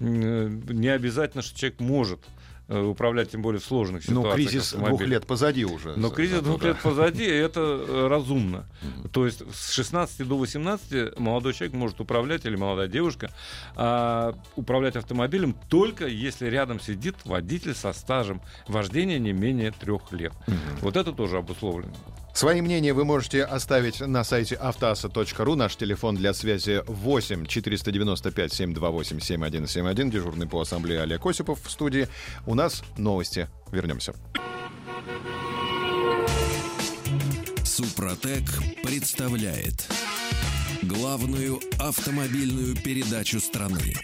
не 0.00 0.88
обязательно, 0.88 1.42
что 1.42 1.58
человек 1.58 1.80
может 1.80 2.20
э, 2.20 2.39
управлять, 2.70 3.30
тем 3.30 3.42
более 3.42 3.60
в 3.60 3.64
сложных 3.64 4.06
Ну, 4.08 4.20
ситуациях. 4.22 4.34
кризис 4.50 4.66
автомобилем. 4.72 4.96
двух 4.98 5.08
лет 5.08 5.26
позади 5.26 5.64
уже. 5.64 5.96
Но 5.96 6.10
кризис 6.10 6.36
Зато, 6.36 6.44
двух 6.46 6.60
да. 6.60 6.68
лет 6.68 6.78
позади, 6.78 7.24
это 7.24 7.60
э, 7.60 8.06
разумно. 8.08 8.66
То 9.12 9.26
есть 9.26 9.42
с 9.54 9.72
16 9.72 10.26
до 10.26 10.38
18 10.38 11.18
молодой 11.18 11.52
человек 11.52 11.74
может 11.74 12.00
управлять, 12.00 12.44
или 12.46 12.56
молодая 12.56 12.88
девушка, 12.88 13.30
а, 13.76 14.34
управлять 14.56 14.96
автомобилем 14.96 15.54
только 15.68 16.06
если 16.06 16.46
рядом 16.46 16.80
сидит 16.80 17.16
водитель 17.24 17.74
со 17.74 17.92
стажем 17.92 18.40
вождения 18.68 19.18
не 19.18 19.32
менее 19.32 19.72
трех 19.72 20.12
лет. 20.12 20.32
Вот 20.80 20.96
это 20.96 21.12
тоже 21.12 21.38
обусловлено. 21.38 21.94
Свои 22.32 22.60
мнения 22.60 22.92
вы 22.92 23.04
можете 23.04 23.44
оставить 23.44 24.00
на 24.00 24.24
сайте 24.24 24.54
автоаса.ру. 24.54 25.54
Наш 25.56 25.76
телефон 25.76 26.16
для 26.16 26.32
связи 26.32 26.82
8 26.86 27.46
495 27.46 28.52
728 28.52 29.20
7171. 29.20 30.10
Дежурный 30.10 30.46
по 30.46 30.60
ассамблее 30.60 31.02
Олег 31.02 31.26
Осипов 31.26 31.62
в 31.62 31.70
студии. 31.70 32.08
У 32.46 32.54
нас 32.54 32.82
новости. 32.96 33.48
Вернемся. 33.72 34.14
Супротек 37.64 38.44
представляет 38.82 39.88
главную 40.82 41.60
автомобильную 41.78 42.76
передачу 42.76 43.40
страны. 43.40 43.94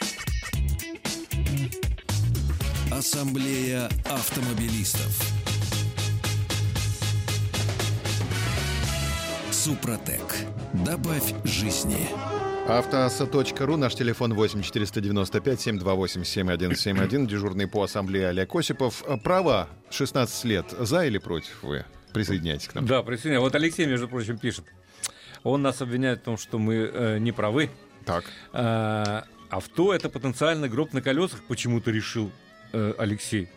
Ассамблея 2.91 3.91
автомобилистов. 4.05 5.46
Супротек. 9.67 10.23
Добавь 10.87 11.35
жизни. 11.43 12.09
Автоаса.ру. 12.69 13.77
Наш 13.77 13.97
телефон 13.97 14.33
8 14.33 14.63
495 14.63 15.61
728 15.61 16.23
7171. 16.23 17.27
Дежурный 17.27 17.67
по 17.67 17.83
ассамблее 17.83 18.29
Олег 18.29 18.55
Осипов. 18.55 19.03
Права 19.25 19.69
16 19.91 20.45
лет. 20.45 20.67
За 20.79 21.05
или 21.05 21.19
против 21.19 21.65
вы? 21.65 21.85
Присоединяйтесь 22.13 22.69
к 22.69 22.77
нам. 22.77 22.87
Да, 22.87 23.03
присоединяю. 23.03 23.41
Вот 23.41 23.57
Алексей, 23.57 23.87
между 23.87 24.07
прочим, 24.07 24.39
пишет. 24.39 24.67
Он 25.43 25.63
нас 25.63 25.83
обвиняет 25.83 26.21
в 26.21 26.23
том, 26.23 26.39
что 26.39 26.61
мы 26.61 26.75
э, 26.77 27.19
не 27.19 27.33
правы. 27.33 27.69
Так. 28.05 28.25
А, 28.53 29.25
авто 29.51 29.93
это 29.93 30.09
потенциально 30.09 30.69
гроб 30.69 30.93
на 30.93 31.03
колесах, 31.03 31.43
почему-то 31.43 31.91
решил 31.91 32.31
э, 32.73 32.95
Алексей. 32.99 33.49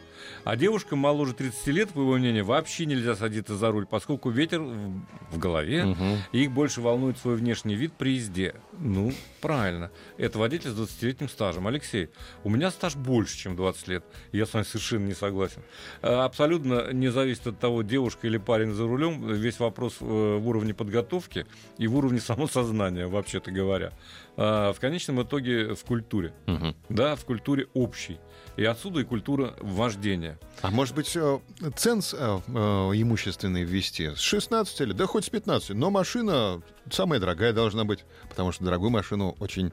А 0.43 0.55
девушкам 0.55 0.99
моложе 0.99 1.33
30 1.33 1.67
лет, 1.67 1.89
по 1.89 1.99
его 1.99 2.17
мнению, 2.17 2.45
вообще 2.45 2.85
нельзя 2.85 3.15
садиться 3.15 3.55
за 3.55 3.71
руль, 3.71 3.85
поскольку 3.85 4.29
ветер 4.29 4.61
в, 4.61 5.37
голове, 5.37 5.85
Мгм. 5.85 6.17
и 6.31 6.43
их 6.43 6.51
больше 6.51 6.81
волнует 6.81 7.17
свой 7.17 7.35
внешний 7.35 7.75
вид 7.75 7.93
при 7.93 8.15
езде. 8.15 8.55
Ну, 8.79 9.11
правильно. 9.41 9.91
Это 10.17 10.39
водитель 10.39 10.69
с 10.71 10.73
20-летним 10.79 11.29
стажем. 11.29 11.67
Алексей, 11.67 12.09
у 12.43 12.49
меня 12.49 12.71
стаж 12.71 12.95
больше, 12.95 13.37
чем 13.37 13.55
20 13.55 13.87
лет. 13.89 14.03
Я 14.31 14.45
с 14.45 14.53
вами 14.53 14.63
совершенно 14.63 15.05
не 15.05 15.13
согласен. 15.13 15.61
А, 16.01 16.25
Абсолютно 16.25 16.91
не 16.93 17.09
зависит 17.09 17.47
от 17.47 17.59
того, 17.59 17.81
девушка 17.83 18.27
или 18.27 18.37
парень 18.37 18.71
за 18.73 18.83
рулем. 18.87 19.27
Весь 19.33 19.59
вопрос 19.59 19.97
э, 19.99 20.05
в 20.05 20.47
уровне 20.47 20.73
подготовки 20.73 21.45
и 21.77 21.87
в 21.87 21.97
уровне 21.97 22.19
самосознания, 22.21 23.07
вообще-то 23.07 23.51
говоря. 23.51 23.91
А, 24.37 24.71
В 24.73 24.79
конечном 24.79 25.21
итоге 25.21 25.75
в 25.75 25.83
культуре. 25.83 26.33
Мгм. 26.47 26.75
Да, 26.87 27.15
в 27.15 27.25
культуре 27.25 27.67
общей. 27.73 28.17
И 28.55 28.63
отсюда 28.63 29.01
и 29.01 29.03
культура 29.03 29.53
вождения. 29.59 30.38
А 30.61 30.71
может 30.71 30.93
быть, 30.93 31.15
э, 31.15 31.39
ценз 31.75 32.13
э, 32.13 32.17
э, 32.17 32.51
имущественный 32.51 33.63
ввести 33.63 34.09
с 34.15 34.19
16 34.19 34.79
лет, 34.81 34.95
да 34.95 35.05
хоть 35.05 35.25
с 35.25 35.29
15, 35.29 35.69
но 35.69 35.89
машина 35.89 36.61
самая 36.91 37.19
дорогая 37.19 37.53
должна 37.53 37.85
быть, 37.85 38.03
потому 38.27 38.51
что 38.51 38.65
дорогую 38.65 38.89
машину 38.89 39.35
очень 39.39 39.71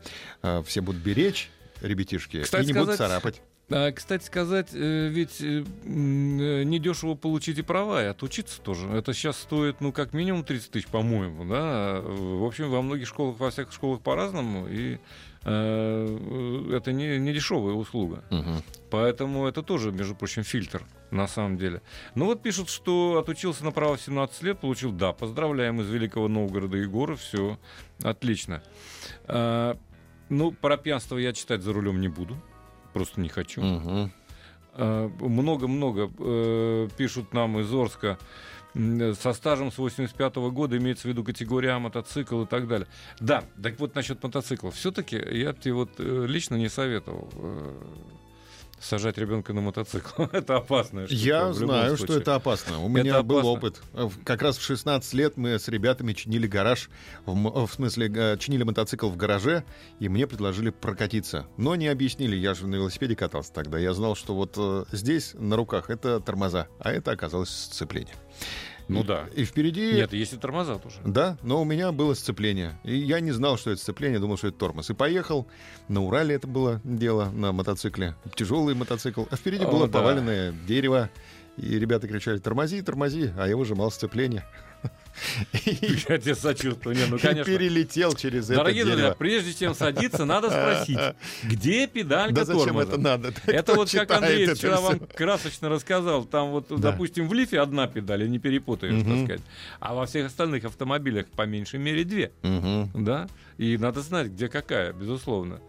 все 0.65 0.81
будут 0.81 1.03
беречь, 1.03 1.51
ребятишки, 1.81 2.43
Кстати 2.43 2.65
и 2.65 2.67
не 2.69 2.73
будут 2.73 2.95
сказать, 2.95 3.11
царапать. 3.11 3.43
А, 3.69 3.91
кстати 3.91 4.25
сказать, 4.25 4.73
ведь 4.73 5.41
недешево 5.41 7.15
получить 7.15 7.59
и 7.59 7.63
права, 7.63 8.05
и 8.05 8.07
отучиться 8.07 8.61
тоже. 8.61 8.89
Это 8.91 9.13
сейчас 9.13 9.39
стоит, 9.39 9.81
ну, 9.81 9.93
как 9.93 10.13
минимум 10.13 10.45
30 10.45 10.71
тысяч, 10.71 10.87
по-моему, 10.87 11.45
да. 11.45 12.01
В 12.01 12.45
общем, 12.45 12.71
во 12.71 12.81
многих 12.81 13.09
школах, 13.09 13.41
во 13.41 13.51
всех 13.51 13.73
школах 13.73 14.03
по-разному, 14.03 14.69
и 14.69 14.99
это 15.47 16.93
не, 16.93 17.19
не 17.19 17.33
дешевая 17.33 17.75
услуга. 17.75 18.25
Мгм. 18.31 18.63
Поэтому 18.91 19.47
это 19.47 19.63
тоже, 19.63 19.93
между 19.93 20.15
прочим, 20.15 20.43
фильтр 20.43 20.83
на 21.11 21.29
самом 21.29 21.57
деле. 21.57 21.83
Ну 22.15 22.27
вот 22.27 22.43
пишут, 22.43 22.69
что 22.69 23.19
отучился 23.19 23.65
на 23.65 23.71
право 23.71 23.97
в 23.97 24.01
17 24.01 24.43
лет, 24.43 24.61
получил, 24.61 24.93
да, 24.93 25.13
поздравляем 25.13 25.81
из 25.81 25.89
Великого 25.89 26.29
Новгорода 26.29 26.77
Егора, 26.77 27.15
все 27.15 27.59
отлично. 28.03 28.63
А, 29.25 29.77
ну, 30.29 30.51
про 30.51 30.77
пьянство 30.77 31.17
я 31.17 31.33
читать 31.33 31.63
за 31.63 31.73
рулем 31.73 32.01
не 32.01 32.09
буду, 32.09 32.37
просто 32.93 33.21
не 33.21 33.29
хочу. 33.29 33.63
А, 34.73 35.09
Много-много 35.21 36.11
э, 36.19 36.89
пишут 36.97 37.33
нам 37.33 37.61
из 37.61 37.73
Орска 37.73 38.19
со 39.15 39.33
стажем 39.33 39.73
с 39.73 39.79
85 39.79 40.37
года, 40.37 40.77
имеется 40.77 41.05
в 41.05 41.11
виду 41.11 41.25
категория 41.25 41.71
А, 41.71 41.79
мотоцикл 41.79 42.43
и 42.43 42.47
так 42.47 42.69
далее. 42.69 42.87
Да, 43.21 43.45
так 43.63 43.79
вот 43.81 43.95
насчет 43.95 44.23
мотоциклов. 44.23 44.75
Все-таки 44.75 45.17
я 45.17 45.53
тебе 45.53 45.75
вот 45.75 45.91
э, 45.99 46.27
лично 46.27 46.57
не 46.57 46.69
советовал 46.69 47.29
э, 47.35 47.83
сажать 48.81 49.19
ребенка 49.19 49.53
на 49.53 49.61
мотоцикл. 49.61 50.23
это 50.33 50.57
штука. 51.07 51.07
Я 51.09 51.53
знаю, 51.53 51.97
что 51.97 52.19
это 52.19 52.35
опасно. 52.35 52.81
У 52.81 52.89
меня 52.89 53.15
Это 53.15 53.23
был 53.23 53.39
опасно. 53.39 53.51
опыт. 53.99 54.15
Как 54.25 54.43
раз 54.43 54.59
в 54.59 54.63
16 54.63 55.13
лет 55.15 55.37
мы 55.37 55.59
с 55.59 55.69
ребятами 55.69 56.13
чинили 56.13 56.47
гараж, 56.47 56.91
в, 57.25 57.67
в 57.67 57.73
смысле, 57.73 58.37
чинили 58.39 58.63
мотоцикл 58.63 59.09
в 59.09 59.17
гараже, 59.17 59.65
и 59.99 60.09
мне 60.09 60.27
предложили 60.27 60.71
прокатиться. 60.71 61.47
Но 61.57 61.75
не 61.77 61.89
объяснили, 61.89 62.37
я 62.37 62.55
же 62.55 62.67
на 62.67 62.77
велосипеде 62.77 63.17
катался 63.17 63.53
тогда. 63.53 63.79
Я 63.79 63.95
знал, 63.95 64.15
что 64.15 64.35
вот 64.35 64.55
э, 64.57 64.85
здесь 64.93 65.35
на 65.35 65.57
руках 65.57 65.91
это 65.91 66.21
тормоза, 66.21 66.69
а 66.79 66.93
это 66.93 67.13
оказалось 67.13 67.51
сцепление. 67.51 68.15
Ну 68.89 69.03
да. 69.03 69.27
И 69.35 69.45
впереди... 69.45 69.95
Нет, 69.95 70.13
есть 70.13 70.33
и 70.33 70.37
тормоза 70.37 70.79
тоже. 70.79 70.97
Да, 71.05 71.37
но 71.43 71.61
у 71.61 71.65
меня 71.65 71.93
было 71.93 72.15
сцепление. 72.15 72.79
И 72.85 72.95
я 72.97 73.21
не 73.21 73.33
знал, 73.33 73.59
что 73.59 73.71
это 73.71 73.81
сцепление, 73.81 74.19
думал, 74.19 74.37
что 74.37 74.49
это 74.49 74.59
тормоз. 74.59 74.91
И 74.91 74.95
поехал. 74.95 75.47
На 75.89 76.03
Урале 76.03 76.35
это 76.35 76.47
было 76.47 76.81
дело, 76.85 77.31
на 77.31 77.53
мотоцикле. 77.53 78.15
Тяжелый 78.35 78.75
мотоцикл. 78.75 79.25
А 79.31 79.37
впереди 79.37 79.65
О, 79.65 79.71
было 79.71 79.89
да. 79.89 79.99
поваленное 79.99 80.53
дерево. 80.67 81.11
И 81.57 81.79
ребята 81.79 82.07
кричали, 82.07 82.39
тормози, 82.39 82.83
тормози, 82.83 83.33
а 83.37 83.49
я 83.49 83.57
выжимал 83.57 83.91
сцепление. 83.91 84.45
Я 85.65 86.19
тебе 86.19 86.35
сочувствую. 86.35 86.97
Не, 86.97 87.07
ну, 87.07 87.19
конечно. 87.19 87.45
перелетел 87.45 88.13
через 88.15 88.47
это 88.47 88.57
Дорогие 88.57 88.85
друзья, 88.85 89.15
прежде 89.19 89.55
чем 89.55 89.75
садиться, 89.75 90.25
надо 90.25 90.49
спросить, 90.51 90.99
где 91.45 91.87
педалька 91.87 92.35
Да 92.35 92.45
зачем 92.45 92.65
тормоза? 92.65 92.89
это 92.93 92.99
надо? 93.01 93.33
Это 93.47 93.75
вот 93.75 93.91
как 93.91 94.11
Андрей 94.11 94.47
вчера 94.55 94.81
вам 94.81 94.99
красочно 95.01 95.69
рассказал. 95.69 96.25
Там 96.25 96.51
вот, 96.51 96.67
Да. 96.69 96.77
допустим, 96.93 97.29
в 97.29 97.35
лифе 97.35 97.61
одна 97.61 97.87
педаль, 97.87 98.25
и 98.25 98.29
не 98.29 98.39
перепутаешь, 98.39 98.95
так 98.99 99.07
Мгм. 99.07 99.25
сказать. 99.25 99.43
А 99.81 99.95
во 99.95 100.07
всех 100.07 100.27
остальных 100.27 100.65
автомобилях 100.65 101.27
по 101.29 101.43
меньшей 101.43 101.79
мере 101.81 102.05
две. 102.05 102.33
Мгм. 102.43 102.91
Да? 103.05 103.29
И 103.59 103.79
надо 103.79 104.01
знать, 104.03 104.29
где 104.29 104.49
какая, 104.49 104.93
безусловно. 104.93 105.61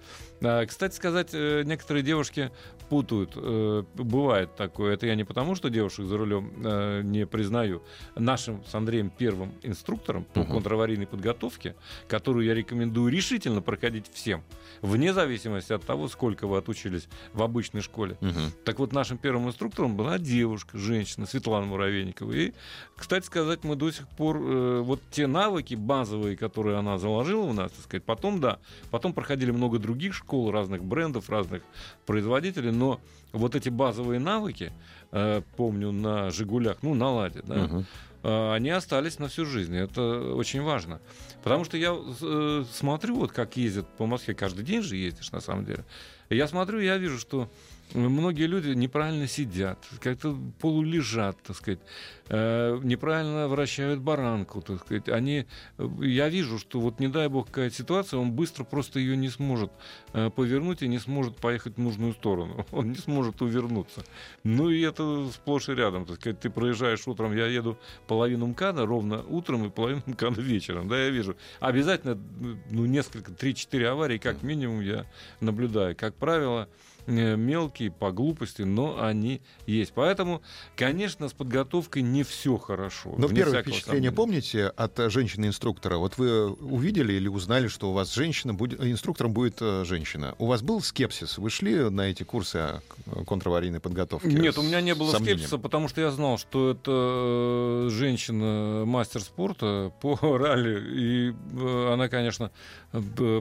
А, 0.41 0.65
Кстати 0.65 0.93
сказать, 0.95 1.29
э, 1.33 1.63
некоторые 1.65 2.03
девушки 2.03 2.51
путают. 2.89 3.33
Э, 3.35 3.83
Бывает 3.95 4.55
такое. 4.55 4.93
Это 4.93 5.07
я 5.07 5.15
не 5.15 5.23
потому, 5.23 5.55
что 5.55 5.69
девушек 5.69 6.05
за 6.05 6.17
рулем 6.17 6.51
э, 6.63 7.01
не 7.03 7.25
признаю. 7.25 7.81
Нашим 8.15 8.63
с 8.65 8.73
Андреем 8.75 9.09
первым 9.09 9.51
инструктором 9.63 10.23
по 10.33 10.41
Мгм. 10.41 10.51
контраварийной 10.53 11.07
подготовке, 11.07 11.75
которую 12.07 12.45
я 12.45 12.53
рекомендую 12.53 13.11
решительно 13.11 13.61
проходить 13.61 14.05
всем, 14.13 14.43
вне 14.81 15.13
зависимости 15.13 15.73
от 15.73 15.83
того, 15.85 16.07
сколько 16.07 16.47
вы 16.47 16.57
отучились 16.57 17.07
в 17.33 17.43
обычной 17.43 17.81
школе. 17.81 18.17
Мгм. 18.21 18.51
Так 18.63 18.79
вот, 18.79 18.93
нашим 18.93 19.17
первым 19.17 19.47
инструктором 19.47 19.95
была 19.95 20.17
девушка, 20.19 20.77
женщина, 20.77 21.25
Светлана 21.25 21.65
Муравейникова. 21.65 22.31
И, 22.31 22.53
кстати 22.95 23.25
сказать, 23.25 23.63
мы 23.63 23.75
до 23.75 23.91
сих 23.91 24.07
пор 24.09 24.37
э, 24.37 24.79
вот 24.81 25.01
те 25.11 25.27
навыки 25.27 25.75
базовые, 25.75 26.37
которые 26.37 26.77
она 26.77 26.97
заложила 26.97 27.45
в 27.47 27.53
нас, 27.53 27.71
так 27.71 27.83
сказать, 27.83 28.03
потом, 28.03 28.39
да, 28.39 28.59
потом 28.91 29.13
проходили 29.13 29.51
много 29.51 29.79
других 29.79 30.13
школ, 30.13 30.51
разных 30.51 30.83
брендов, 30.83 31.29
разных 31.29 31.61
производителей, 32.05 32.71
но 32.77 32.99
вот 33.33 33.55
эти 33.55 33.69
базовые 33.69 34.19
навыки, 34.19 34.71
э, 35.11 35.41
помню, 35.57 35.91
на 35.91 36.31
«Жигулях», 36.31 36.77
ну, 36.81 36.93
на 36.93 37.11
«Ладе», 37.11 37.41
да, 37.43 37.55
Мгм. 37.55 37.85
э, 38.23 38.53
они 38.53 38.69
остались 38.69 39.19
на 39.19 39.27
всю 39.27 39.45
жизнь. 39.45 39.75
Это 39.75 40.33
очень 40.33 40.61
важно. 40.61 40.99
Потому 41.43 41.65
что 41.65 41.77
я 41.77 41.95
э, 42.21 42.63
смотрю, 42.71 43.15
вот 43.15 43.31
как 43.31 43.57
ездят 43.57 43.87
по 43.97 44.05
Москве, 44.05 44.33
каждый 44.33 44.63
день 44.63 44.81
же 44.81 44.95
ездишь, 44.95 45.31
на 45.31 45.41
самом 45.41 45.65
деле. 45.65 45.83
Я 46.29 46.47
смотрю, 46.47 46.79
я 46.79 46.97
вижу, 46.97 47.19
что 47.19 47.49
многие 47.93 48.47
люди 48.47 48.69
неправильно 48.69 49.27
сидят, 49.27 49.79
как-то 49.99 50.37
полулежат, 50.59 51.37
так 51.43 51.55
сказать, 51.55 51.79
э, 52.29 52.79
неправильно 52.83 53.47
вращают 53.47 54.01
баранку, 54.01 54.61
так 54.61 54.81
сказать. 54.81 55.09
Они, 55.09 55.45
э, 55.77 55.87
я 56.01 56.29
вижу, 56.29 56.59
что 56.59 56.79
вот 56.79 56.99
не 56.99 57.07
дай 57.07 57.27
бог 57.29 57.47
какая 57.47 57.69
ситуация, 57.69 58.19
он 58.19 58.31
быстро 58.31 58.63
просто 58.63 58.99
ее 58.99 59.15
не 59.15 59.29
сможет 59.29 59.71
э, 60.13 60.29
повернуть 60.29 60.81
и 60.81 60.87
не 60.87 60.99
сможет 60.99 61.37
поехать 61.37 61.77
в 61.77 61.79
нужную 61.79 62.13
сторону. 62.13 62.65
Он 62.71 62.91
не 62.91 62.97
сможет 62.97 63.41
увернуться. 63.41 64.03
Ну 64.43 64.69
и 64.69 64.81
это 64.81 65.27
сплошь 65.33 65.69
и 65.69 65.73
рядом, 65.73 66.05
так 66.05 66.17
сказать. 66.17 66.39
Ты 66.39 66.49
проезжаешь 66.49 67.07
утром, 67.07 67.35
я 67.35 67.47
еду 67.47 67.77
половину 68.07 68.47
МКАДа 68.47 68.85
ровно 68.85 69.23
утром 69.23 69.65
и 69.65 69.69
половину 69.69 70.03
МКАДа 70.05 70.41
вечером, 70.41 70.87
да, 70.87 71.01
я 71.01 71.09
вижу. 71.09 71.35
Обязательно, 71.59 72.17
ну, 72.69 72.85
несколько, 72.85 73.31
3-4 73.31 73.85
аварии, 73.85 74.17
как 74.17 74.43
минимум, 74.43 74.81
я 74.81 75.05
наблюдаю. 75.39 75.95
Как 75.95 76.15
правило, 76.15 76.67
мелкие 77.07 77.91
по 77.91 78.11
глупости, 78.11 78.61
но 78.63 79.01
они 79.01 79.41
есть. 79.65 79.93
Поэтому, 79.93 80.41
конечно, 80.75 81.29
с 81.29 81.33
подготовкой 81.33 82.01
не 82.01 82.23
все 82.23 82.57
хорошо. 82.57 83.15
Но 83.17 83.27
вне 83.27 83.37
первое 83.37 83.61
впечатление 83.61 84.11
сомнения. 84.11 84.11
помните 84.11 84.67
от 84.67 84.99
э, 84.99 85.09
женщины-инструктора? 85.09 85.97
Вот 85.97 86.17
вы 86.17 86.51
увидели 86.51 87.13
или 87.13 87.27
узнали, 87.27 87.67
что 87.67 87.89
у 87.89 87.93
вас 87.93 88.13
женщина 88.13 88.53
будет, 88.53 88.83
инструктором 88.83 89.31
будет 89.33 89.57
э, 89.61 89.83
женщина. 89.85 90.35
У 90.37 90.45
вас 90.47 90.61
был 90.61 90.81
скепсис? 90.81 91.37
Вы 91.37 91.49
шли 91.49 91.89
на 91.89 92.01
эти 92.01 92.23
курсы 92.23 92.57
э, 92.57 92.79
контраварийной 93.25 93.79
подготовки? 93.79 94.27
Нет, 94.27 94.57
у 94.57 94.61
меня 94.61 94.81
не 94.81 94.93
было 94.93 95.11
сомнением? 95.11 95.37
скепсиса, 95.39 95.57
потому 95.57 95.87
что 95.87 96.01
я 96.01 96.11
знал, 96.11 96.37
что 96.37 96.71
это 96.71 96.91
э, 96.91 97.89
женщина 97.91 98.83
мастер 98.85 99.21
спорта 99.21 99.91
по 100.01 100.17
ралли, 100.21 100.79
и 100.93 101.33
э, 101.59 101.93
она, 101.93 102.09
конечно, 102.09 102.51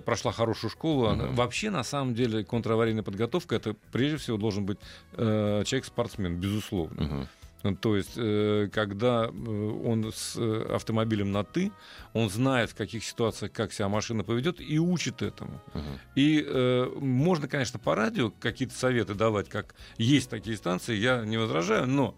прошла 0.04 0.32
хорошую 0.32 0.70
школу. 0.70 1.06
Она- 1.06 1.26
Вообще, 1.26 1.70
на 1.70 1.82
самом 1.84 2.14
деле, 2.14 2.44
контраварийная 2.44 3.02
подготовка 3.02 3.55
это 3.56 3.74
прежде 3.92 4.18
всего 4.18 4.36
должен 4.36 4.64
быть 4.64 4.78
э, 5.12 5.62
человек-спортсмен, 5.64 6.36
безусловно. 6.36 7.28
Ну, 7.62 7.76
То 7.76 7.96
есть, 7.96 8.12
э, 8.16 8.68
когда 8.72 9.24
э, 9.24 9.80
он 9.84 10.12
с 10.12 10.36
э, 10.36 10.66
автомобилем 10.72 11.32
на 11.32 11.42
ты, 11.42 11.72
он 12.12 12.30
знает, 12.30 12.70
в 12.70 12.74
каких 12.74 13.04
ситуациях 13.04 13.52
как 13.52 13.72
себя 13.72 13.88
машина 13.88 14.22
поведет, 14.22 14.60
и 14.60 14.78
учит 14.78 15.22
этому. 15.22 15.60
Мгм. 15.74 15.98
И 16.14 16.44
э, 16.46 16.88
можно, 17.00 17.48
конечно, 17.48 17.78
по 17.78 17.94
радио 17.94 18.30
какие-то 18.30 18.74
советы 18.74 19.14
давать, 19.14 19.48
как 19.48 19.74
есть 19.98 20.30
такие 20.30 20.56
станции, 20.56 20.94
я 20.94 21.24
не 21.24 21.38
возражаю, 21.38 21.88
но 21.88 22.14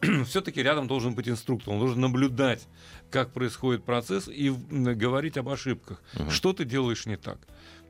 все-таки 0.26 0.62
рядом 0.62 0.86
должен 0.86 1.14
быть 1.14 1.28
инструктор, 1.28 1.74
он 1.74 1.80
должен 1.80 2.00
наблюдать, 2.00 2.68
как 3.10 3.32
происходит 3.32 3.84
процесс 3.84 4.28
и 4.28 4.50
говорить 4.50 5.36
об 5.38 5.48
ошибках. 5.48 6.02
Мгм. 6.14 6.30
Что 6.30 6.52
ты 6.52 6.64
делаешь 6.64 7.06
не 7.06 7.16
так? 7.16 7.38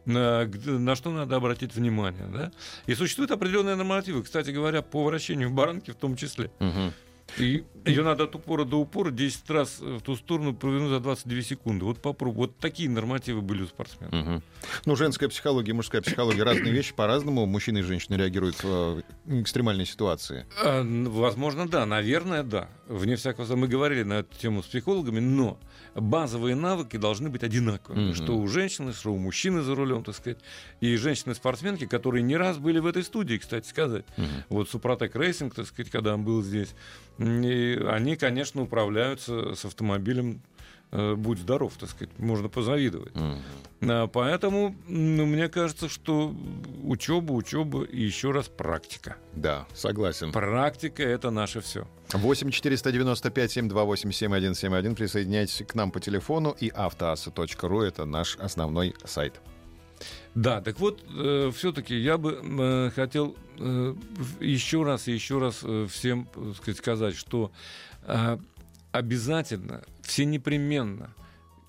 На, 0.07 0.95
что 0.97 1.11
надо 1.11 1.37
обратить 1.37 1.75
внимание, 1.75 2.27
да? 2.33 2.53
И 2.87 2.95
существуют 2.95 3.31
определенные 3.31 3.75
нормативы, 3.75 4.23
кстати 4.23 4.51
говоря, 4.51 4.83
по 4.83 5.05
вращению 5.05 5.51
баранки 5.51 5.91
в 5.91 5.97
том 5.97 6.17
числе. 6.17 6.51
И 7.39 7.65
ее 7.85 8.03
надо 8.03 8.25
от 8.25 8.35
упора 8.35 8.65
до 8.65 8.77
упора 8.77 9.11
10 9.11 9.51
раз 9.51 9.81
в 9.81 10.01
ту 10.03 10.15
сторону 10.15 10.55
провернуть 10.55 10.91
за 10.91 11.01
22 11.01 11.43
секунды. 11.43 11.85
Вот 11.85 12.01
попробуй. 12.01 12.47
Вот 12.47 12.59
такие 12.59 12.89
нормативы 12.89 13.41
были 13.41 13.63
у 13.63 13.67
спортсменов. 13.67 14.13
Мгм. 14.15 14.43
Ну, 14.85 14.97
женская 14.97 15.29
психология, 15.29 15.73
мужская 15.73 16.01
психология 16.01 16.43
разные 16.45 16.73
вещи 16.73 16.95
по-разному. 16.95 17.47
Мужчины 17.47 17.79
и 17.79 17.83
женщины 17.83 18.17
реагируют 18.17 18.63
в 18.63 19.03
э, 19.27 19.41
экстремальной 19.41 19.87
ситуации. 19.87 20.47
А, 20.63 20.83
Возможно, 20.85 21.67
да, 21.67 21.87
наверное, 21.87 22.43
да. 22.43 22.69
Вне 22.87 23.17
всякого 23.17 23.57
мы 23.57 23.67
говорили 23.67 24.03
на 24.03 24.21
эту 24.21 24.39
тему 24.39 24.63
с 24.63 24.67
психологами, 24.67 25.21
но 25.21 25.59
базовые 25.95 26.55
навыки 26.55 26.97
должны 26.97 27.31
быть 27.31 27.43
одинаковыми. 27.43 28.07
Мгм. 28.07 28.15
Что 28.15 28.37
у 28.37 28.47
женщины, 28.47 28.93
что 28.93 29.13
у 29.13 29.17
мужчины 29.17 29.63
за 29.63 29.75
рулем, 29.75 30.05
так 30.05 30.15
сказать. 30.15 30.39
И 30.81 30.95
женщины-спортсменки, 30.97 31.87
которые 31.87 32.23
не 32.23 32.37
раз 32.37 32.59
были 32.59 32.79
в 32.81 32.87
этой 32.87 33.03
студии, 33.03 33.39
кстати 33.39 33.67
сказать. 33.67 34.05
Мгм. 34.17 34.29
Вот 34.51 34.69
Супротек 34.69 35.17
Racing, 35.17 35.55
так 35.55 35.67
сказать, 35.67 35.91
когда 35.91 36.15
он 36.15 36.25
был 36.25 36.43
здесь. 36.43 36.75
Они, 37.19 38.17
конечно, 38.17 38.63
управляются 38.63 39.55
с 39.55 39.65
автомобилем 39.65 40.43
будь 41.17 41.39
здоров, 41.39 41.73
так 41.79 41.91
сказать, 41.91 42.19
можно 42.19 42.49
позавидовать. 42.49 43.13
А, 43.83 44.07
Поэтому, 44.07 44.77
ну, 44.89 45.27
мне 45.27 45.49
кажется, 45.49 45.89
что 45.89 46.35
учеба, 46.83 47.33
учеба 47.33 47.83
и 47.83 48.01
еще 48.01 48.31
раз 48.31 48.49
практика. 48.49 49.17
Да, 49.35 49.67
согласен. 49.75 50.33
Практика 50.33 51.03
это 51.03 51.31
наше 51.31 51.61
все. 51.61 51.87
8 52.13 52.51
495 52.51 53.51
728 53.51 54.13
7171. 54.13 54.95
Присоединяйтесь 54.95 55.67
к 55.67 55.75
нам 55.75 55.91
по 55.91 56.01
телефону 56.01 56.57
и 56.59 56.71
автоаса.ру. 56.75 57.81
Это 57.81 58.05
наш 58.05 58.37
основной 58.37 58.95
сайт. 59.05 59.41
Да, 60.35 60.61
так 60.61 60.81
вот, 60.81 61.01
все-таки 61.55 61.97
я 61.97 62.19
бы 62.19 62.41
э, 62.43 62.91
хотел 62.95 63.37
э, 63.59 63.95
еще 64.41 64.83
раз 64.83 65.07
и 65.09 65.13
еще 65.13 65.39
раз 65.39 65.61
э, 65.63 65.87
всем 65.89 66.29
э, 66.35 66.73
сказать, 66.75 67.15
что 67.15 67.53
э, 68.03 68.39
обязательно, 68.95 69.83
все 70.03 70.25
непременно 70.25 71.13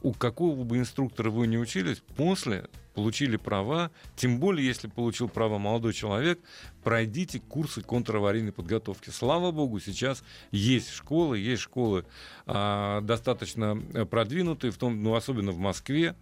у 0.04 0.14
какого 0.14 0.64
бы 0.64 0.78
инструктора 0.78 1.32
вы 1.32 1.48
не 1.48 1.58
учились, 1.58 2.04
после 2.16 2.70
получили 2.94 3.38
права, 3.38 3.90
тем 4.16 4.40
более, 4.40 4.66
если 4.66 4.88
получил 4.88 5.28
право 5.28 5.58
молодой 5.58 5.94
человек, 5.94 6.40
пройдите 6.84 7.40
курсы 7.40 7.82
контраварийной 7.82 8.52
подготовки. 8.52 9.10
Слава 9.10 9.52
богу, 9.52 9.80
сейчас 9.80 10.24
есть 10.52 10.92
школы, 10.92 11.40
есть 11.40 11.64
школы 11.64 12.06
а, 12.46 13.02
достаточно 13.02 13.76
продвинутые, 14.06 14.70
в 14.70 14.78
том, 14.78 15.02
ну, 15.02 15.16
особенно 15.16 15.52
в 15.52 15.58
Москве, 15.58 16.16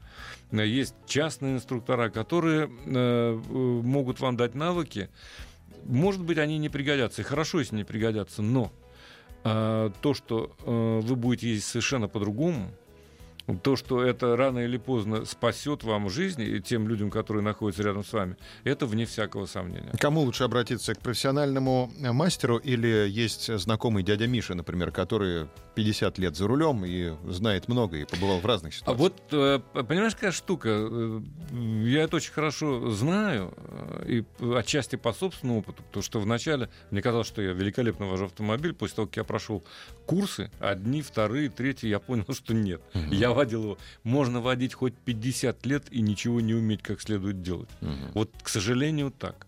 есть 0.52 0.96
частные 1.06 1.56
инструктора, 1.56 2.10
которые 2.10 2.70
а, 2.86 3.38
могут 3.84 4.22
вам 4.22 4.38
дать 4.38 4.56
навыки. 4.56 5.10
Может 5.84 6.24
быть, 6.24 6.38
они 6.38 6.58
не 6.58 6.70
пригодятся, 6.70 7.22
и 7.22 7.26
хорошо, 7.26 7.60
если 7.60 7.76
не 7.76 7.84
пригодятся, 7.84 8.42
но 8.42 8.72
то, 9.44 10.14
что 10.14 10.56
а, 10.66 11.00
вы 11.02 11.16
будете 11.16 11.50
ездить 11.50 11.66
совершенно 11.66 12.08
по-другому, 12.08 12.72
то, 13.62 13.76
что 13.76 14.02
это 14.02 14.36
рано 14.36 14.60
или 14.60 14.78
поздно 14.78 15.26
спасет 15.26 15.84
вам 15.84 16.10
жизнь 16.10 16.42
и 16.42 16.62
тем 16.62 16.88
людям, 16.88 17.10
которые 17.12 17.44
находятся 17.44 17.84
рядом 17.84 18.04
с 18.04 18.14
вами, 18.14 18.38
это 18.64 18.86
вне 18.86 19.06
всякого 19.06 19.46
сомнения. 19.46 19.92
Кому 20.00 20.22
лучше 20.22 20.44
обратиться, 20.44 20.96
к 20.96 21.00
профессиональному 21.00 21.92
мастеру 22.00 22.58
или 22.58 23.08
есть 23.10 23.54
знакомый 23.60 24.04
дядя 24.04 24.28
Миша, 24.28 24.56
например, 24.56 24.92
который 24.92 25.48
50 25.76 26.18
лет 26.20 26.36
за 26.36 26.48
рулем 26.48 26.86
и 26.86 27.14
знает 27.30 27.68
много 27.68 27.98
и 27.98 28.06
побывал 28.06 28.40
в 28.40 28.46
разных 28.46 28.74
ситуациях? 28.74 28.96
А 28.96 28.98
вот, 28.98 29.22
э, 29.32 29.84
понимаешь, 29.84 30.16
какая 30.16 30.32
штука? 30.32 30.70
Э, 30.72 31.22
я 31.52 32.04
это 32.04 32.18
очень 32.18 32.32
хорошо 32.32 32.90
знаю 32.92 33.54
э, 33.58 34.06
и 34.08 34.26
отчасти 34.56 34.96
по 34.96 35.14
собственному 35.14 35.60
опыту, 35.60 35.84
потому 35.84 36.04
что 36.04 36.20
вначале 36.20 36.70
мне 36.92 37.02
казалось, 37.02 37.28
что 37.28 37.42
я 37.42 37.52
великолепно 37.52 38.06
вожу 38.06 38.26
автомобиль, 38.26 38.74
после 38.74 38.96
того, 38.96 39.08
как 39.08 39.18
я 39.18 39.24
прошел 39.24 39.64
курсы, 40.06 40.50
одни, 40.60 41.02
вторые, 41.02 41.50
третьи, 41.50 41.88
я 41.88 42.00
понял, 42.00 42.26
что 42.34 42.54
нет. 42.54 42.82
Я 43.12 43.33
водил 43.34 43.64
его. 43.64 43.78
Можно 44.04 44.42
водить 44.42 44.74
хоть 44.74 44.94
50 44.94 45.66
лет 45.66 45.84
и 45.92 46.02
ничего 46.02 46.42
не 46.42 46.54
уметь 46.54 46.82
как 46.82 47.02
следует 47.02 47.42
делать. 47.42 47.70
Угу. 47.82 47.92
Вот, 48.14 48.32
к 48.42 48.50
сожалению, 48.50 49.12
так. 49.12 49.48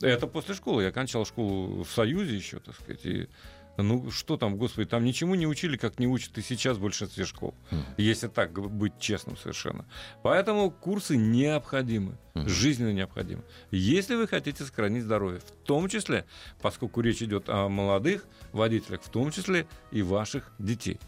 Это 0.00 0.26
после 0.26 0.54
школы. 0.54 0.82
Я 0.82 0.88
окончал 0.88 1.24
школу 1.24 1.84
в 1.84 1.90
Союзе 1.90 2.34
еще, 2.34 2.58
так 2.58 2.74
сказать. 2.74 3.06
И, 3.06 3.28
ну, 3.76 4.10
что 4.10 4.36
там, 4.36 4.56
господи, 4.56 4.88
там 4.88 5.04
ничему 5.04 5.34
не 5.34 5.46
учили, 5.46 5.76
как 5.76 5.98
не 5.98 6.06
учат 6.06 6.36
и 6.36 6.42
сейчас 6.42 6.76
в 6.76 6.82
большинстве 6.82 7.24
школ. 7.24 7.54
Mm. 7.70 7.76
Если 7.96 8.28
так 8.28 8.52
быть 8.52 8.98
честным 8.98 9.36
совершенно. 9.36 9.86
Поэтому 10.22 10.70
курсы 10.70 11.16
необходимы. 11.16 12.18
Mm. 12.34 12.48
Жизненно 12.48 12.92
необходимы. 12.92 13.42
Если 13.70 14.14
вы 14.14 14.26
хотите 14.28 14.64
сохранить 14.64 15.04
здоровье. 15.04 15.40
В 15.40 15.50
том 15.66 15.88
числе, 15.88 16.26
поскольку 16.60 17.00
речь 17.00 17.22
идет 17.22 17.48
о 17.48 17.68
молодых 17.68 18.26
водителях, 18.52 19.02
в 19.02 19.08
том 19.08 19.30
числе 19.30 19.66
и 19.90 20.02
ваших 20.02 20.52
детей. 20.58 21.00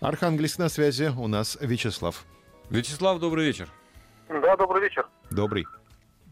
Архангельск 0.00 0.58
на 0.58 0.68
связи. 0.68 1.12
У 1.16 1.28
нас 1.28 1.56
Вячеслав. 1.60 2.24
Вячеслав, 2.70 3.20
добрый 3.20 3.46
вечер. 3.46 3.68
Да, 4.28 4.56
добрый 4.56 4.82
вечер. 4.82 5.08
Добрый. 5.30 5.66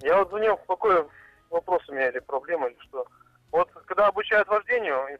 Я 0.03 0.19
вот 0.19 0.29
звонил, 0.29 0.57
какой 0.69 1.05
вопрос 1.51 1.83
у 1.88 1.93
меня 1.93 2.11
или 2.11 2.21
проблема, 2.21 2.69
или 2.69 2.79
что. 2.88 3.07
Вот 3.51 3.71
когда 3.87 4.09
обучают 4.09 4.47
вождению 4.49 5.19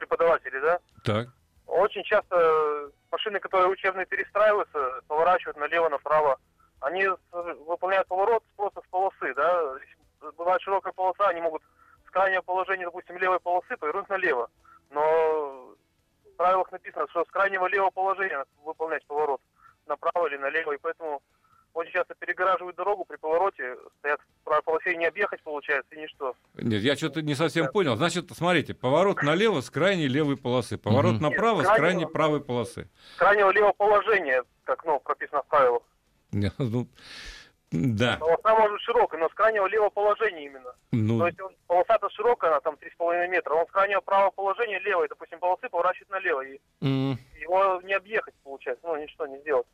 преподаватели, 0.00 0.58
да? 0.60 0.78
Так. 1.04 1.28
Очень 1.66 2.02
часто 2.02 2.90
машины, 3.12 3.38
которые 3.38 3.68
учебные 3.68 4.06
перестраиваются, 4.06 5.02
поворачивают 5.06 5.56
налево-направо. 5.56 6.38
Они 6.80 7.06
выполняют 7.66 8.08
поворот 8.08 8.42
просто 8.56 8.80
с 8.80 8.90
полосы, 8.90 9.34
да? 9.34 9.74
Бывает 10.36 10.60
широкая 10.62 10.92
полоса, 10.92 11.28
они 11.28 11.40
могут 11.40 11.62
с 12.06 12.10
крайнего 12.10 12.42
положения, 12.42 12.86
допустим, 12.86 13.18
левой 13.18 13.38
полосы 13.38 13.76
повернуть 13.76 14.08
налево. 14.08 14.50
Но 14.90 15.70
правилах 16.40 16.72
написано, 16.72 17.06
что 17.10 17.22
с 17.22 17.28
крайнего 17.28 17.66
левого 17.66 17.90
положения 17.90 18.46
выполнять 18.64 19.04
поворот 19.04 19.42
направо 19.86 20.26
или 20.26 20.38
налево, 20.38 20.72
и 20.72 20.78
поэтому 20.78 21.20
очень 21.74 21.92
часто 21.92 22.14
перегораживают 22.14 22.76
дорогу 22.76 23.04
при 23.04 23.16
повороте, 23.16 23.76
стоят 23.98 24.20
в 24.22 24.44
правой 24.44 24.62
полосе, 24.62 24.96
не 24.96 25.04
объехать 25.04 25.42
получается, 25.42 25.94
и 25.94 26.00
ничто. 26.00 26.34
Нет, 26.70 26.82
я 26.82 26.94
что-то 26.94 27.20
не 27.20 27.34
совсем 27.34 27.66
да. 27.66 27.72
понял. 27.72 27.96
Значит, 27.96 28.30
смотрите, 28.30 28.74
поворот 28.74 29.22
налево 29.24 29.60
с 29.60 29.70
крайней 29.70 30.06
левой 30.06 30.36
полосы, 30.36 30.78
поворот 30.78 31.14
угу. 31.14 31.24
направо 31.24 31.62
Нет, 31.62 31.66
с, 31.68 31.74
крайней 31.74 32.06
правой 32.06 32.40
полосы. 32.40 32.88
С 33.16 33.18
крайнего 33.18 33.50
левого 33.50 33.72
положения, 33.72 34.44
как 34.62 34.84
ну, 34.84 35.00
прописано 35.00 35.42
в 35.42 35.46
правилах. 35.46 35.82
Нет, 36.30 36.54
ну, 36.58 36.86
да. 37.72 38.18
Полоса 38.20 38.54
может 38.54 38.80
широкая, 38.82 39.20
но 39.20 39.28
с 39.28 39.34
крайнего 39.34 39.66
левого 39.66 39.90
положения 39.90 40.46
именно. 40.46 40.72
Ну... 40.92 41.18
То 41.18 41.26
есть 41.26 41.38
полоса-то 41.66 42.08
широкая, 42.10 42.52
она 42.52 42.60
там 42.60 42.76
3,5 42.76 43.26
метра, 43.26 43.54
он 43.54 43.66
с 43.66 43.70
крайнего 43.72 44.00
правого 44.00 44.30
положения 44.30 44.78
левой, 44.78 45.08
допустим, 45.08 45.40
полосы 45.40 45.68
поворачивает 45.68 46.10
налево. 46.10 46.42
И 46.42 46.60
mm. 46.82 47.16
Его 47.40 47.80
не 47.82 47.94
объехать 47.94 48.34
получается, 48.44 48.86
ну 48.86 48.96
ничто 48.96 49.26
не 49.26 49.38
сделать. 49.40 49.66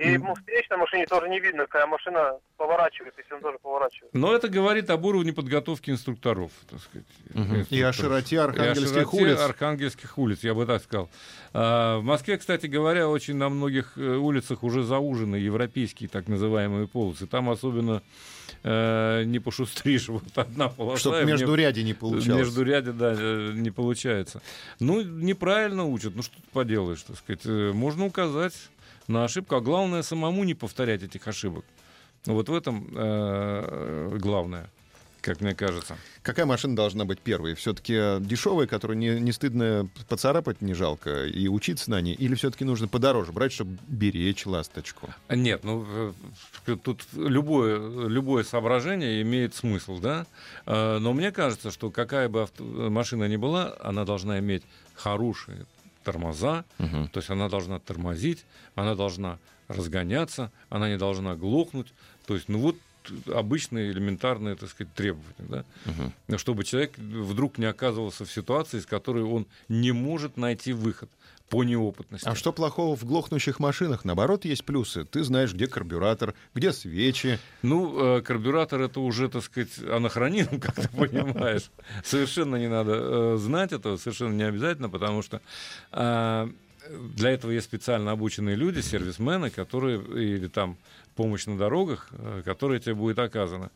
И 0.00 0.16
ну, 0.16 0.34
в 0.34 0.38
встречной 0.38 0.78
машине 0.78 1.06
тоже 1.06 1.28
не 1.28 1.40
видно, 1.40 1.66
какая 1.66 1.86
машина 1.86 2.38
поворачивает, 2.56 3.12
если 3.18 3.34
он 3.34 3.42
тоже 3.42 3.58
поворачивает. 3.58 4.14
Но 4.14 4.34
это 4.34 4.48
говорит 4.48 4.88
об 4.88 5.04
уровне 5.04 5.34
подготовки 5.34 5.90
инструкторов, 5.90 6.52
так 6.70 6.80
сказать. 6.80 7.06
Угу. 7.34 7.40
Инструкторов. 7.40 7.72
И 7.72 7.82
о 7.82 7.92
широте 7.92 8.40
архангельских 8.40 8.96
и 8.96 9.00
о 9.00 9.04
широте 9.04 9.22
улиц. 9.22 9.40
архангельских 9.40 10.18
улиц, 10.18 10.38
я 10.42 10.54
бы 10.54 10.64
так 10.64 10.82
сказал. 10.82 11.10
А, 11.52 11.98
в 11.98 12.02
Москве, 12.02 12.38
кстати 12.38 12.64
говоря, 12.64 13.10
очень 13.10 13.36
на 13.36 13.50
многих 13.50 13.92
э, 13.96 14.16
улицах 14.16 14.62
уже 14.62 14.84
заужены 14.84 15.36
европейские 15.36 16.08
так 16.08 16.28
называемые 16.28 16.88
полосы. 16.88 17.26
Там 17.26 17.50
особенно 17.50 18.02
э, 18.62 19.24
не 19.24 19.38
пошустришь, 19.38 20.08
вот 20.08 20.24
одна 20.34 20.70
полоса. 20.70 21.00
Чтобы 21.00 21.24
между 21.24 21.54
ряди 21.54 21.80
не 21.80 21.92
получалось. 21.92 22.38
Между 22.38 22.62
ряди, 22.62 22.92
да, 22.92 23.14
э, 23.18 23.52
не 23.54 23.70
получается. 23.70 24.40
Ну, 24.78 25.02
неправильно 25.02 25.84
учат, 25.84 26.14
ну 26.16 26.22
что 26.22 26.36
ты 26.36 26.48
поделаешь, 26.52 27.02
так 27.02 27.18
сказать. 27.18 27.42
Э, 27.44 27.72
можно 27.74 28.06
указать 28.06 28.54
на 29.10 29.24
ошибку, 29.24 29.56
а 29.56 29.60
главное 29.60 30.02
самому 30.02 30.44
не 30.44 30.54
повторять 30.54 31.02
этих 31.02 31.26
ошибок. 31.28 31.64
Вот 32.26 32.48
в 32.48 32.54
этом 32.54 32.88
э, 32.94 34.18
главное 34.18 34.70
как 35.20 35.40
мне 35.40 35.54
кажется. 35.54 35.96
Какая 36.22 36.46
машина 36.46 36.74
должна 36.74 37.04
быть 37.04 37.20
первой? 37.20 37.54
Все-таки 37.54 37.94
дешевая, 38.20 38.66
которую 38.66 38.98
не, 38.98 39.20
не 39.20 39.32
стыдно 39.32 39.88
поцарапать, 40.08 40.62
не 40.62 40.74
жалко, 40.74 41.26
и 41.26 41.48
учиться 41.48 41.90
на 41.90 42.00
ней? 42.00 42.14
Или 42.14 42.34
все-таки 42.34 42.64
нужно 42.64 42.88
подороже 42.88 43.32
брать, 43.32 43.52
чтобы 43.52 43.78
беречь 43.86 44.46
ласточку? 44.46 45.10
Нет, 45.28 45.64
ну 45.64 46.12
э, 46.66 46.76
тут 46.82 47.06
любое, 47.14 48.08
любое 48.08 48.44
соображение 48.44 49.22
имеет 49.22 49.54
смысл, 49.54 49.98
да? 50.00 50.26
Э, 50.66 50.98
но 50.98 51.12
мне 51.12 51.32
кажется, 51.32 51.70
что 51.70 51.90
какая 51.90 52.28
бы 52.28 52.42
авто, 52.42 52.64
машина 52.64 53.28
ни 53.28 53.36
была, 53.36 53.76
она 53.80 54.04
должна 54.04 54.38
иметь 54.38 54.62
хорошие 54.94 55.66
тормоза, 56.04 56.64
угу. 56.78 57.08
то 57.12 57.18
есть 57.18 57.30
она 57.30 57.48
должна 57.48 57.78
тормозить, 57.78 58.44
она 58.74 58.94
должна 58.94 59.38
разгоняться, 59.68 60.50
она 60.68 60.88
не 60.88 60.98
должна 60.98 61.34
глохнуть. 61.34 61.92
То 62.26 62.34
есть, 62.34 62.48
ну 62.48 62.58
вот 62.58 62.76
обычные 63.26 63.90
элементарные, 63.90 64.56
так 64.56 64.68
сказать, 64.68 64.92
требования, 64.94 65.34
да? 65.38 65.64
угу. 65.86 66.38
чтобы 66.38 66.64
человек 66.64 66.96
вдруг 66.98 67.58
не 67.58 67.64
оказывался 67.64 68.24
в 68.24 68.32
ситуации, 68.32 68.78
из 68.78 68.86
которой 68.86 69.24
он 69.24 69.46
не 69.68 69.92
может 69.92 70.36
найти 70.36 70.72
выход 70.72 71.10
по 71.50 71.64
неопытности. 71.64 72.26
А 72.28 72.34
что 72.34 72.52
плохого 72.52 72.96
в 72.96 73.04
глохнущих 73.04 73.58
машинах? 73.58 74.04
Наоборот, 74.04 74.44
есть 74.44 74.64
плюсы. 74.64 75.04
Ты 75.04 75.24
знаешь, 75.24 75.52
где 75.52 75.66
карбюратор, 75.66 76.34
где 76.54 76.72
свечи. 76.72 77.38
Ну, 77.62 78.18
э, 78.18 78.22
карбюратор 78.22 78.80
это 78.80 79.00
уже, 79.00 79.28
так 79.28 79.42
сказать, 79.42 79.76
анахронизм, 79.78 80.60
как 80.60 80.76
ты 80.76 80.88
понимаешь. 80.88 81.70
Совершенно 82.04 82.54
не 82.56 82.68
надо 82.68 82.92
э, 82.94 83.36
знать 83.36 83.72
этого, 83.72 83.96
совершенно 83.96 84.32
не 84.32 84.44
обязательно, 84.44 84.88
потому 84.88 85.22
что 85.22 85.42
а, 85.90 86.48
для 86.88 87.30
этого 87.30 87.50
есть 87.50 87.66
специально 87.66 88.12
обученные 88.12 88.54
люди, 88.54 88.80
сервисмены, 88.80 89.50
которые 89.50 90.00
или 90.00 90.46
там 90.46 90.76
помощь 91.14 91.46
на 91.46 91.56
дорогах, 91.56 92.08
э, 92.12 92.42
которая 92.44 92.78
тебе 92.78 92.94
будет 92.94 93.18
оказана. 93.18 93.70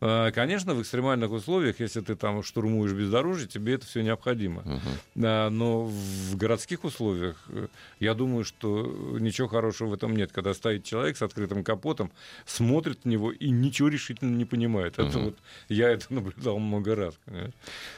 Э, 0.00 0.30
конечно, 0.32 0.74
в 0.74 0.82
экстремальных 0.82 1.30
условиях, 1.30 1.80
если 1.80 2.00
ты 2.00 2.14
там 2.14 2.42
штурмуешь 2.42 2.92
бездорожье, 2.92 3.46
тебе 3.48 3.74
это 3.74 3.86
все 3.86 4.02
необходимо. 4.02 4.62
Uh-huh. 4.62 5.50
Но 5.50 5.84
в 5.84 6.36
городских 6.36 6.84
условиях 6.84 7.36
э, 7.48 7.68
я 8.00 8.14
думаю, 8.14 8.44
что 8.44 9.18
ничего 9.18 9.48
хорошего 9.48 9.88
в 9.88 9.94
этом 9.94 10.16
нет, 10.16 10.32
когда 10.32 10.54
стоит 10.54 10.84
человек 10.84 11.16
с 11.16 11.22
открытым 11.22 11.64
капотом, 11.64 12.10
смотрит 12.46 13.04
на 13.04 13.10
него 13.10 13.32
и 13.32 13.50
ничего 13.50 13.88
решительно 13.88 14.34
не 14.34 14.44
понимает. 14.44 14.98
Uh-huh. 14.98 15.08
Это 15.08 15.18
вот 15.18 15.38
я 15.68 15.90
это 15.90 16.06
наблюдал 16.12 16.58
много 16.58 16.94
раз. 16.94 17.14
Конечно. 17.24 17.52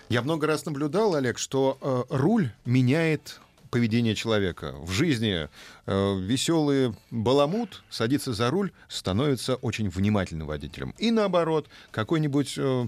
Я 0.09 0.23
много 0.23 0.47
раз 0.47 0.65
наблюдал, 0.67 1.15
Олег, 1.15 1.39
что 1.39 1.79
э, 1.81 2.15
руль 2.15 2.51
меняет 2.65 3.41
поведение 3.73 4.15
человека. 4.15 4.75
В 4.83 4.91
жизни 4.91 5.49
э, 5.87 6.19
веселый 6.21 6.95
баламут 7.11 7.83
садится 7.89 8.35
за 8.35 8.51
руль, 8.51 8.71
становится 8.87 9.57
очень 9.57 9.89
внимательным 9.89 10.47
водителем. 10.47 10.95
И 10.99 11.11
наоборот, 11.11 11.69
какой-нибудь 11.91 12.55
э, 12.59 12.87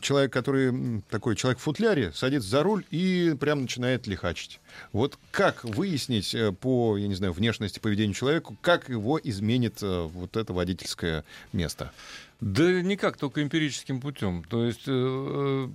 человек, 0.00 0.32
который 0.32 1.02
такой 1.10 1.36
человек 1.36 1.58
в 1.58 1.62
футляре, 1.62 2.10
садится 2.14 2.48
за 2.48 2.62
руль 2.62 2.86
и 2.90 3.36
прям 3.38 3.60
начинает 3.60 4.06
лихачить. 4.06 4.60
Вот 4.92 5.18
как 5.30 5.62
выяснить 5.62 6.34
э, 6.34 6.52
по, 6.52 6.96
я 6.96 7.06
не 7.06 7.14
знаю, 7.14 7.34
внешности 7.34 7.78
поведения 7.78 8.14
человека, 8.14 8.54
как 8.62 8.88
его 8.88 9.20
изменит 9.22 9.82
э, 9.82 10.08
вот 10.10 10.38
это 10.38 10.54
водительское 10.54 11.22
место? 11.52 11.92
Да 12.40 12.80
никак, 12.80 13.18
только 13.18 13.42
эмпирическим 13.42 14.00
путем. 14.00 14.42
То 14.48 14.64
есть 14.64 14.84
э, 14.86 14.90
Ну, 14.90 15.72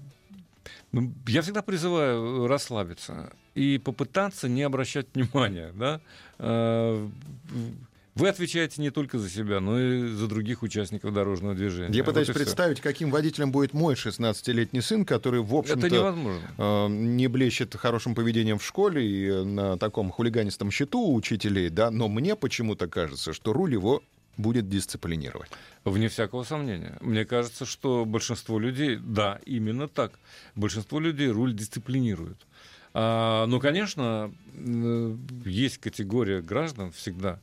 Я 1.27 1.41
всегда 1.41 1.61
призываю 1.61 2.47
расслабиться 2.47 3.31
и 3.55 3.77
попытаться 3.77 4.47
не 4.49 4.63
обращать 4.63 5.07
внимания. 5.13 5.71
Да? 5.75 6.01
Э, 6.39 7.07
Вы 8.15 8.29
отвечаете 8.29 8.81
не 8.81 8.89
только 8.89 9.19
за 9.19 9.29
себя, 9.29 9.59
но 9.59 9.79
и 9.79 10.07
за 10.07 10.27
других 10.27 10.63
участников 10.63 11.13
дорожного 11.13 11.53
движения. 11.53 11.95
Я 11.95 12.03
Вот 12.03 12.07
пытаюсь 12.09 12.29
всё. 12.29 12.33
представить, 12.33 12.81
каким 12.81 13.11
водителем 13.11 13.51
будет 13.51 13.73
мой 13.73 13.93
16-летний 13.93 14.81
сын, 14.81 15.05
который, 15.05 15.41
в 15.41 15.53
общем-то, 15.53 16.15
э, 16.57 16.87
не 16.89 17.27
блещет 17.27 17.75
хорошим 17.75 18.15
поведением 18.15 18.57
в 18.57 18.65
школе 18.65 19.05
и 19.07 19.27
э, 19.27 19.43
на 19.43 19.77
таком 19.77 20.09
хулиганистом 20.09 20.71
счету 20.71 20.99
у 20.99 21.13
учителей, 21.15 21.69
да, 21.69 21.91
но 21.91 22.07
мне 22.07 22.35
почему-то 22.35 22.87
кажется, 22.87 23.33
что 23.33 23.53
руль 23.53 23.73
его 23.73 24.01
будет 24.37 24.69
дисциплинировать. 24.69 25.49
Вне 25.83 26.07
всякого 26.07 26.43
сомнения. 26.43 26.97
Мне 27.01 27.25
кажется, 27.25 27.65
что 27.65 28.05
большинство 28.05 28.59
людей, 28.59 28.97
да, 28.97 29.39
именно 29.45 29.87
так. 29.87 30.19
Большинство 30.55 30.99
людей 30.99 31.29
руль 31.29 31.53
дисциплинирует. 31.53 32.37
А, 32.93 33.45
ну, 33.47 33.59
конечно, 33.59 34.33
э, 34.55 35.15
есть 35.45 35.77
категория 35.77 36.41
граждан 36.41 36.91
всегда. 36.91 37.39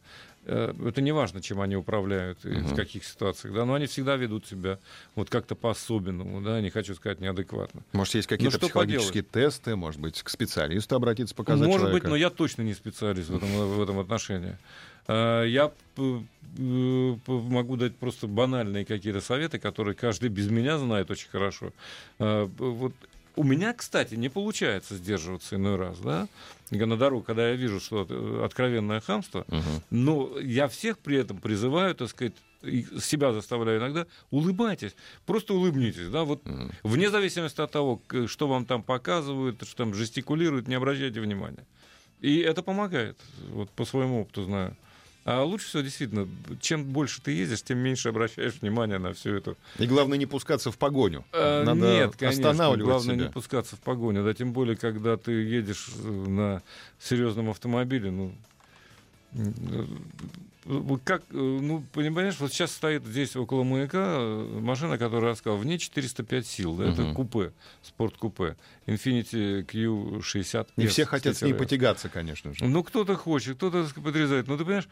Э, 0.46 0.74
Это 0.86 1.00
не 1.00 1.12
важно, 1.12 1.40
чем 1.40 1.60
они 1.60 1.76
управляют 1.76 2.44
и 2.44 2.48
в 2.50 2.66
Мгм. 2.66 2.76
каких 2.76 3.04
ситуациях, 3.04 3.54
да, 3.54 3.64
но 3.64 3.74
они 3.74 3.86
всегда 3.86 4.16
ведут 4.16 4.46
себя 4.46 4.78
вот 5.14 5.30
как-то 5.30 5.54
по-особенному, 5.54 6.40
да, 6.42 6.60
не 6.60 6.70
хочу 6.70 6.94
сказать 6.94 7.20
неадекватно. 7.20 7.82
Может, 7.92 8.14
есть 8.16 8.28
какие-то 8.28 8.58
что 8.58 8.66
психологические 8.66 9.22
тесты, 9.22 9.76
может 9.76 10.00
быть, 10.00 10.22
к 10.22 10.28
специалисту 10.28 10.96
обратиться, 10.96 11.34
показать 11.34 11.66
Может 11.66 11.80
человека. 11.80 12.04
быть, 12.04 12.10
но 12.10 12.16
я 12.16 12.30
точно 12.30 12.62
не 12.62 12.74
специалист 12.74 13.28
в 13.30 13.36
этом, 13.36 13.48
в 13.48 13.82
этом 13.82 13.98
отношении. 13.98 14.58
Э, 15.06 15.44
Я 15.46 15.72
э, 15.96 16.20
могу 17.26 17.76
дать 17.76 17.96
просто 17.96 18.26
банальные 18.26 18.84
какие-то 18.84 19.20
советы, 19.20 19.58
которые 19.58 19.94
каждый 19.94 20.28
без 20.28 20.48
меня 20.50 20.78
знает 20.78 21.10
очень 21.10 21.28
хорошо. 21.30 21.72
Вот 22.18 22.92
у 23.36 23.44
меня, 23.44 23.72
кстати, 23.72 24.14
не 24.14 24.28
получается 24.28 24.96
сдерживаться 24.96 25.56
иной 25.56 25.76
раз, 25.76 25.98
да, 25.98 26.28
на 26.70 26.96
дорогу, 26.96 27.24
когда 27.24 27.50
я 27.50 27.54
вижу, 27.56 27.80
что 27.80 28.02
это 28.02 28.44
откровенное 28.44 29.00
хамство, 29.00 29.44
Мгм. 29.48 29.82
но 29.90 30.38
я 30.40 30.68
всех 30.68 30.98
при 30.98 31.18
этом 31.18 31.38
призываю, 31.38 31.94
так 31.94 32.08
сказать, 32.08 32.34
себя 32.62 33.32
заставляю 33.32 33.78
иногда, 33.78 34.06
улыбайтесь, 34.30 34.94
просто 35.26 35.54
улыбнитесь, 35.54 36.08
да, 36.08 36.24
вот 36.24 36.44
Мгм. 36.44 36.70
Вне 36.82 37.10
зависимости 37.10 37.60
от 37.60 37.70
того, 37.70 38.00
что 38.26 38.48
вам 38.48 38.64
там 38.64 38.82
показывают, 38.82 39.62
что 39.66 39.76
там 39.76 39.94
жестикулируют, 39.94 40.68
не 40.68 40.74
обращайте 40.74 41.20
внимания. 41.20 41.66
И 42.20 42.38
это 42.38 42.62
помогает, 42.62 43.18
вот 43.50 43.70
по 43.70 43.84
своему 43.84 44.22
опыту 44.22 44.44
знаю. 44.44 44.76
А 45.24 45.42
лучше 45.42 45.66
всего 45.68 45.82
действительно, 45.82 46.28
чем 46.60 46.84
больше 46.84 47.22
ты 47.22 47.32
ездишь, 47.32 47.62
тем 47.62 47.78
меньше 47.78 48.10
обращаешь 48.10 48.54
внимание 48.60 48.98
на 48.98 49.14
всю 49.14 49.30
эту. 49.34 49.56
И 49.78 49.86
главное 49.86 50.18
не 50.18 50.26
пускаться 50.26 50.70
в 50.70 50.76
погоню. 50.76 51.24
Э, 51.32 51.62
Надо 51.64 51.80
Нет, 51.80 52.16
конечно, 52.16 52.50
останавливать 52.50 52.90
главное 52.90 53.14
себя. 53.14 53.24
не 53.26 53.30
пускаться 53.30 53.76
в 53.76 53.80
погоню, 53.80 54.22
да, 54.22 54.34
тем 54.34 54.52
более, 54.52 54.76
когда 54.76 55.16
ты 55.16 55.32
едешь 55.32 55.88
э, 55.96 56.08
на 56.08 56.62
серьезном 57.00 57.48
автомобиле, 57.48 58.10
ну, 58.10 58.34
э, 59.32 59.84
как, 61.04 61.22
э, 61.30 61.34
ну, 61.34 61.84
понимаешь, 61.92 62.36
вот 62.38 62.52
сейчас 62.52 62.72
стоит 62.72 63.04
здесь 63.04 63.36
около 63.36 63.64
маяка 63.64 64.16
э, 64.18 64.58
машина, 64.60 64.96
которая 64.96 65.30
я 65.32 65.36
сказал, 65.36 65.58
в 65.58 65.66
ней 65.66 65.78
405 65.78 66.46
сил, 66.46 66.74
да, 66.76 66.84
это 66.90 67.02
Мгм. 67.02 67.14
купе, 67.14 67.52
спорткупе, 67.82 68.56
Infiniti 68.86 69.64
Q60. 69.66 70.68
Не 70.76 70.86
все 70.86 71.04
хотят 71.04 71.36
с 71.36 71.42
ней 71.42 71.52
потягаться, 71.54 72.08
конечно 72.08 72.54
же. 72.54 72.64
Ну, 72.64 72.82
кто-то 72.82 73.14
хочет, 73.16 73.56
кто-то 73.56 73.86
подрезает. 74.00 74.48
Ну, 74.48 74.56
ты 74.56 74.64
понимаешь, 74.64 74.88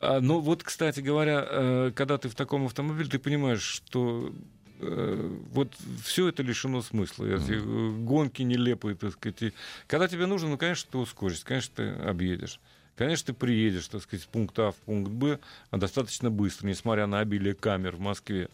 а, 0.00 0.20
ну, 0.20 0.38
вот, 0.38 0.62
кстати 0.62 1.00
говоря, 1.00 1.44
э, 1.48 1.92
когда 1.94 2.18
ты 2.18 2.28
в 2.28 2.34
таком 2.36 2.66
автомобиле, 2.66 3.08
ты 3.08 3.18
понимаешь, 3.18 3.62
что 3.62 4.32
вот 4.80 5.74
все 6.04 6.28
это 6.28 6.44
лишено 6.44 6.82
смысла. 6.82 7.24
Эти 7.24 7.54
э, 7.54 7.90
гонки 8.04 8.42
нелепые, 8.42 8.94
так 8.94 9.12
сказать. 9.12 9.42
И 9.42 9.52
когда 9.88 10.06
тебе 10.06 10.26
нужно, 10.26 10.50
ну, 10.50 10.56
конечно, 10.56 10.88
ты 10.92 10.98
ускоришься, 10.98 11.44
конечно, 11.44 11.72
ты 11.74 11.88
объедешь. 12.08 12.60
Конечно, 12.98 13.26
ты 13.26 13.32
приедешь, 13.32 13.86
так 13.86 14.02
сказать, 14.02 14.24
с 14.24 14.26
пункта 14.26 14.68
А 14.68 14.72
в 14.72 14.76
пункт 14.76 15.10
Б 15.12 15.38
а 15.70 15.76
достаточно 15.76 16.30
быстро, 16.30 16.66
несмотря 16.66 17.06
на 17.06 17.20
обилие 17.20 17.54
камер 17.54 17.94
в 17.94 18.00
Москве. 18.00 18.48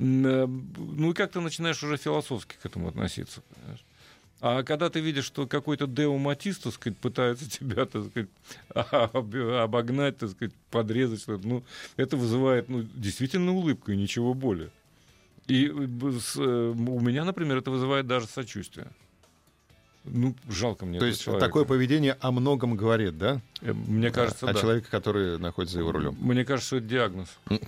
Э, 0.00 0.46
Ну 0.46 1.10
и 1.10 1.14
как 1.14 1.30
ты 1.30 1.40
начинаешь 1.40 1.80
уже 1.84 1.96
философски 1.96 2.56
к 2.60 2.66
этому 2.66 2.88
относиться. 2.88 3.42
понимаешь? 3.54 3.84
А 4.40 4.64
когда 4.64 4.90
ты 4.90 4.98
видишь, 4.98 5.24
что 5.24 5.46
какой-то 5.46 5.86
Део 5.86 6.18
Матис, 6.18 6.58
так 6.58 6.74
сказать, 6.74 6.98
пытается 6.98 7.48
тебя, 7.58 7.86
так 7.86 8.06
сказать, 8.06 8.28
об- 8.74 9.36
обогнать, 9.36 10.18
так 10.18 10.30
сказать, 10.30 10.52
подрезать 10.72 11.20
что-то, 11.20 11.46
ну, 11.46 11.64
это 11.96 12.16
вызывает, 12.16 12.68
ну, 12.68 12.82
действительно 12.96 13.52
улыбку 13.52 13.92
и 13.92 13.96
ничего 13.96 14.34
более. 14.34 14.70
И 15.46 15.66
э, 15.66 15.70
э, 15.70 16.74
у 16.76 17.00
меня, 17.00 17.24
например, 17.24 17.58
это 17.58 17.70
вызывает 17.70 18.08
даже 18.08 18.26
сочувствие. 18.26 18.88
Ну, 20.06 20.34
жалко 20.48 20.86
мне 20.86 20.98
То 20.98 21.06
есть 21.06 21.22
человека. 21.22 21.46
такое 21.46 21.64
поведение 21.64 22.16
о 22.20 22.30
многом 22.30 22.76
говорит, 22.76 23.18
да? 23.18 23.40
Э, 23.60 23.72
Мне 23.72 24.10
кажется, 24.10 24.48
о 24.48 24.52
да. 24.52 24.60
человеке, 24.60 24.86
который 24.90 25.38
находится 25.38 25.74
за 25.74 25.80
его 25.80 25.92
рулем. 25.92 26.16
Мне 26.20 26.44
кажется, 26.44 26.66
что 26.68 26.76
это 26.78 26.86
диагноз. 26.86 27.28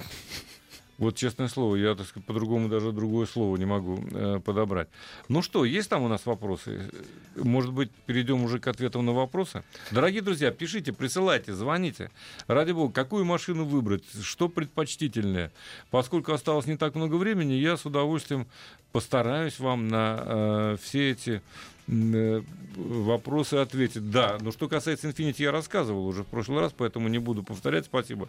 Вот 0.98 1.14
честное 1.14 1.46
слово, 1.46 1.77
я, 1.77 1.94
так 1.94 2.09
сказать, 2.09 2.27
по-другому 2.27 2.68
даже 2.68 2.90
другое 2.90 3.24
слово 3.27 3.57
не 3.57 3.64
могу 3.64 4.05
э, 4.11 4.40
подобрать. 4.44 4.88
Ну 5.29 5.42
что, 5.42 5.64
есть 5.64 5.88
там 5.88 6.03
у 6.03 6.09
нас 6.09 6.27
вопросы? 6.27 6.90
Может 7.37 7.72
быть, 7.72 7.92
перейдем 8.07 8.42
уже 8.42 8.59
к 8.59 8.66
ответам 8.66 9.07
на 9.07 9.12
вопросы? 9.12 9.62
Дорогие 9.92 10.22
друзья, 10.22 10.51
пишите, 10.51 10.92
присылайте, 10.92 11.55
звоните. 11.55 12.11
Ради 12.48 12.72
бога, 12.72 12.92
какую 12.92 13.24
машину 13.24 13.64
выбрать, 13.64 14.03
что 14.22 14.48
предпочтительнее? 14.48 15.53
Поскольку 15.92 16.33
осталось 16.33 16.66
не 16.66 16.77
так 16.77 16.96
много 16.96 17.14
времени, 17.14 17.53
я 17.53 17.77
с 17.77 17.87
удовольствием 17.87 18.48
постараюсь 18.90 19.61
вам 19.61 19.87
на 19.87 20.22
э, 20.27 20.77
все 20.83 21.12
эти 21.12 21.42
вопросы 21.88 23.55
ответить. 23.55 24.11
Да, 24.11 24.38
но 24.40 24.53
что 24.53 24.68
касается 24.68 25.09
Infinity, 25.09 25.42
я 25.42 25.53
рассказывал 25.53 26.07
уже 26.07 26.22
в 26.22 26.27
прошлый 26.27 26.61
раз, 26.61 26.72
поэтому 26.77 27.09
не 27.09 27.18
буду 27.18 27.42
повторять. 27.42 27.87
Спасибо 27.87 28.29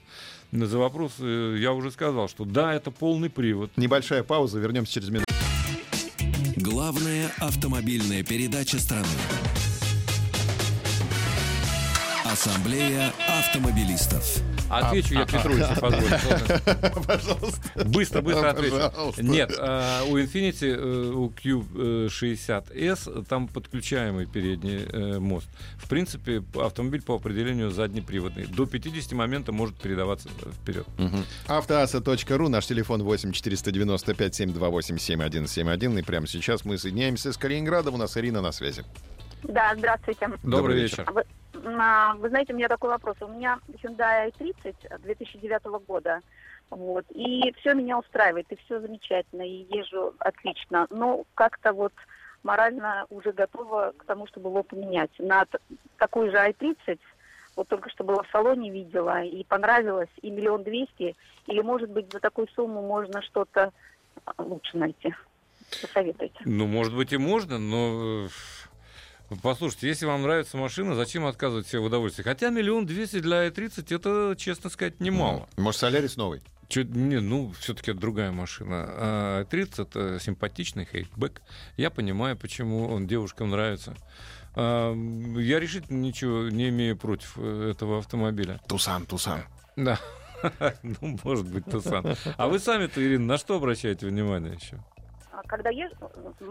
за 0.51 0.77
вопрос. 0.77 1.13
Э, 1.19 1.55
Я 1.59 1.73
уже 1.73 1.91
сказал, 1.91 2.27
что 2.27 2.45
да, 2.45 2.73
это 2.73 2.91
полный 2.91 3.29
привод. 3.29 3.71
Небольшая 3.77 4.23
пауза, 4.23 4.59
вернемся 4.59 4.93
через 4.93 5.09
минуту. 5.09 5.25
Главная 6.55 7.31
автомобильная 7.39 8.23
передача 8.23 8.79
страны. 8.79 9.07
Ассамблея 12.25 13.13
автомобилистов. 13.27 14.43
Отвечу 14.69 15.13
я 15.15 15.25
Петровичу, 15.25 15.79
позвольте. 15.79 16.19
ладно? 16.29 17.03
Пожалуйста. 17.07 17.85
Быстро, 17.85 18.21
быстро 18.21 18.49
отвечу. 18.49 19.21
Нет, 19.21 19.55
а, 19.57 20.03
у 20.05 20.17
Infiniti, 20.17 20.67
э, 20.67 21.11
у 21.11 21.29
Q60S, 21.29 23.25
там 23.25 23.47
подключаемый 23.47 24.25
передний 24.25 24.85
э, 24.85 25.19
мост. 25.19 25.47
В 25.77 25.89
принципе, 25.89 26.43
автомобиль 26.55 27.01
по 27.01 27.15
определению 27.15 27.71
заднеприводный. 27.71 28.45
До 28.45 28.65
50 28.65 29.11
момента 29.13 29.51
может 29.51 29.75
передаваться 29.77 30.29
вперед. 30.61 30.85
Автоаса.ру, 31.47 32.49
наш 32.49 32.65
телефон 32.65 33.03
8 33.03 33.31
495 33.31 34.35
728 34.35 34.97
7171. 34.97 35.97
И 35.97 36.01
прямо 36.01 36.27
сейчас 36.27 36.65
мы 36.65 36.77
соединяемся 36.77 37.33
с 37.33 37.37
Калининградом. 37.37 37.95
У 37.95 37.97
нас 37.97 38.15
Ирина 38.17 38.41
на 38.41 38.51
связи. 38.51 38.83
Да, 39.43 39.73
здравствуйте. 39.77 40.27
Добрый, 40.27 40.51
Добрый 40.51 40.81
вечер. 40.81 41.09
Вы, 41.11 41.21
а, 41.21 41.23
вы 41.63 42.29
знаете, 42.29 42.53
у 42.53 42.55
меня 42.55 42.67
такой 42.67 42.89
вопрос. 42.89 43.17
У 43.21 43.27
меня 43.27 43.59
Hyundai 43.83 44.31
i30 44.39 44.99
2009 44.99 45.63
года. 45.85 46.21
Вот. 46.69 47.05
И 47.09 47.51
все 47.59 47.73
меня 47.73 47.97
устраивает, 47.97 48.45
и 48.51 48.55
все 48.57 48.79
замечательно, 48.79 49.41
и 49.41 49.65
езжу 49.75 50.13
отлично. 50.19 50.87
Но 50.89 51.25
как-то 51.35 51.73
вот 51.73 51.93
морально 52.43 53.05
уже 53.09 53.31
готова 53.31 53.93
к 53.97 54.05
тому, 54.05 54.27
чтобы 54.27 54.49
его 54.49 54.63
поменять. 54.63 55.11
На 55.17 55.45
т- 55.45 55.57
такой 55.97 56.29
же 56.29 56.37
i30, 56.37 56.99
вот 57.55 57.67
только 57.67 57.89
что 57.89 58.03
была 58.03 58.23
в 58.23 58.29
салоне, 58.31 58.71
видела, 58.71 59.23
и 59.23 59.43
понравилось, 59.43 60.09
и 60.21 60.29
миллион 60.29 60.63
двести, 60.63 61.15
или, 61.47 61.61
может 61.61 61.89
быть, 61.89 62.11
за 62.11 62.19
такую 62.19 62.47
сумму 62.49 62.81
можно 62.81 63.21
что-то 63.21 63.73
а, 64.25 64.33
лучше 64.43 64.77
найти. 64.77 65.13
Посоветуйте. 65.81 66.39
Ну, 66.45 66.67
может 66.67 66.95
быть, 66.95 67.13
и 67.13 67.17
можно, 67.17 67.57
но... 67.57 68.27
Послушайте, 69.43 69.87
если 69.87 70.05
вам 70.05 70.23
нравится 70.23 70.57
машина, 70.57 70.95
зачем 70.95 71.25
отказывать 71.25 71.67
себе 71.67 71.79
в 71.79 71.85
удовольствии? 71.85 72.23
Хотя 72.23 72.49
миллион 72.49 72.85
двести 72.85 73.19
для 73.19 73.47
i30 73.47 73.95
это, 73.95 74.35
честно 74.37 74.69
сказать, 74.69 74.99
немало. 74.99 75.47
Может, 75.57 75.81
Солярис 75.81 76.17
новый? 76.17 76.41
Чё- 76.67 76.83
не, 76.83 77.19
ну, 77.19 77.51
все-таки 77.59 77.91
это 77.91 77.99
другая 77.99 78.31
машина. 78.31 78.85
А 78.87 79.45
30 79.45 79.79
это 79.79 80.19
симпатичный 80.19 80.85
хейтбэк. 80.85 81.41
Я 81.77 81.89
понимаю, 81.89 82.37
почему 82.37 82.87
он 82.87 83.07
девушкам 83.07 83.51
нравится. 83.51 83.95
А, 84.55 84.93
я 85.37 85.59
решительно 85.59 85.97
ничего 85.97 86.49
не 86.49 86.69
имею 86.69 86.97
против 86.97 87.33
э, 87.37 87.71
этого 87.71 87.99
автомобиля. 87.99 88.59
Тусан, 88.67 89.05
Тусан. 89.05 89.43
Да. 89.75 89.99
Ну, 90.83 91.19
может 91.25 91.47
быть, 91.51 91.65
Тусан. 91.65 92.15
А 92.37 92.47
вы 92.47 92.59
сами-то, 92.59 93.05
Ирина, 93.05 93.25
на 93.25 93.37
что 93.37 93.55
обращаете 93.55 94.07
внимание 94.07 94.53
еще? 94.53 94.81
А 95.39 95.47
Когда 95.47 95.69
езжу... 95.69 95.95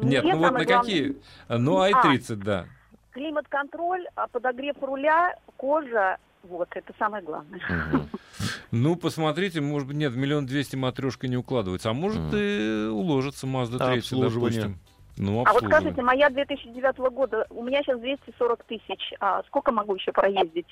Нет, 0.02 0.24
мне 0.24 0.34
ну 0.34 0.38
вот 0.40 0.46
самое 0.46 0.64
на 0.66 0.72
главное- 0.72 0.78
какие? 0.80 1.16
Ну, 1.48 1.80
А. 1.80 1.90
i30, 1.90 2.36
да. 2.36 2.66
Климат-контроль, 3.12 4.06
а 4.14 4.28
подогрев 4.28 4.76
руля, 4.80 5.34
кожа, 5.56 6.18
вот, 6.42 6.68
это 6.74 6.92
самое 6.98 7.22
главное. 7.22 7.60
Ну, 8.70 8.96
посмотрите, 8.96 9.62
может 9.62 9.88
быть, 9.88 9.96
нет, 9.96 10.14
миллион 10.14 10.44
двести 10.44 10.76
матрешка 10.76 11.26
не 11.26 11.38
укладывается. 11.38 11.88
А 11.88 11.94
может, 11.94 12.20
и 12.34 12.86
уложится 12.92 13.46
Mazda 13.46 13.78
3, 13.78 13.98
Обслуживание. 13.98 14.60
допустим. 14.60 14.78
Ну, 15.16 15.42
А 15.46 15.52
вот 15.54 15.64
скажите, 15.64 16.02
моя 16.02 16.28
2009 16.28 16.98
года, 17.10 17.46
у 17.50 17.64
меня 17.64 17.82
сейчас 17.82 17.98
240 17.98 18.62
тысяч. 18.64 19.14
А 19.20 19.42
сколько 19.44 19.72
могу 19.72 19.94
еще 19.94 20.12
проездить? 20.12 20.66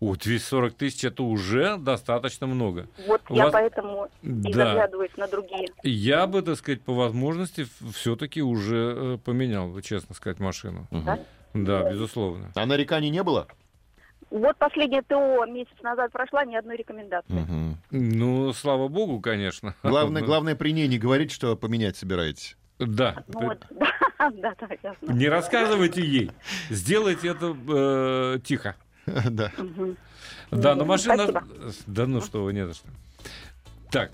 О, 0.00 0.14
240 0.14 0.74
тысяч 0.74 1.04
это 1.04 1.22
уже 1.22 1.76
достаточно 1.78 2.46
много. 2.46 2.86
Вот 3.06 3.22
У 3.30 3.34
я 3.34 3.44
вас- 3.44 3.52
поэтому 3.52 4.08
и 4.22 4.52
Да. 4.52 4.66
заглядываюсь 4.66 5.16
на 5.16 5.26
другие. 5.28 5.68
Я 5.82 6.26
бы, 6.26 6.42
так 6.42 6.56
сказать, 6.56 6.82
по 6.82 6.92
возможности 6.94 7.66
все-таки 7.94 8.42
уже 8.42 8.94
э, 8.96 9.18
поменял, 9.24 9.68
бы, 9.68 9.80
честно 9.82 10.14
сказать, 10.14 10.38
машину. 10.38 10.86
Да? 10.90 11.18
Да, 11.54 11.90
безусловно. 11.90 12.52
А 12.54 12.66
нареканий 12.66 13.08
не 13.08 13.22
было? 13.22 13.46
Вот 14.28 14.56
последнее 14.58 15.02
ТО 15.02 15.46
месяц 15.46 15.80
назад 15.82 16.10
прошла, 16.12 16.44
ни 16.44 16.54
одной 16.56 16.76
рекомендации. 16.76 17.76
Ну, 17.90 18.52
слава 18.52 18.88
богу, 18.88 19.20
конечно. 19.20 19.74
Главное, 19.82 20.20
главное 20.26 20.56
при 20.56 20.72
ней 20.72 20.88
не 20.88 20.98
говорить, 20.98 21.30
что 21.30 21.56
поменять 21.56 21.96
собираетесь. 21.96 22.56
Да. 22.78 23.24
Ну 23.28 23.40
вот, 23.46 23.58
да, 23.70 24.54
да, 24.58 24.68
да. 24.82 24.94
Не 25.14 25.28
рассказывайте 25.28 26.02
ей. 26.04 26.30
Сделайте 26.68 27.28
это 27.28 27.56
э, 27.68 28.38
тихо. 28.44 28.74
Да. 29.30 29.52
Да, 30.50 30.74
но 30.74 30.82
Ну, 30.82 30.84
машина... 30.84 31.44
Да 31.86 32.06
ну 32.06 32.20
что 32.20 32.44
вы, 32.44 32.52
не 32.52 32.66
за 32.66 32.74
что. 32.74 32.88
Так, 33.90 34.12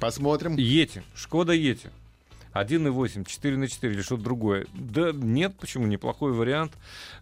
Посмотрим. 0.00 0.56
Ети, 0.56 1.02
Шкода 1.14 1.52
Ети. 1.52 1.90
1.8, 2.62 3.24
4 3.26 3.56
на 3.56 3.68
4 3.68 3.94
или 3.94 4.02
что-то 4.02 4.22
другое. 4.22 4.66
Да 4.74 5.12
нет, 5.12 5.54
почему, 5.58 5.86
неплохой 5.86 6.32
вариант. 6.32 6.72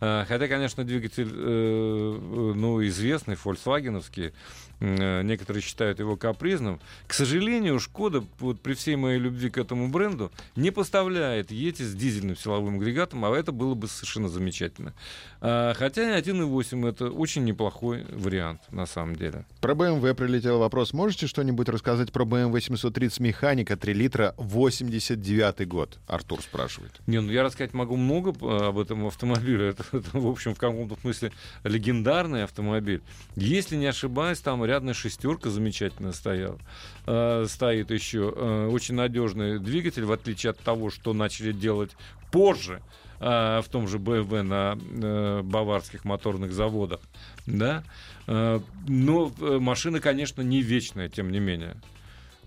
А, 0.00 0.24
Хотя, 0.26 0.48
конечно, 0.48 0.84
двигатель, 0.84 1.30
э, 1.32 1.34
э, 1.34 2.52
ну, 2.54 2.84
известный, 2.86 3.34
фольксвагеновский. 3.34 4.32
Э, 4.80 5.22
Некоторые 5.22 5.62
считают 5.62 6.00
его 6.00 6.16
капризным. 6.16 6.80
К 7.06 7.14
сожалению, 7.14 7.78
Шкода, 7.80 8.24
вот 8.38 8.60
при 8.60 8.74
всей 8.74 8.96
моей 8.96 9.18
любви 9.18 9.48
к 9.48 9.58
этому 9.58 9.88
бренду, 9.88 10.32
не 10.56 10.70
поставляет 10.70 11.50
Ети 11.50 11.82
с 11.82 11.94
дизельным 11.94 12.36
силовым 12.36 12.76
агрегатом, 12.76 13.24
а 13.24 13.30
это 13.36 13.52
было 13.52 13.74
бы 13.74 13.88
совершенно 13.88 14.28
замечательно. 14.28 14.92
Хотя 15.40 16.18
1.8 16.18 16.88
это 16.88 17.10
очень 17.10 17.44
неплохой 17.44 18.04
вариант, 18.10 18.60
на 18.70 18.86
самом 18.86 19.16
деле. 19.16 19.44
Про 19.60 19.74
BMW 19.74 20.14
прилетел 20.14 20.58
вопрос. 20.58 20.92
Можете 20.92 21.26
что-нибудь 21.26 21.68
рассказать 21.68 22.12
про 22.12 22.24
BMW 22.24 22.50
830 22.50 23.20
механика 23.20 23.76
3 23.76 23.92
литра 23.92 24.34
89 24.38 25.20
год? 25.66 25.98
Артур 26.06 26.40
спрашивает. 26.42 26.92
Не, 27.06 27.20
ну 27.20 27.30
я 27.30 27.42
рассказать 27.42 27.74
могу 27.74 27.96
много 27.96 28.30
э, 28.30 28.66
об 28.68 28.78
этом 28.78 29.06
автомобиле. 29.06 29.68
Это, 29.74 29.84
это, 29.92 30.18
в 30.18 30.26
общем, 30.26 30.54
в 30.54 30.58
каком-то 30.58 30.96
смысле 31.00 31.32
легендарный 31.64 32.44
автомобиль. 32.44 33.02
Если 33.36 33.76
не 33.76 33.86
ошибаюсь, 33.86 34.40
там 34.40 34.64
рядная 34.64 34.94
шестерка 34.94 35.50
замечательно 35.50 36.12
стояла. 36.12 36.58
Э, 37.06 37.46
стоит 37.48 37.90
еще 37.90 38.32
э, 38.34 38.68
очень 38.70 38.94
надежный 38.94 39.58
двигатель, 39.58 40.04
в 40.04 40.12
отличие 40.12 40.50
от 40.50 40.58
того, 40.58 40.90
что 40.90 41.12
начали 41.12 41.52
делать 41.52 41.92
позже 42.30 42.82
э, 43.20 43.60
в 43.60 43.68
том 43.70 43.88
же 43.88 43.98
BMW 43.98 44.42
на 44.42 44.76
э, 44.76 45.42
баварских 45.42 46.04
моторных 46.04 46.52
заводах. 46.52 47.00
Да? 47.46 47.84
Э, 48.26 48.60
но 48.88 49.32
машина, 49.40 50.00
конечно, 50.00 50.42
не 50.42 50.62
вечная, 50.62 51.08
тем 51.08 51.30
не 51.30 51.40
менее. 51.40 51.76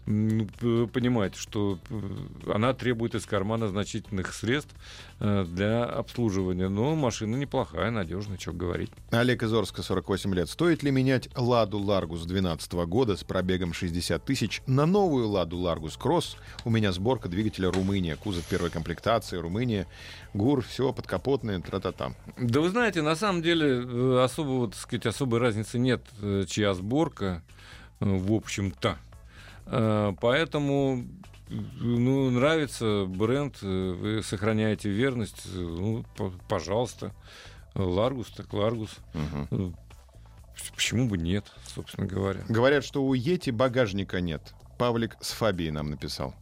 М, 0.08 0.48
п- 0.60 0.88
Понимаете, 0.88 1.38
что 1.38 1.78
она 2.52 2.74
требует 2.74 3.14
из 3.14 3.26
кармана 3.26 3.68
значительных 3.68 4.34
средств 4.34 4.74
э, 5.20 5.46
для 5.46 5.84
обслуживания. 5.84 6.70
Но 6.70 6.96
машина 6.96 7.36
неплохая, 7.36 7.92
надежная, 7.92 8.38
что 8.40 8.54
говорить. 8.54 8.90
Олег 9.12 9.44
из 9.44 9.54
Орска, 9.54 9.84
48 9.84 10.34
лет. 10.34 10.50
Стоит 10.50 10.82
ли 10.82 10.92
менять 10.92 11.28
«Ладу 11.36 11.80
Ларгус» 11.80 12.22
2012 12.22 12.74
года 12.88 13.18
с 13.18 13.24
пробегом 13.26 13.74
60 13.74 14.24
тысяч 14.24 14.62
на 14.66 14.86
новую 14.86 15.28
«Ладу 15.28 15.58
Ларгус 15.58 15.98
Кросс»? 15.98 16.38
У 16.64 16.70
меня 16.70 16.92
сборка 16.94 17.28
двигателя 17.28 17.70
Румыния, 17.70 18.16
кузов 18.16 18.46
первой 18.48 18.70
комплектации, 18.70 19.38
Румыния, 19.38 19.88
ГУР, 20.34 20.62
все 20.64 20.94
подкапотное, 20.94 21.60
тра-та-та. 21.60 22.14
Да 22.38 22.62
вы 22.62 22.70
знаете, 22.70 23.02
на 23.02 23.16
самом 23.18 23.42
деле 23.42 23.84
э, 23.84 24.24
особого, 24.24 24.68
так 24.70 24.80
сказать, 24.80 25.06
особой 25.06 25.40
разницы 25.42 25.78
нет, 25.80 26.02
э, 26.22 26.46
чья 26.48 26.74
сборка, 26.74 27.44
в 28.00 28.32
общем-то. 28.34 28.98
Э, 29.68 30.14
Поэтому 30.20 31.06
ну, 31.50 32.30
нравится 32.30 33.06
бренд, 33.08 33.58
э, 33.62 33.92
вы 33.94 34.24
сохраняете 34.24 34.90
верность, 34.90 35.44
э, 35.46 35.60
ну, 35.60 36.06
пожалуйста. 36.50 37.14
Ларгус 37.74 38.28
так 38.30 38.52
Ларгус. 38.54 38.98
Э, 39.52 39.72
Почему 40.76 41.08
бы 41.08 41.18
нет, 41.18 41.46
собственно 41.68 42.08
говоря. 42.08 42.42
Говорят, 42.50 42.84
что 42.84 43.04
у 43.04 43.14
Yeti 43.14 43.52
багажника 43.52 44.20
нет. 44.20 44.54
Павлик 44.78 45.16
с 45.22 45.32
Fabia 45.32 45.72
нам 45.72 45.92
написал. 45.92 46.34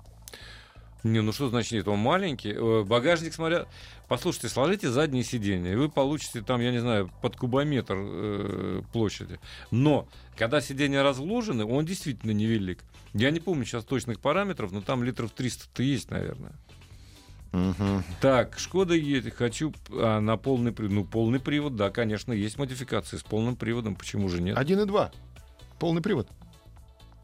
Не, 1.03 1.21
ну 1.21 1.33
что 1.33 1.49
значит 1.49 1.73
нет, 1.73 1.87
он 1.87 1.99
маленький. 1.99 2.53
Багажник, 2.83 3.33
смотря... 3.33 3.67
Послушайте, 4.07 4.49
сложите 4.49 4.89
заднее 4.89 5.23
сиденье, 5.23 5.73
и 5.73 5.75
вы 5.75 5.89
получите 5.89 6.41
там, 6.41 6.61
я 6.61 6.71
не 6.71 6.77
знаю, 6.77 7.11
под 7.21 7.35
кубометр 7.35 7.95
э, 7.97 8.81
площади. 8.93 9.39
Но, 9.71 10.07
когда 10.37 10.61
сиденья 10.61 11.01
разложены, 11.01 11.65
он 11.65 11.85
действительно 11.85 12.31
невелик. 12.31 12.83
Я 13.17 13.31
не 13.31 13.39
помню 13.39 13.63
сейчас 13.63 13.85
точных 13.85 14.19
параметров, 14.19 14.73
но 14.73 14.81
там 14.81 15.01
литров 15.01 15.31
300-то 15.33 15.81
есть, 15.81 16.11
наверное. 16.11 16.51
Мгм. 17.53 18.03
Так, 18.19 18.59
Шкода 18.59 18.93
едет, 18.93 19.33
хочу 19.33 19.73
а, 19.89 20.19
на 20.19 20.35
полный 20.35 20.73
привод. 20.73 20.91
Ну, 20.91 21.05
полный 21.05 21.39
привод, 21.39 21.77
да, 21.77 21.89
конечно, 21.89 22.33
есть 22.33 22.57
модификации 22.57 23.15
с 23.15 23.23
полным 23.23 23.55
приводом, 23.55 23.95
почему 23.95 24.27
же 24.27 24.41
нет? 24.41 24.57
1,2. 24.57 25.13
Полный 25.79 26.01
привод. 26.01 26.27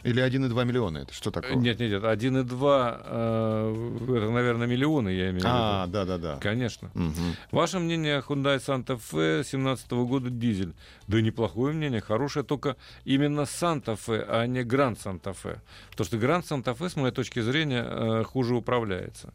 Или 0.04 0.24
1,2 0.24 0.66
миллиона. 0.66 1.00
Это 1.00 1.14
что 1.14 1.32
такое? 1.32 1.56
Нет, 1.56 1.80
нет, 1.80 1.92
нет, 1.92 2.04
1,2, 2.04 3.02
э, 3.06 4.16
это, 4.18 4.32
наверное, 4.32 4.68
миллионы, 4.68 5.10
я 5.10 5.26
имею 5.26 5.34
в 5.34 5.38
виду. 5.38 5.48
А, 5.50 5.88
да-да-да. 5.88 6.38
Конечно. 6.42 6.90
Мгм. 6.94 7.36
Ваше 7.52 7.80
мнение 7.80 8.24
Hyundai 8.28 8.58
Santa 8.58 9.00
Fe 9.00 9.44
17 9.44 9.92
года 9.92 10.30
дизель? 10.30 10.74
Да 11.08 11.22
неплохое 11.22 11.74
мнение, 11.74 12.02
хорошее, 12.02 12.46
только 12.46 12.78
именно 13.06 13.42
Santa 13.42 13.98
Fe, 13.98 14.26
а 14.28 14.46
не 14.48 14.62
Grand 14.62 14.98
Santa 14.98 15.36
Fe. 15.36 15.60
Потому 15.92 16.06
что 16.06 16.18
Grand 16.18 16.44
Santa 16.44 16.78
Fe, 16.78 16.90
с 16.90 16.96
моей 16.96 17.14
точки 17.14 17.40
зрения, 17.42 17.86
э, 17.88 18.24
хуже 18.24 18.56
управляется. 18.56 19.34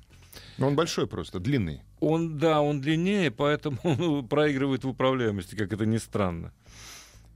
Ну, 0.58 0.68
Он 0.68 0.76
большой 0.76 1.06
просто, 1.06 1.38
длинный. 1.38 1.82
Он, 2.00 2.38
да, 2.38 2.60
он 2.60 2.80
длиннее, 2.80 3.30
поэтому 3.30 3.78
он 3.84 4.26
проигрывает 4.26 4.84
в 4.84 4.88
управляемости, 4.88 5.54
как 5.54 5.72
это 5.72 5.86
ни 5.86 5.98
странно. 5.98 6.52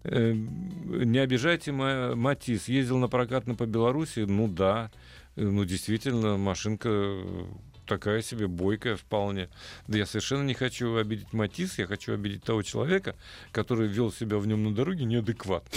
Э, 0.04 0.32
Не 0.32 1.18
обижайте 1.18 1.72
Ма- 1.72 2.14
Матис. 2.16 2.68
Ездил 2.68 2.98
на 2.98 3.08
прокат 3.08 3.46
на 3.46 3.54
по 3.54 3.66
Беларуси? 3.66 4.20
Ну 4.20 4.48
да. 4.48 4.90
Э, 5.36 5.42
Ну, 5.42 5.64
действительно, 5.64 6.36
машинка 6.36 6.88
э, 6.90 7.44
такая 7.86 8.22
себе 8.22 8.46
бойкая 8.46 8.96
вполне. 8.96 9.48
Да 9.88 9.98
я 9.98 10.06
совершенно 10.06 10.42
не 10.42 10.54
хочу 10.54 10.96
обидеть 10.96 11.32
Матис, 11.32 11.78
я 11.78 11.86
хочу 11.86 12.14
обидеть 12.14 12.42
того 12.44 12.62
человека, 12.62 13.14
который 13.52 13.88
вел 13.88 14.12
себя 14.12 14.38
в 14.38 14.46
нем 14.46 14.64
на 14.64 14.74
дороге 14.74 15.04
неадекватно. 15.04 15.70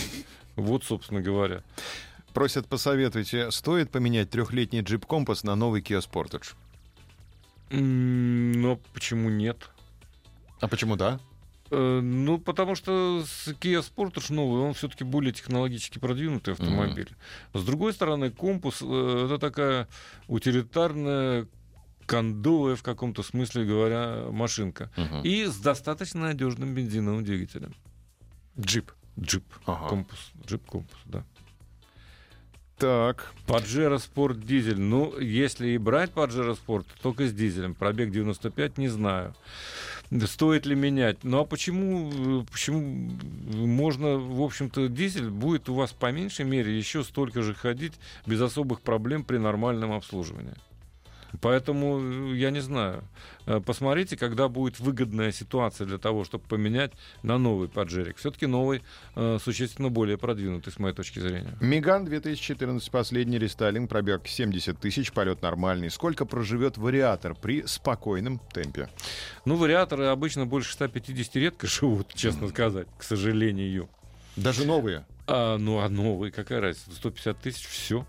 Вот, 0.55 0.83
собственно 0.83 1.21
говоря. 1.21 1.63
Просят 2.33 2.67
посоветуйте, 2.67 3.51
стоит 3.51 3.91
поменять 3.91 4.29
трехлетний 4.31 4.81
джип 4.81 5.05
Компас 5.05 5.43
на 5.43 5.55
новый 5.55 5.81
Kia 5.81 5.99
Sportage? 6.01 6.53
Но 7.71 8.79
почему 8.93 9.29
нет? 9.29 9.69
А 10.59 10.67
почему 10.67 10.95
да? 10.95 11.19
Э, 11.71 11.99
Ну, 12.01 12.37
потому 12.39 12.75
что 12.75 13.23
Kia 13.59 13.81
Sportage 13.81 14.33
новый, 14.33 14.61
он 14.61 14.73
все-таки 14.73 15.03
более 15.03 15.33
технологически 15.33 15.99
продвинутый 15.99 16.53
автомобиль. 16.53 17.09
С 17.53 17.63
другой 17.63 17.93
стороны, 17.93 18.31
компас 18.31 18.79
э, 18.81 19.25
это 19.25 19.37
такая 19.39 19.87
утилитарная 20.27 21.47
кондовая 22.05 22.75
в 22.75 22.83
каком-то 22.83 23.23
смысле 23.23 23.65
говоря 23.65 24.29
машинка. 24.29 24.91
Мгм. 24.97 25.21
И 25.23 25.45
с 25.45 25.55
достаточно 25.57 26.21
надежным 26.21 26.73
бензиновым 26.73 27.23
двигателем. 27.23 27.73
Jeep. 28.59 28.91
Jeep. 29.19 29.45
Ага. 29.65 29.87
Compass. 29.87 30.31
Jeep 30.45 30.65
Compass, 30.65 30.99
да. 31.05 31.23
Так. 32.77 33.31
Pajero 33.47 33.97
Sport 33.99 34.41
дизель. 34.45 34.79
Ну, 34.79 35.17
если 35.19 35.69
и 35.69 35.77
брать 35.77 36.11
Pajero 36.11 36.55
Sport, 36.55 36.87
то 36.87 37.01
только 37.01 37.27
с 37.27 37.33
дизелем. 37.33 37.75
Пробег 37.75 38.11
95, 38.11 38.77
не 38.77 38.89
знаю. 38.89 39.35
Стоит 40.21 40.65
ли 40.65 40.75
менять? 40.75 41.23
Ну 41.23 41.39
а 41.39 41.45
почему, 41.45 42.41
э, 42.41 42.45
почему 42.51 43.11
можно, 43.51 44.17
в 44.17 44.41
общем-то, 44.41 44.87
дизель 44.87 45.29
будет 45.29 45.69
у 45.69 45.73
вас 45.73 45.91
по 45.91 46.11
меньшей 46.11 46.45
мере 46.45 46.77
еще 46.77 47.03
столько 47.03 47.41
же 47.41 47.55
ходить 47.55 47.93
без 48.27 48.39
особых 48.41 48.81
проблем 48.81 49.23
при 49.23 49.37
нормальном 49.37 49.91
обслуживании. 49.91 50.53
Поэтому 51.41 51.99
э, 51.99 52.35
я 52.35 52.51
не 52.51 52.59
знаю. 52.59 53.03
Э, 53.45 53.59
Посмотрите, 53.65 54.17
когда 54.17 54.47
будет 54.47 54.79
выгодная 54.79 55.31
ситуация 55.31 55.87
для 55.87 55.97
того, 55.97 56.23
чтобы 56.23 56.43
поменять 56.45 56.91
на 57.23 57.37
новый 57.37 57.67
поджерик. 57.67 58.17
Все-таки 58.17 58.45
новый 58.45 58.81
э, 59.15 59.37
существенно 59.41 59.89
более 59.89 60.17
продвинутый, 60.17 60.71
с 60.71 60.79
моей 60.79 60.93
точки 60.93 61.19
зрения. 61.19 61.57
Меган 61.59 62.05
2014, 62.05 62.89
последний 62.91 63.39
рестайлинг, 63.39 63.89
пробег 63.89 64.27
70 64.27 64.79
тысяч, 64.79 65.11
полет 65.11 65.41
нормальный. 65.41 65.89
Сколько 65.89 66.25
проживет 66.25 66.77
вариатор 66.77 67.35
при 67.35 67.65
спокойном 67.65 68.39
темпе? 68.53 68.89
Ну, 69.45 69.55
вариаторы 69.55 70.05
обычно 70.05 70.45
больше 70.45 70.73
150 70.73 71.35
редко 71.35 71.67
живут, 71.67 72.13
честно 72.13 72.47
сказать, 72.49 72.87
к 72.97 73.03
сожалению. 73.03 73.89
Даже 74.35 74.65
новые? 74.65 75.05
А, 75.27 75.57
ну, 75.57 75.79
а 75.79 75.89
новый, 75.89 76.31
какая 76.31 76.59
разница? 76.59 76.91
150 76.95 77.39
тысяч, 77.39 77.65
все. 77.65 78.05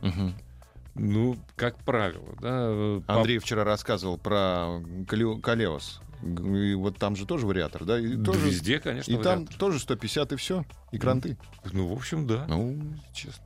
Ну, 0.95 1.37
как 1.57 1.77
правило, 1.85 2.37
да. 2.41 2.49
э, 2.69 3.01
по- 3.07 3.17
Андрей 3.17 3.39
вчера 3.39 3.65
рассказывал 3.65 4.17
про 4.19 4.81
Кале- 5.09 5.41
Калеос. 5.41 6.01
И 6.23 6.75
вот 6.75 6.97
там 6.97 7.17
же 7.17 7.27
тоже 7.27 7.47
вариатор, 7.47 7.85
да? 7.85 7.99
И, 7.99 8.15
Да 8.17 8.25
тоже, 8.33 8.47
везде, 8.49 8.79
конечно, 8.79 9.11
и 9.13 9.17
там 9.17 9.41
вариатор. 9.41 9.57
тоже 9.59 9.79
150 9.79 10.33
и 10.33 10.37
все, 10.37 10.65
и 10.93 10.99
кранты. 10.99 11.37
Ну, 11.73 11.89
в 11.89 11.93
общем, 11.93 12.27
да. 12.27 12.47
Ну, 12.49 12.79
Честно. 13.13 13.45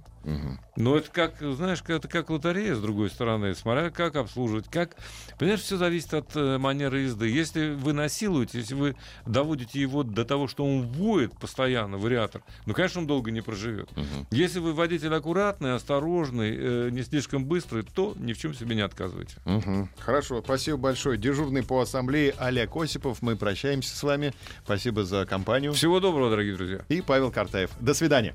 Но 0.76 0.96
это 0.96 1.10
как, 1.10 1.34
знаешь, 1.40 1.82
это 1.86 2.06
как 2.06 2.30
лотерея, 2.30 2.74
с 2.74 2.80
другой 2.80 3.10
стороны, 3.10 3.54
смотря 3.54 3.90
как 3.90 4.16
обслуживать, 4.16 4.68
как... 4.70 4.96
Понимаешь, 5.38 5.60
все 5.60 5.76
зависит 5.76 6.14
от 6.14 6.36
э, 6.36 6.58
манеры 6.58 7.00
езды. 7.00 7.28
Если 7.28 7.70
вы 7.70 7.92
насилуете, 7.92 8.58
если 8.58 8.74
вы 8.74 8.96
доводите 9.26 9.80
его 9.80 10.02
до 10.02 10.24
того, 10.24 10.46
что 10.46 10.64
он 10.64 10.82
воет 10.82 11.36
постоянно, 11.38 11.98
вариатор, 11.98 12.42
ну, 12.66 12.74
конечно, 12.74 13.00
он 13.00 13.06
долго 13.06 13.30
не 13.30 13.40
проживет. 13.40 13.90
Мгм. 13.96 14.26
Если 14.30 14.60
вы 14.60 14.72
водитель 14.72 15.14
аккуратный, 15.14 15.74
осторожный, 15.74 16.54
э, 16.56 16.88
не 16.90 17.02
слишком 17.02 17.44
быстрый, 17.44 17.82
то 17.82 18.14
ни 18.16 18.32
в 18.32 18.38
чем 18.38 18.54
себе 18.54 18.76
не 18.76 18.82
отказывайте. 18.82 19.36
Мгм. 19.44 19.90
Хорошо, 19.98 20.42
спасибо 20.42 20.76
большое. 20.78 21.18
Дежурный 21.18 21.64
по 21.64 21.80
ассамблее 21.80 22.34
Олег 22.38 22.76
Осипов. 22.76 23.22
Мы 23.22 23.36
прощаемся 23.36 23.96
с 23.96 24.02
вами. 24.02 24.32
Спасибо 24.64 25.04
за 25.04 25.26
компанию. 25.26 25.72
Всего 25.72 26.00
доброго, 26.00 26.30
дорогие 26.30 26.56
друзья. 26.56 26.80
И 26.88 27.00
Павел 27.00 27.30
Картаев. 27.30 27.70
До 27.80 27.94
свидания. 27.94 28.34